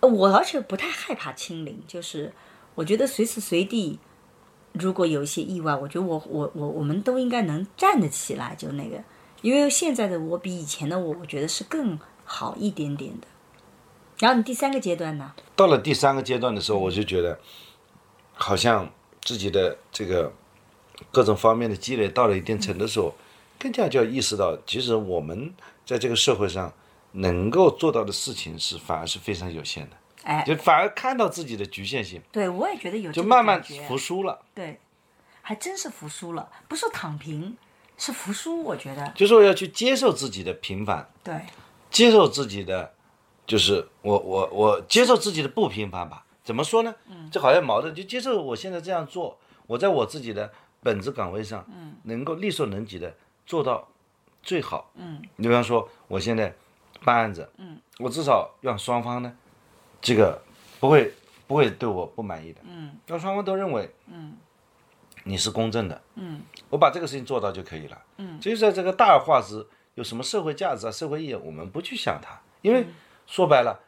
[0.00, 2.32] 我而且不太害怕清零，就是
[2.74, 4.00] 我觉得随时随地，
[4.72, 9.04] 如果有一些意外，我觉得我我我我们都应该能站得起来，就那个，
[9.42, 13.26] 因为现在的我比以前的我，我觉得是更好一点点的。
[14.18, 15.34] 然后你第三个阶段呢？
[15.54, 17.38] 到了第三个阶段的时候，我就觉得，
[18.32, 18.90] 好像
[19.20, 20.32] 自己的这个。
[21.10, 23.12] 各种方面的积累到了一定程度的时候，
[23.58, 25.52] 更加就要意识到，其实我们
[25.84, 26.72] 在这个社会上
[27.12, 29.96] 能够做到的事情是反而是非常有限的。
[30.22, 32.22] 哎，就反而看到自己的局限性。
[32.30, 33.10] 对，我也觉得有。
[33.10, 34.42] 就慢慢服输了。
[34.54, 34.78] 对，
[35.40, 37.56] 还真是服输了，不是躺平，
[37.96, 38.62] 是服输。
[38.62, 39.12] 我觉得。
[39.14, 41.08] 就是我要去接受自己的平凡。
[41.22, 41.34] 对。
[41.90, 42.92] 接受自己的，
[43.46, 46.24] 就是我我我接受自己的不平凡吧？
[46.42, 46.94] 怎么说呢？
[47.08, 47.28] 嗯。
[47.30, 50.50] 这好像矛盾，就接受我现在这样做，我在我自己的
[50.82, 53.14] 本职岗位上，嗯，能够力所能及的
[53.46, 53.86] 做到
[54.42, 54.90] 最好。
[54.94, 55.22] 嗯。
[55.36, 56.54] 你比方说，我现在
[57.04, 59.32] 办案子，嗯，我至少让双方呢。
[60.00, 60.42] 这个
[60.80, 61.14] 不会
[61.46, 64.36] 不会对我不满意的，嗯，让双方都认为，嗯，
[65.24, 72.86] 你是公正的，嗯，我把这个事情做到就可以了，嗯，至于在这个大而化之有什么社会价值啊、社会意义，我们不去想它，因为
[73.26, 73.80] 说白了，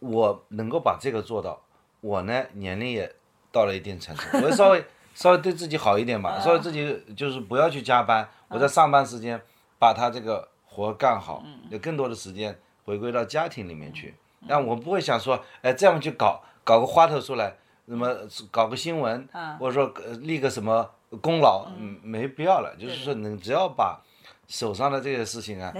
[0.00, 1.60] 我能够把这个做到，
[2.00, 3.14] 我呢年龄也
[3.52, 4.84] 到了一定程度，我稍微
[5.14, 9.40] 稍微对自己好一点嘛，稍微自己就是不要去加班，我在上班时间
[9.78, 14.14] 把他这个活干好，有更多的时间回归到家庭里面去。
[14.46, 17.54] 但我不会想说，哎，这样去搞搞个花头出来，
[17.86, 18.08] 什么
[18.50, 19.28] 搞个新闻，
[19.58, 19.86] 或者说
[20.20, 20.90] 立个什么
[21.20, 22.74] 功劳，嗯，没必要了。
[22.78, 24.00] 就是说，你只要把
[24.48, 25.72] 手上的这些事情啊，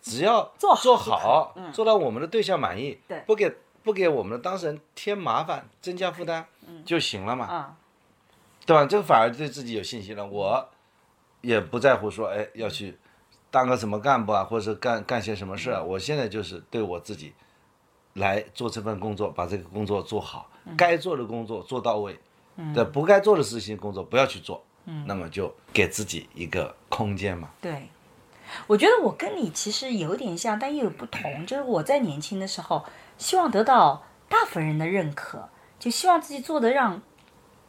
[0.00, 6.46] 只要做做好，做到我们的对象满意，不给不给我们的当事人添麻烦、增加负担
[6.84, 7.76] 就行了嘛，
[8.66, 8.86] 对吧？
[8.86, 10.26] 这个反而对自己有信心了。
[10.26, 10.68] 我
[11.40, 12.98] 也不在乎说，哎，要去
[13.50, 15.82] 当个什么干部啊，或者是干干些什么事啊。
[15.82, 17.34] 我现在就是对我自己。
[18.14, 22.18] 来做这份工作，把这个工作做好，该做的工作做到位，
[22.74, 24.62] 对不该做的事情工作不要去做，
[25.06, 27.50] 那么就给自己一个空间嘛。
[27.60, 27.88] 对，
[28.66, 31.46] 我觉得我跟你其实有点像，但又有不同。
[31.46, 32.84] 就是我在年轻的时候，
[33.18, 37.00] 希望得到大部分人的认可，就希望自己做的让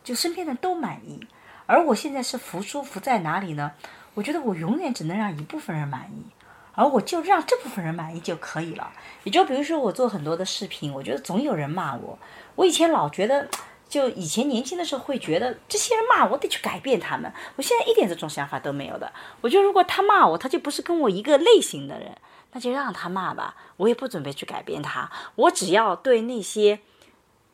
[0.03, 1.26] 就身边的都满意。
[1.68, 3.72] 而我现在是服输服在哪里呢？
[4.13, 6.26] 我觉得我永远只能让一部分人满意。
[6.73, 8.91] 而我就让这部分人满意就可以了。
[9.23, 12.18] 也就比如说我做很多的视频，我觉得总有人骂我。
[12.56, 13.48] 我以前老觉得，
[13.89, 17.31] 就以前年轻的时候会觉得这些人骂我得去改变他们。
[17.56, 19.11] 我现在一点这种想法都没有的。
[19.41, 22.18] 我觉得如果他骂我，他就不是跟我一个类型的人，
[22.52, 23.56] 那就让他骂吧。
[23.77, 25.11] 我也不准备去改变他。
[25.35, 26.80] 我只要对那些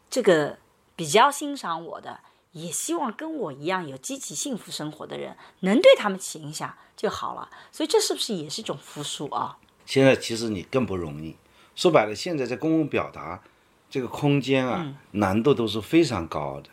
[0.09, 0.57] 这个
[0.95, 2.19] 比较欣赏我的。
[2.63, 7.49] 也希望跟我一样有积极幸福生活的人，能对他们起影响就好了。
[7.71, 9.57] 所以这是不是也是一种服输啊？
[9.85, 11.35] 现在其实你更不容易。
[11.75, 13.41] 说白了，现在在公共表达
[13.89, 16.69] 这个空间啊，难度都是非常高的。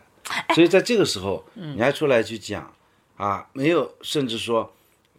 [0.55, 2.73] 所以在这个时候，你还出来去讲
[3.17, 4.73] 啊，没有，甚至说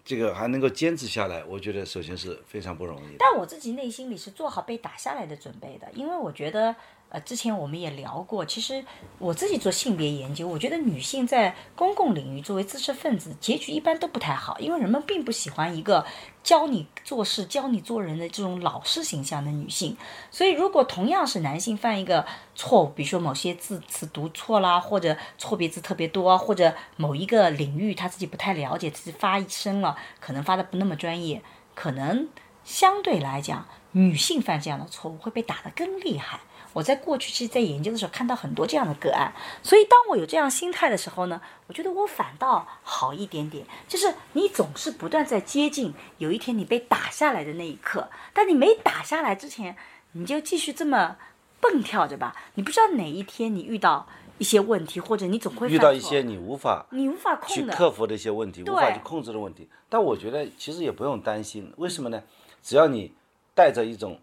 [0.04, 3.16] 这个还能够坚持下来，我觉得首先是非常不容易。
[3.20, 6.76] 但我自己内心里是做好被打下来的准备的，因为我觉得。
[7.16, 8.84] 呃，之前我们也聊过，其实
[9.20, 16.06] 我自己做性别研究，我觉得女性在公共领域作为知识分子，结局一般都不太好，因为人们并不喜欢一个
[16.44, 19.96] 教你做事、教你做人的这种老师形象的女性。
[20.30, 31.42] 所以，如果同样是男性犯一个错误，比如说某些字词读错啦，或者错别字特别多，或者某一个领域他自己不太了解，自己发声了，可能发的不那么专业，
[31.76, 32.28] 可能
[32.66, 36.42] 相对来讲，女性犯这样的错误会被打得更厉害。
[36.76, 39.34] 我在过去其实，在研究的时候看到很多这样的个案，
[39.64, 43.66] 所以当我有这样心态的时候呢，我觉得我反倒好一点点。
[43.88, 49.78] 就是你总是不断在接近有一天你被打下来的那一刻，但你没打下来之前，
[50.12, 51.16] 你就继续这么
[51.62, 52.36] 蹦跳着吧。
[52.56, 54.06] 你不知道哪一天你遇到
[54.38, 59.70] 一些问题，或者你总会遇到一些你无法你无法控去克服的一些问题，无法去控制的问题。
[59.88, 62.22] 但我觉得其实也不用担心，为什么呢？
[62.62, 63.14] 只要你
[63.54, 64.20] 带着一种。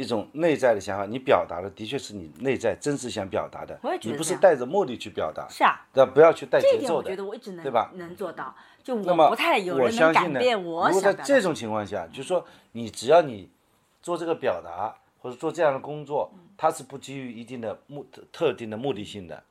[0.00, 7.90] 一种内在的想法，你表达的的确是你内在真实想表达的，你不是带着目的去表达，是啊，对不要去带节奏的，对吧？
[7.94, 10.88] 能做到，就我不太有人能改变我。
[10.88, 13.50] 如果在这种情况下，就是说你只要你
[14.00, 19.42] 做这个表达或者做这样的工作，它是不基于一定的目特定的目的性的，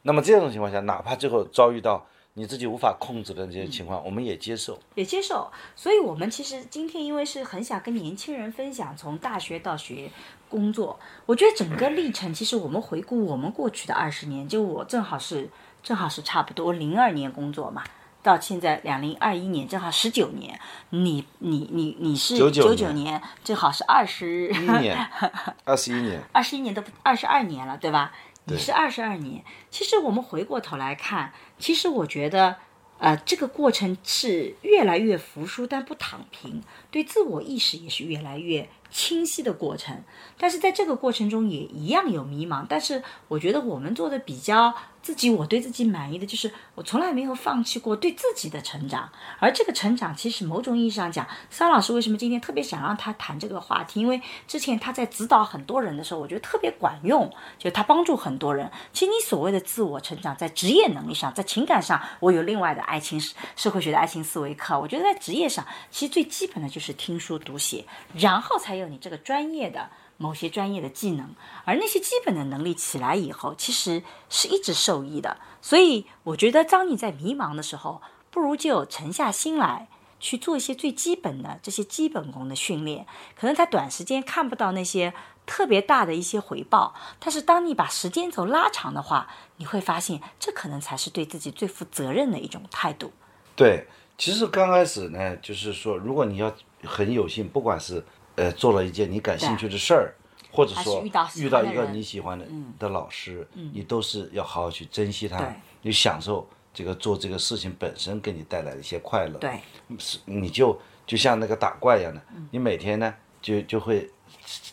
[0.00, 2.06] 那么这种情况下，哪怕最后遭遇到。
[2.34, 5.50] 你自己无法控制的这些情况，我们也接受，也接受。
[5.76, 10.10] 所以，我们其实今天因为是很想跟年轻人分享从大学到学
[10.48, 15.50] 工作，我觉得整个历程，其实我们回顾我们过去的二十年，就我正好是
[15.82, 17.84] 正好是差不多零二年工作嘛，
[18.22, 20.58] 到现在两零二一年正好十九年。
[20.88, 24.96] 你你你你是九九年，正好是二十一年，
[25.64, 28.10] 二十一年，二十一年都二十二年了，对吧？
[28.44, 32.56] 你是二十二年，其实我们回过头来看，其实我觉得，
[32.98, 40.04] 呃，这个过程是越来越服输，但不躺平，对自我意识也是越来越清晰的过程。
[40.38, 42.64] 但是在这个过程中也一样有迷茫。
[42.68, 44.72] 但是我觉得我们做的比较。
[45.02, 49.10] 自己我对自己满意的就是我从来没有放弃过对自己的成长，
[49.40, 53.98] 而这个成长其实某种意义上讲，桑老师为什么今天特别想让他谈这个话题？
[53.98, 57.28] 因为之前他在指导很多人的时候，我觉得特别管用，
[57.58, 58.70] 就他帮助很多人。
[58.92, 63.20] 其实你所谓的自我成长，在职业能力上，在情感上，我有另外的爱情
[63.56, 64.78] 社会学的爱情思维课。
[64.78, 69.88] 我觉得在职业上，其实最基本的就是听书读写，然后才有有你这个专业的。
[70.18, 71.34] 某些专业的技能，
[71.64, 75.38] 而那些基本的能力起来以后，其实是一直受益的。
[75.60, 78.00] 所以我觉得，当你在迷茫的时候，
[78.30, 79.88] 不如就沉下心来
[80.20, 83.04] 去做一些最基本的这些基本功的训练。
[83.34, 85.12] 可能在短时间看不到那些
[85.44, 93.10] 特别大的一些回报，但是当你把时间轴拉长的话，你会发现这可能才是对自己最负责任的一种态度。
[93.56, 96.54] 对，其实刚开始呢，就是说，如果你要
[96.84, 98.04] 很有幸，不管是。
[98.36, 100.14] 呃，做了一件你感兴趣的事儿，
[100.50, 101.04] 或者说
[101.36, 102.46] 遇到一个你喜欢的
[102.78, 109.38] 的老师，你都是要好好去珍惜他，你享受这个做这个事情本身给你带来的一些快乐。
[109.38, 109.60] 对，
[109.98, 114.10] 是你就就像那个打怪一样的，你每天呢就就会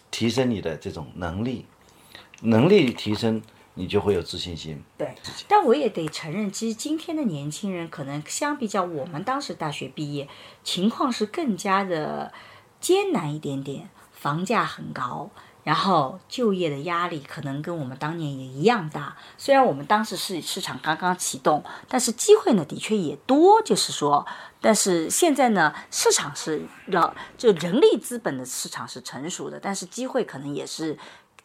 [0.09, 1.65] 提升你的这种能力，
[2.41, 3.41] 能力提升，
[3.73, 4.81] 你就会有自信心。
[4.97, 5.13] 对，
[5.49, 10.29] 但我也得承认，其实今天的年轻人可能相比较我们当时大学毕业，
[10.63, 12.31] 情况是更加的。
[12.79, 15.29] 艰难一点点，房价很高，
[15.63, 19.15] 然后就业的压力可能跟我们当年也一样大。
[19.37, 23.61] 虽然我们当时是市场刚刚启动，但是机会呢的确也多。
[23.61, 24.25] 就是说，
[24.61, 30.97] 但是现在呢，市场是了就人力资本的市场是成熟的，但是机会可能也是。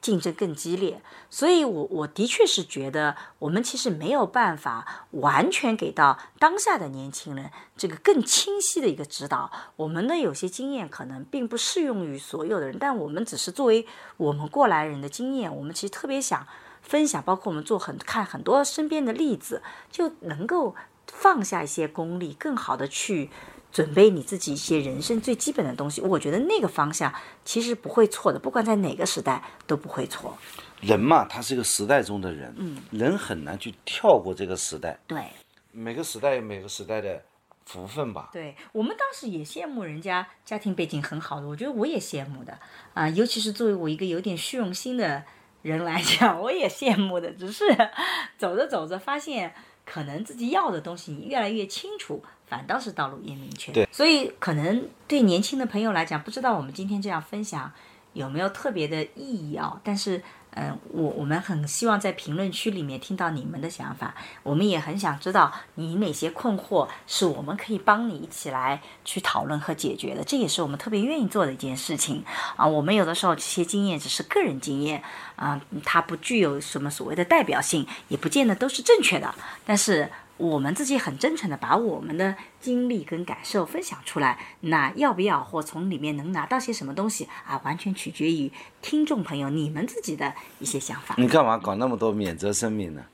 [0.04, 1.00] 竞争更激烈，
[1.30, 9.50] 所以，我我的确是觉得，我们其实没有办法完全给到当下的年轻人这个更清晰的一个指导。
[9.76, 13.86] 我们的有些经验可能并不适用于所有的人，但我们只是作为
[14.18, 16.46] 我们过来人的经验，我们其实特别想
[16.82, 17.22] 分享。
[17.22, 20.74] 包括我们做很看很多身边的例子，就能够
[21.06, 23.30] 放下一些功利，更好的去。
[23.74, 27.12] 准备你自己一些人生最基本的东西，我觉得那个方向
[27.44, 30.38] 其实不会错的，不管在哪个时代都不会错。
[30.80, 34.96] 人嘛，他是一个时代中的人，嗯，人很难去跳过这个时代。
[35.08, 35.24] 对，
[35.72, 37.20] 每个时代有每个时代的
[37.66, 38.30] 福分吧。
[38.32, 42.56] 对我们当时也羡慕人家家庭背景很好的，我觉得我也羡慕的
[42.92, 45.24] 啊，尤其是作为我一个有点虚荣心的
[45.62, 47.32] 人来讲，我也羡慕的。
[47.32, 47.64] 只是
[48.38, 49.52] 走着走着发现，
[49.84, 52.22] 可能自己要的东西你越来越清楚。
[52.46, 57.70] 反倒是道路越明确，对，所以可能对年轻的朋友来讲，不知道我们今天这样分享
[58.12, 59.80] 有没有特别的意义啊？
[59.82, 60.22] 但是。
[60.56, 64.14] 嗯，我我们很希望在评论区里面听到你们的想法，
[64.44, 72.64] 我们也很想知道你哪些困惑是我们可以帮你一起来去讨论和解决的，这也是我们特别愿意做的一件事情啊。
[72.64, 75.02] 我们有的时候这些经验只是个人经验
[75.34, 79.34] 啊，它不具有什么所谓的代表性，也不见得都是正确的，
[79.66, 80.08] 但是。
[80.36, 87.60] 我们自己很真诚的把我们的经历跟感受分享出来，那要不要或从里面能拿到些什么东西啊？
[87.64, 88.50] 完全取决于
[88.82, 91.14] 听众朋友你们自己的一些想法。
[91.18, 93.04] 你干嘛搞那么多免责声明呢？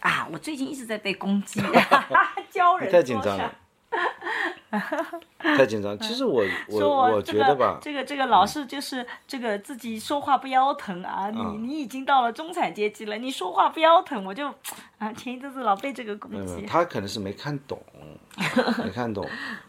[0.00, 1.60] 啊，我最近一直在被攻击，
[2.50, 3.54] 教人太紧张了。
[5.38, 5.98] 太紧张。
[5.98, 11.30] 其实我我我觉得吧，这个这个老是就是这个自己说话不腰疼啊。
[11.30, 14.48] 你你已经到了中产阶级了，你说话不腰疼，我就
[14.98, 16.66] 啊前一阵子老被这个攻击。
[16.66, 17.80] 他可能是没看懂，
[18.82, 19.26] 没看懂。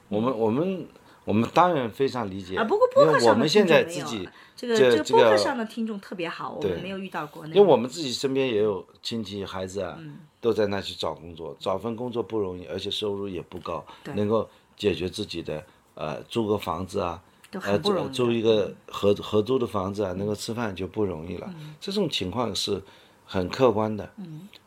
[0.08, 0.88] 我们我们
[1.24, 2.56] 我们当然非常理解。
[2.56, 4.30] 啊，不过播客上的听众没有。
[4.56, 7.46] 这个这个播客上的听众特别好，我们没有遇到过。
[7.48, 10.00] 因为我们自己身边也有亲戚孩子啊，
[10.46, 14.48] 都在那去找工作，找份工作不容易，而且收入也不高，能够。
[14.78, 17.24] 解决自己的呃租个房子啊，
[17.64, 21.50] 呃租租一个合合租的房子啊，能够吃饭就不容易了。
[21.80, 22.84] 这种情况是
[23.24, 24.12] 很客观的，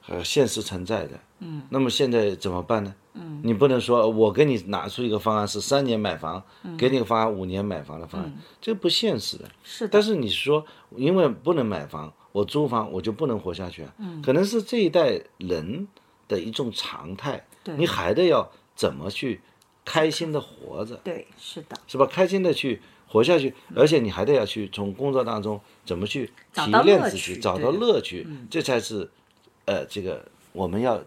[0.07, 1.21] 呃现实存在的。
[1.41, 2.95] 嗯那么现在怎么办呢？
[3.13, 6.43] 嗯你不能说我给你拿出一个方案是三年买房，
[6.79, 8.33] 给你个方案五年买房的方案，
[8.63, 9.45] 这不现实的。
[9.63, 9.91] 是的。
[9.93, 10.65] 但是你说
[10.97, 13.93] 因为不能买房，我租房我就不能活下去啊？
[13.99, 15.89] 嗯可能是这一代人
[16.27, 17.45] 的一种常态。
[17.65, 19.41] 对你还得要怎么去？
[19.85, 22.05] 开心的活着，对，是的，是吧？
[22.05, 29.11] 开心的去活下去，而且你还得要去从工作当中怎么去提炼自己，找到乐趣，这才是，
[29.65, 31.01] 呃，这个我们要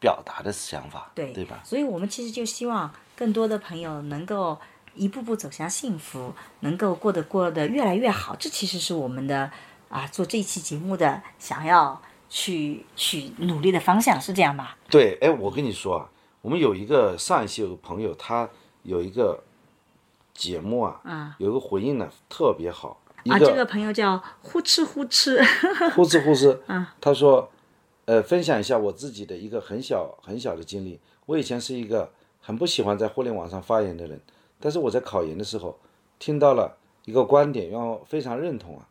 [0.00, 1.60] 表达的想法，对，对吧？
[1.66, 4.58] 所以我们其实就希望更多的朋友能够
[4.94, 8.34] 一步步走向幸福，能够过得过得越来越好。
[8.36, 9.52] 这其实是我们的
[9.92, 14.76] 啊，做这一期节目的想要去去努力的方向，是这样吧？
[14.90, 16.08] 对，哎，我跟你说啊。
[16.40, 18.50] 我们有一个上一期有个朋友，他
[18.82, 19.44] 有一个
[20.34, 23.00] 节目啊，有一个回应呢，特别好。
[23.26, 25.40] 啊，这个朋友叫呼哧呼哧，
[25.94, 26.58] 呼哧呼哧。
[26.66, 27.48] 嗯，他说，
[28.06, 30.98] 呃，分享一下我自己的一个很小很小的经历。
[31.26, 32.10] 我以前是一个
[32.40, 34.20] 很不喜欢在互联网上发言的人，
[34.58, 35.78] 但是我在考研的时候
[36.18, 38.88] 听到了一个观点，让我非常认同啊。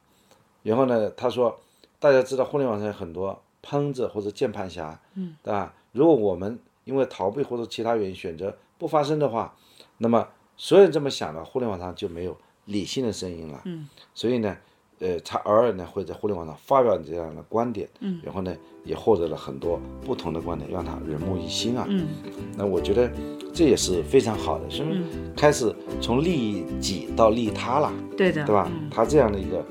[0.64, 1.60] 然后呢，他说，
[2.00, 5.74] 大家知道互联网上有很多喷子或者键盘侠，嗯，对吧？
[5.92, 9.56] 如果我们因为逃避或者其他原因选择不发声的话，
[9.98, 10.28] 那么
[10.58, 12.38] 所有人这么想了，互联网上就没有。
[12.66, 14.56] 理性的声音了，嗯，所以呢，
[15.00, 18.56] 呃，他偶尔呢会在互联网上发表这样的观点，嗯，然后呢
[18.86, 22.08] 也获得了很多不同的观点，让他耳目一新啊，嗯，
[22.56, 23.12] 那我觉得
[23.52, 25.02] 这也是非常好的，是不是？
[25.36, 28.72] 开始从利己到利他了，对的，对吧？
[28.92, 29.66] 他这样的一个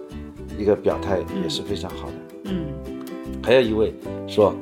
[0.60, 2.14] 一个表态也是非常好的，
[2.44, 2.66] 嗯，
[3.42, 3.94] 还有一位
[4.28, 4.54] 说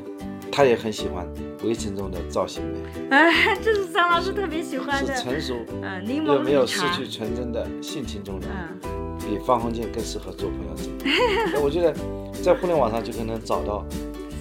[0.53, 1.27] 他也很喜欢。
[1.65, 2.79] 围城中的造型美，
[3.11, 5.13] 哎，这是张老师特别喜欢的。
[5.17, 8.49] 是成熟，嗯，又没有失去纯真的性情中人，
[8.85, 11.59] 嗯，比方鸿渐更适合做朋友者。
[11.61, 11.93] 我觉得
[12.45, 13.85] 在互联网上就可能找到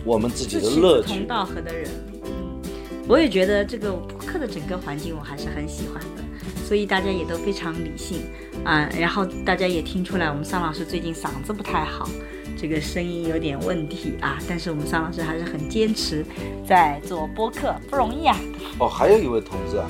[0.06, 1.08] 我们自己的乐趣。
[1.08, 1.90] 同道合的人，
[2.26, 2.62] 嗯，
[3.08, 6.24] 我也觉得这个播客的整个环境我还是很喜欢的，
[6.68, 8.20] 所以大家也都非常理性，
[8.66, 12.10] 啊，然后大家也听出来我们桑老师最近嗓子不太好。
[12.58, 16.26] 这个声音有点问题啊，但是我们桑老师还是很坚持
[16.68, 18.36] 在做播客，不容易啊。
[18.80, 19.88] 哦，还有一位同志啊，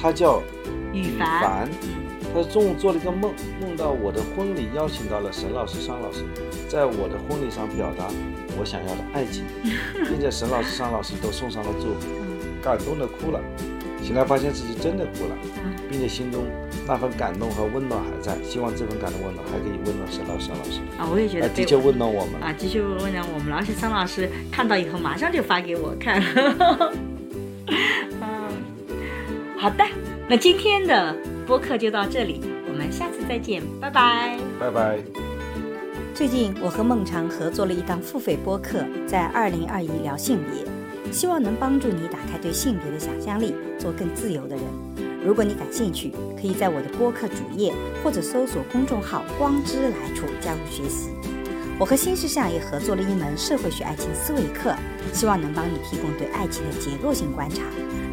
[0.00, 0.42] 他叫
[0.94, 1.68] 羽凡，
[2.32, 3.30] 他中午做了一个梦，
[3.60, 6.24] 梦到我的婚礼邀请到了沈老师、桑老师，
[6.70, 8.08] 在我的婚礼上表达
[8.58, 9.44] 我想要的爱情，
[10.08, 12.08] 并且沈老师、桑老师都送上了祝福，
[12.62, 13.38] 感动的哭了。
[14.02, 15.34] 醒来发现自己真的哭了，
[15.94, 16.42] 并且心中
[16.88, 26.20] 那份感动和温暖还在，希望这份感动温暖还可以温暖沈老师、老师啊，我也觉得的确温暖我们啊，继续温暖我们，而且桑老师看到以后马上就发给我看。
[28.20, 28.26] 嗯，
[29.56, 29.84] 好的，
[30.28, 31.14] 那今天的
[31.46, 34.98] 播客就到这里，我们下次再见，拜拜，拜拜。
[36.12, 40.64] 最近我和孟尝合作了一档付费播客，在二零二一聊性别。
[41.12, 44.64] 希望能帮助你打开对性别的想象力，做更自由的人。
[45.24, 47.72] 如果你感兴趣，可以在我的播客主页
[48.02, 51.08] 或者搜索公众号“光之来处”加入学习。
[51.78, 54.76] 我和新世相也合作了一门社会学爱情思维课，
[55.14, 57.62] 希望能帮你提供对爱情的结构性观察。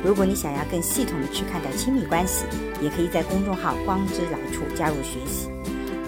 [0.03, 2.45] 如果你想要更系统的去看待亲密关系，
[2.81, 5.49] 也可以在公众号“光之来处”加入学习。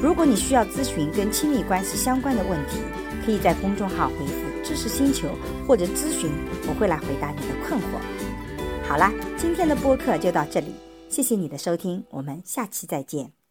[0.01, 2.79] 如果你需要咨询跟亲密关系相关的问题，
[3.25, 4.33] 可以在公众号回复。
[4.63, 5.27] 知识星球
[5.67, 6.31] 或者咨询，
[6.69, 7.83] 我会来回答你的困惑。
[8.87, 10.67] 好啦，今天的播客就到这里，
[11.13, 13.42] 谢谢你的收听，我们下期再见。